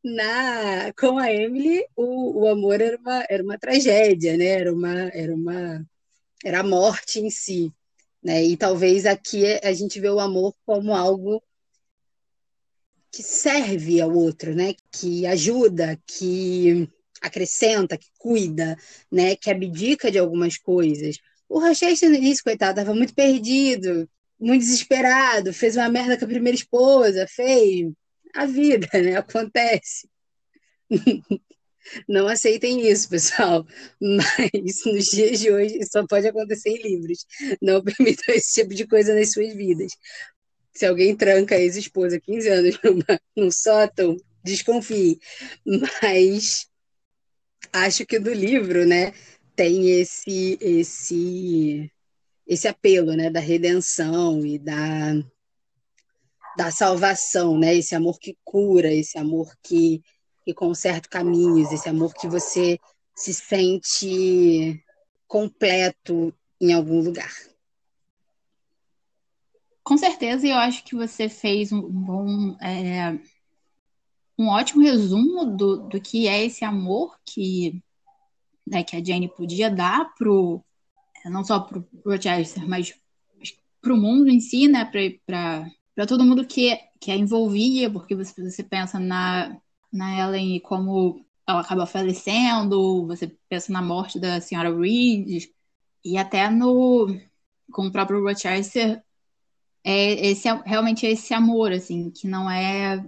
Na 0.05 0.93
com 0.95 1.19
a 1.19 1.33
Emily, 1.33 1.85
o, 1.97 2.43
o 2.43 2.49
amor 2.49 2.81
era 2.81 2.97
uma, 2.99 3.25
era 3.29 3.43
uma 3.43 3.59
tragédia, 3.59 4.37
né? 4.37 4.47
Era 4.47 4.73
uma 4.73 4.95
era 5.09 5.35
uma 5.35 5.87
era 6.45 6.61
a 6.61 6.63
morte 6.63 7.21
em 7.21 7.31
si. 7.31 7.73
Né? 8.23 8.45
E 8.45 8.57
talvez 8.57 9.07
aqui 9.07 9.45
a 9.63 9.73
gente 9.73 10.01
vê 10.01 10.09
o 10.09 10.21
amor 10.21 10.55
como 10.65 10.95
algo 10.95 11.43
que 13.17 13.23
serve 13.23 13.99
ao 13.99 14.13
outro, 14.13 14.55
né? 14.55 14.75
que 14.93 15.25
ajuda, 15.27 15.99
que 16.07 16.87
acrescenta, 17.23 17.97
que 17.97 18.09
cuida, 18.19 18.77
né? 19.11 19.35
que 19.35 19.51
abdica 19.51 20.11
de 20.11 20.19
algumas 20.19 20.59
coisas. 20.59 21.17
O 21.49 21.59
Rochester, 21.59 22.11
no 22.11 22.17
início, 22.17 22.45
coitado, 22.45 22.79
estava 22.79 22.95
muito 22.95 23.15
perdido, 23.15 24.07
muito 24.39 24.61
desesperado, 24.61 25.51
fez 25.51 25.77
uma 25.77 25.89
merda 25.89 26.19
com 26.19 26.27
a 26.27 26.29
primeira 26.29 26.59
esposa, 26.59 27.27
fez. 27.27 27.91
A 28.35 28.45
vida, 28.45 28.87
né? 28.93 29.17
Acontece. 29.17 30.07
Não 32.07 32.29
aceitem 32.29 32.87
isso, 32.87 33.09
pessoal. 33.09 33.67
Mas 33.99 34.85
nos 34.85 35.07
dias 35.07 35.41
de 35.41 35.51
hoje 35.51 35.79
só 35.91 36.07
pode 36.07 36.27
acontecer 36.29 36.69
em 36.69 36.83
livros. 36.83 37.25
Não 37.63 37.83
permitam 37.83 38.35
esse 38.35 38.61
tipo 38.61 38.75
de 38.75 38.87
coisa 38.87 39.15
nas 39.15 39.33
suas 39.33 39.55
vidas. 39.55 39.93
Se 40.77 40.85
alguém 40.85 41.17
tranca 41.17 41.55
a 41.55 41.59
ex-esposa 41.59 42.21
15 42.21 42.49
anos 42.51 42.79
numa, 42.85 43.21
num 43.35 43.51
sótão, 43.51 44.15
desconfie. 44.45 45.19
Mas 46.03 46.69
acho 47.73 48.05
que 48.05 48.19
do 48.19 48.33
livro, 48.33 48.87
né, 48.87 49.15
tem 49.55 49.91
esse 49.99 50.59
esse 50.61 51.91
esse 52.47 52.69
apelo, 52.69 53.15
né, 53.15 53.31
da 53.31 53.41
redenção 53.41 54.45
e 54.45 54.59
da 54.59 55.15
da 56.59 56.71
salvação, 56.71 57.59
né? 57.59 57.75
Esse 57.75 57.95
amor 57.95 58.19
que 58.19 58.37
cura, 58.45 58.93
esse 58.93 59.19
amor 59.19 59.57
que 59.63 60.03
que 60.45 60.53
conserta 60.53 61.09
caminhos, 61.09 61.73
esse 61.73 61.89
amor 61.89 62.13
que 62.15 62.29
você 62.29 62.79
se 63.17 63.33
sente 63.33 64.79
completo 65.27 66.33
em 66.61 66.75
algum 66.75 67.01
lugar. 67.01 67.33
Com 69.87 69.97
certeza, 69.97 70.45
eu 70.45 70.57
acho 70.57 70.83
que 70.83 70.97
você 70.97 71.29
fez 71.29 71.71
um 71.71 71.81
bom, 71.81 72.57
é, 72.61 73.17
um 74.37 74.49
ótimo 74.49 74.83
resumo 74.83 75.47
do, 75.57 75.77
do 75.89 76.01
que 76.01 76.27
é 76.27 76.45
esse 76.45 76.65
amor 76.65 77.17
que, 77.25 77.81
né, 78.67 78.83
que 78.83 78.97
a 78.97 79.05
Jane 79.05 79.29
podia 79.29 79.71
dar 79.71 80.13
pro, 80.15 80.61
não 81.27 81.45
só 81.45 81.61
para 81.61 81.79
o 81.79 81.87
Rochester, 82.05 82.69
mas 82.69 82.99
para 83.81 83.95
o 83.95 83.97
mundo 83.97 84.29
em 84.29 84.41
si, 84.41 84.67
né, 84.67 84.85
para 84.85 86.07
todo 86.09 86.25
mundo 86.25 86.45
que, 86.45 86.77
que 87.01 87.13
a 87.13 87.17
envolvia, 87.17 87.89
porque 87.89 88.17
você, 88.17 88.43
você 88.43 88.65
pensa 88.65 88.99
na, 88.99 89.57
na 89.93 90.19
Ellen 90.19 90.59
como 90.59 91.25
ela 91.47 91.61
acaba 91.61 91.87
falecendo, 91.87 93.07
você 93.07 93.29
pensa 93.49 93.73
na 93.73 93.83
morte 93.83 94.19
da 94.19 94.41
senhora 94.41 94.77
Reed, 94.77 95.45
e 96.05 96.19
até 96.19 96.51
no 96.51 97.07
com 97.71 97.87
o 97.87 97.93
próprio 97.93 98.21
Rochester, 98.21 99.06
é 99.89 100.27
esse 100.27 100.49
realmente 100.65 101.07
é 101.07 101.13
esse 101.13 101.33
amor 101.33 101.71
assim, 101.71 102.11
que 102.11 102.27
não 102.27 102.51
é 102.51 103.05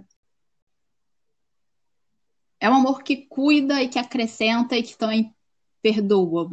é 2.57 2.69
um 2.69 2.75
amor 2.75 3.03
que 3.03 3.17
cuida 3.27 3.83
e 3.83 3.89
que 3.89 3.99
acrescenta 3.99 4.77
e 4.77 4.83
que 4.83 4.97
também 4.97 5.35
perdoa. 5.81 6.49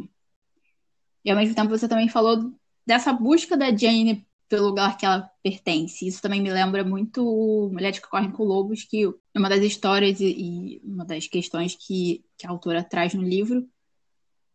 E 1.23 1.31
ao 1.31 1.37
mesmo 1.37 1.55
tempo 1.55 1.69
você 1.69 1.87
também 1.87 2.09
falou 2.09 2.53
dessa 2.85 3.13
busca 3.13 3.55
da 3.55 3.75
Jane 3.75 4.27
pelo 4.49 4.67
lugar 4.67 4.97
que 4.97 5.05
ela 5.05 5.29
pertence. 5.41 6.05
Isso 6.05 6.21
também 6.21 6.41
me 6.41 6.51
lembra 6.51 6.83
muito 6.83 7.69
Mulheres 7.71 7.99
que 7.99 8.07
Correm 8.07 8.31
com 8.31 8.43
Lobos, 8.43 8.83
que 8.83 9.05
uma 9.35 9.49
das 9.49 9.61
histórias 9.61 10.19
e, 10.19 10.81
uma 10.83 11.05
das 11.05 11.27
questões 11.27 11.75
que, 11.75 12.23
que 12.37 12.45
a 12.45 12.49
autora 12.49 12.83
traz 12.83 13.13
no 13.13 13.23
livro 13.23 13.65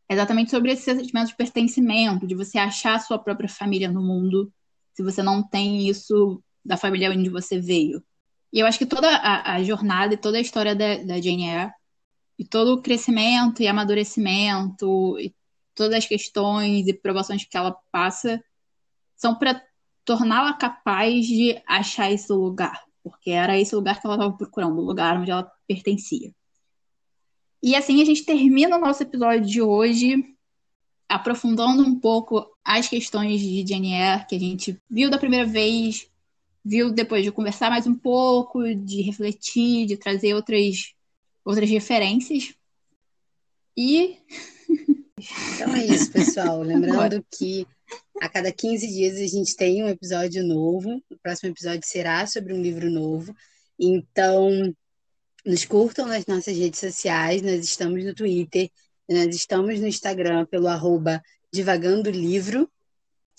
é 0.08 0.14
exatamente 0.14 0.50
sobre 0.50 0.72
esse 0.72 0.82
sentimento 0.82 1.28
de 1.28 1.36
pertencimento, 1.36 2.26
de 2.26 2.34
você 2.34 2.58
achar 2.58 2.96
a 2.96 3.00
sua 3.00 3.18
própria 3.18 3.48
família 3.48 3.90
no 3.90 4.02
mundo, 4.02 4.52
se 4.92 5.02
você 5.02 5.22
não 5.22 5.42
tem 5.42 5.88
isso 5.88 6.42
da 6.64 6.76
família 6.76 7.10
onde 7.10 7.28
você 7.28 7.58
veio. 7.58 8.02
E 8.52 8.60
eu 8.60 8.66
acho 8.66 8.78
que 8.78 8.86
toda 8.86 9.08
a, 9.08 9.54
a 9.54 9.62
jornada 9.62 10.14
e 10.14 10.18
toda 10.18 10.38
a 10.38 10.40
história 10.40 10.74
da, 10.74 10.96
da 10.96 11.20
Jane 11.20 11.48
Eyre, 11.48 11.72
e 12.38 12.44
todo 12.44 12.74
o 12.74 12.82
crescimento 12.82 13.62
e 13.62 13.68
amadurecimento, 13.68 15.18
e 15.18 15.34
todas 15.74 15.98
as 15.98 16.06
questões 16.06 16.86
e 16.86 16.92
provações 16.92 17.44
que 17.44 17.56
ela 17.56 17.76
passa, 17.90 18.42
são 19.16 19.34
para 19.34 19.62
torná-la 20.04 20.52
capaz 20.54 21.26
de 21.26 21.60
achar 21.66 22.10
esse 22.10 22.32
lugar, 22.32 22.82
porque 23.02 23.30
era 23.30 23.58
esse 23.58 23.74
lugar 23.74 24.00
que 24.00 24.06
ela 24.06 24.16
estava 24.16 24.36
procurando, 24.36 24.78
o 24.78 24.84
lugar 24.84 25.18
onde 25.18 25.30
ela 25.30 25.50
pertencia. 25.66 26.32
E 27.62 27.76
assim 27.76 28.02
a 28.02 28.04
gente 28.04 28.24
termina 28.24 28.76
o 28.76 28.80
nosso 28.80 29.02
episódio 29.02 29.46
de 29.46 29.62
hoje, 29.62 30.31
aprofundando 31.12 31.82
um 31.82 31.98
pouco 31.98 32.46
as 32.64 32.88
questões 32.88 33.38
de 33.40 33.74
Eyre 33.74 34.26
que 34.26 34.34
a 34.34 34.38
gente 34.38 34.78
viu 34.88 35.10
da 35.10 35.18
primeira 35.18 35.44
vez, 35.44 36.06
viu 36.64 36.90
depois 36.90 37.22
de 37.22 37.30
conversar 37.30 37.68
mais 37.68 37.86
um 37.86 37.94
pouco, 37.94 38.62
de 38.74 39.02
refletir, 39.02 39.86
de 39.86 39.98
trazer 39.98 40.34
outras, 40.34 40.94
outras 41.44 41.68
referências. 41.68 42.54
E. 43.76 44.16
Então 45.54 45.72
é 45.76 45.86
isso, 45.86 46.10
pessoal. 46.10 46.62
Lembrando 46.62 47.24
que 47.38 47.64
a 48.20 48.28
cada 48.28 48.50
15 48.50 48.88
dias 48.88 49.16
a 49.18 49.26
gente 49.28 49.54
tem 49.54 49.84
um 49.84 49.88
episódio 49.88 50.42
novo. 50.42 51.00
O 51.08 51.16
próximo 51.22 51.50
episódio 51.50 51.82
será 51.84 52.26
sobre 52.26 52.52
um 52.52 52.60
livro 52.60 52.90
novo. 52.90 53.32
Então, 53.78 54.74
nos 55.46 55.64
curtam 55.64 56.08
nas 56.08 56.26
nossas 56.26 56.56
redes 56.56 56.80
sociais. 56.80 57.40
Nós 57.40 57.64
estamos 57.64 58.04
no 58.04 58.12
Twitter, 58.12 58.68
nós 59.12 59.34
estamos 59.34 59.80
no 59.80 59.86
Instagram 59.86 60.46
pelo 60.46 60.68
arroba 60.68 61.22
Divagando 61.52 62.10
Livro. 62.10 62.70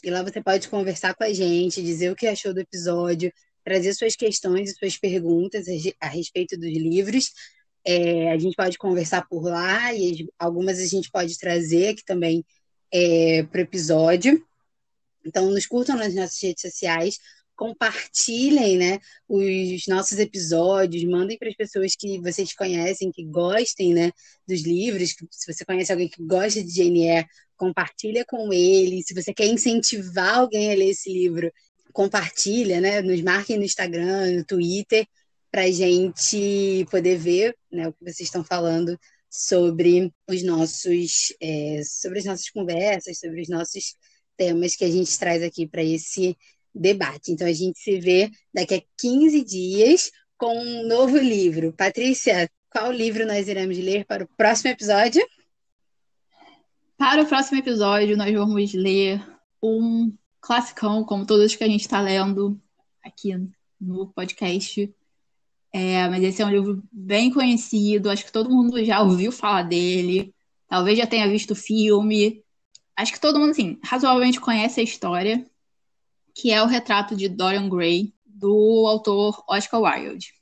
E 0.03 0.09
lá 0.09 0.21
você 0.21 0.41
pode 0.41 0.67
conversar 0.67 1.15
com 1.15 1.24
a 1.24 1.34
gente, 1.34 1.82
dizer 1.82 2.11
o 2.11 2.15
que 2.15 2.28
achou 2.28 2.53
do 2.53 2.59
episódio, 2.59 3.32
trazer 3.63 3.93
suas 3.93 4.15
questões 4.15 4.69
e 4.69 4.76
suas 4.76 4.97
perguntas 4.97 5.65
a 5.99 6.07
respeito 6.07 6.57
dos 6.57 6.71
livros. 6.71 7.32
É, 7.86 8.32
a 8.32 8.38
gente 8.38 8.55
pode 8.55 8.78
conversar 8.78 9.28
por 9.28 9.43
lá 9.43 9.93
e 9.93 10.28
algumas 10.38 10.80
a 10.80 10.86
gente 10.86 11.09
pode 11.09 11.38
trazer 11.38 11.89
aqui 11.89 12.03
também 12.05 12.45
é, 12.91 13.43
para 13.43 13.59
o 13.59 13.63
episódio. 13.63 14.45
Então, 15.26 15.49
nos 15.49 15.65
curtam 15.65 15.95
nas 15.95 16.13
nossas 16.13 16.41
redes 16.41 16.61
sociais, 16.61 17.17
compartilhem 17.55 18.77
né, 18.77 18.99
os 19.27 19.87
nossos 19.87 20.19
episódios, 20.19 21.03
mandem 21.03 21.37
para 21.37 21.49
as 21.49 21.55
pessoas 21.55 21.95
que 21.95 22.19
vocês 22.19 22.53
conhecem, 22.53 23.11
que 23.11 23.23
gostem 23.25 23.93
né, 23.93 24.11
dos 24.47 24.61
livros. 24.61 25.15
Se 25.31 25.53
você 25.53 25.65
conhece 25.65 25.91
alguém 25.91 26.09
que 26.09 26.23
gosta 26.23 26.63
de 26.63 26.81
Eyre, 26.81 27.27
compartilha 27.55 28.25
com 28.25 28.51
ele. 28.51 29.03
Se 29.03 29.13
você 29.13 29.33
quer 29.33 29.47
incentivar 29.47 30.39
alguém 30.39 30.71
a 30.71 30.75
ler 30.75 30.89
esse 30.89 31.11
livro, 31.11 31.51
compartilha, 31.93 32.81
né? 32.81 33.01
Nos 33.01 33.21
marquem 33.21 33.57
no 33.57 33.63
Instagram, 33.63 34.37
no 34.37 34.45
Twitter, 34.45 35.07
para 35.51 35.63
a 35.63 35.71
gente 35.71 36.85
poder 36.89 37.17
ver 37.17 37.55
né, 37.71 37.87
o 37.87 37.93
que 37.93 38.01
vocês 38.01 38.27
estão 38.27 38.43
falando 38.43 38.99
sobre 39.29 40.11
os 40.27 40.43
nossos, 40.43 41.33
é, 41.41 41.81
sobre 41.83 42.19
as 42.19 42.25
nossas 42.25 42.49
conversas, 42.49 43.19
sobre 43.19 43.41
os 43.41 43.49
nossos 43.49 43.95
temas 44.35 44.75
que 44.75 44.83
a 44.83 44.89
gente 44.89 45.17
traz 45.17 45.43
aqui 45.43 45.67
para 45.67 45.83
esse 45.83 46.35
debate. 46.74 47.32
Então 47.32 47.47
a 47.47 47.53
gente 47.53 47.80
se 47.80 47.99
vê 47.99 48.32
daqui 48.53 48.76
a 48.76 48.82
15 48.99 49.43
dias 49.43 50.11
com 50.38 50.57
um 50.57 50.88
novo 50.88 51.17
livro. 51.17 51.74
Patrícia, 51.74 52.49
qual 52.69 52.91
livro 52.91 53.26
nós 53.26 53.47
iremos 53.47 53.78
ler 53.78 54.05
para 54.05 54.24
o 54.24 54.30
próximo 54.36 54.71
episódio? 54.71 55.26
Para 56.97 57.21
o 57.21 57.26
próximo 57.26 57.59
episódio, 57.59 58.17
nós 58.17 58.34
vamos 58.34 58.74
ler 58.74 59.21
um 59.61 60.13
classicão, 60.41 61.03
como 61.03 61.26
todos 61.26 61.55
que 61.55 61.63
a 61.63 61.67
gente 61.67 61.82
está 61.82 62.01
lendo 62.01 62.59
aqui 63.03 63.34
no 63.80 64.07
podcast. 64.07 64.93
É, 65.71 66.07
mas 66.07 66.24
esse 66.24 66.41
é 66.41 66.45
um 66.45 66.51
livro 66.51 66.84
bem 66.91 67.32
conhecido, 67.32 68.09
acho 68.09 68.26
que 68.26 68.32
todo 68.32 68.49
mundo 68.49 68.84
já 68.84 69.01
ouviu 69.01 69.32
falar 69.32 69.63
dele, 69.63 70.34
talvez 70.67 70.97
já 70.97 71.07
tenha 71.07 71.28
visto 71.28 71.51
o 71.51 71.55
filme, 71.55 72.43
acho 72.95 73.11
que 73.11 73.19
todo 73.19 73.39
mundo, 73.39 73.51
assim, 73.51 73.80
razoavelmente 73.84 74.39
conhece 74.39 74.80
a 74.80 74.84
história, 74.84 75.43
que 76.34 76.51
é 76.51 76.61
o 76.61 76.67
retrato 76.67 77.15
de 77.15 77.29
Dorian 77.29 77.69
Gray, 77.69 78.13
do 78.25 78.86
autor 78.88 79.43
Oscar 79.47 79.81
Wilde. 79.81 80.34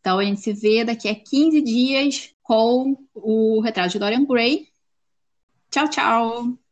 Então 0.00 0.18
a 0.18 0.24
gente 0.24 0.40
se 0.40 0.52
vê 0.52 0.84
daqui 0.84 1.08
a 1.08 1.14
15 1.14 1.60
dias 1.62 2.34
com 2.42 2.96
o 3.14 3.60
retrato 3.60 3.92
de 3.92 3.98
Dorian 3.98 4.24
Gray. 4.24 4.68
Tchau, 5.70 5.88
tchau! 5.88 6.65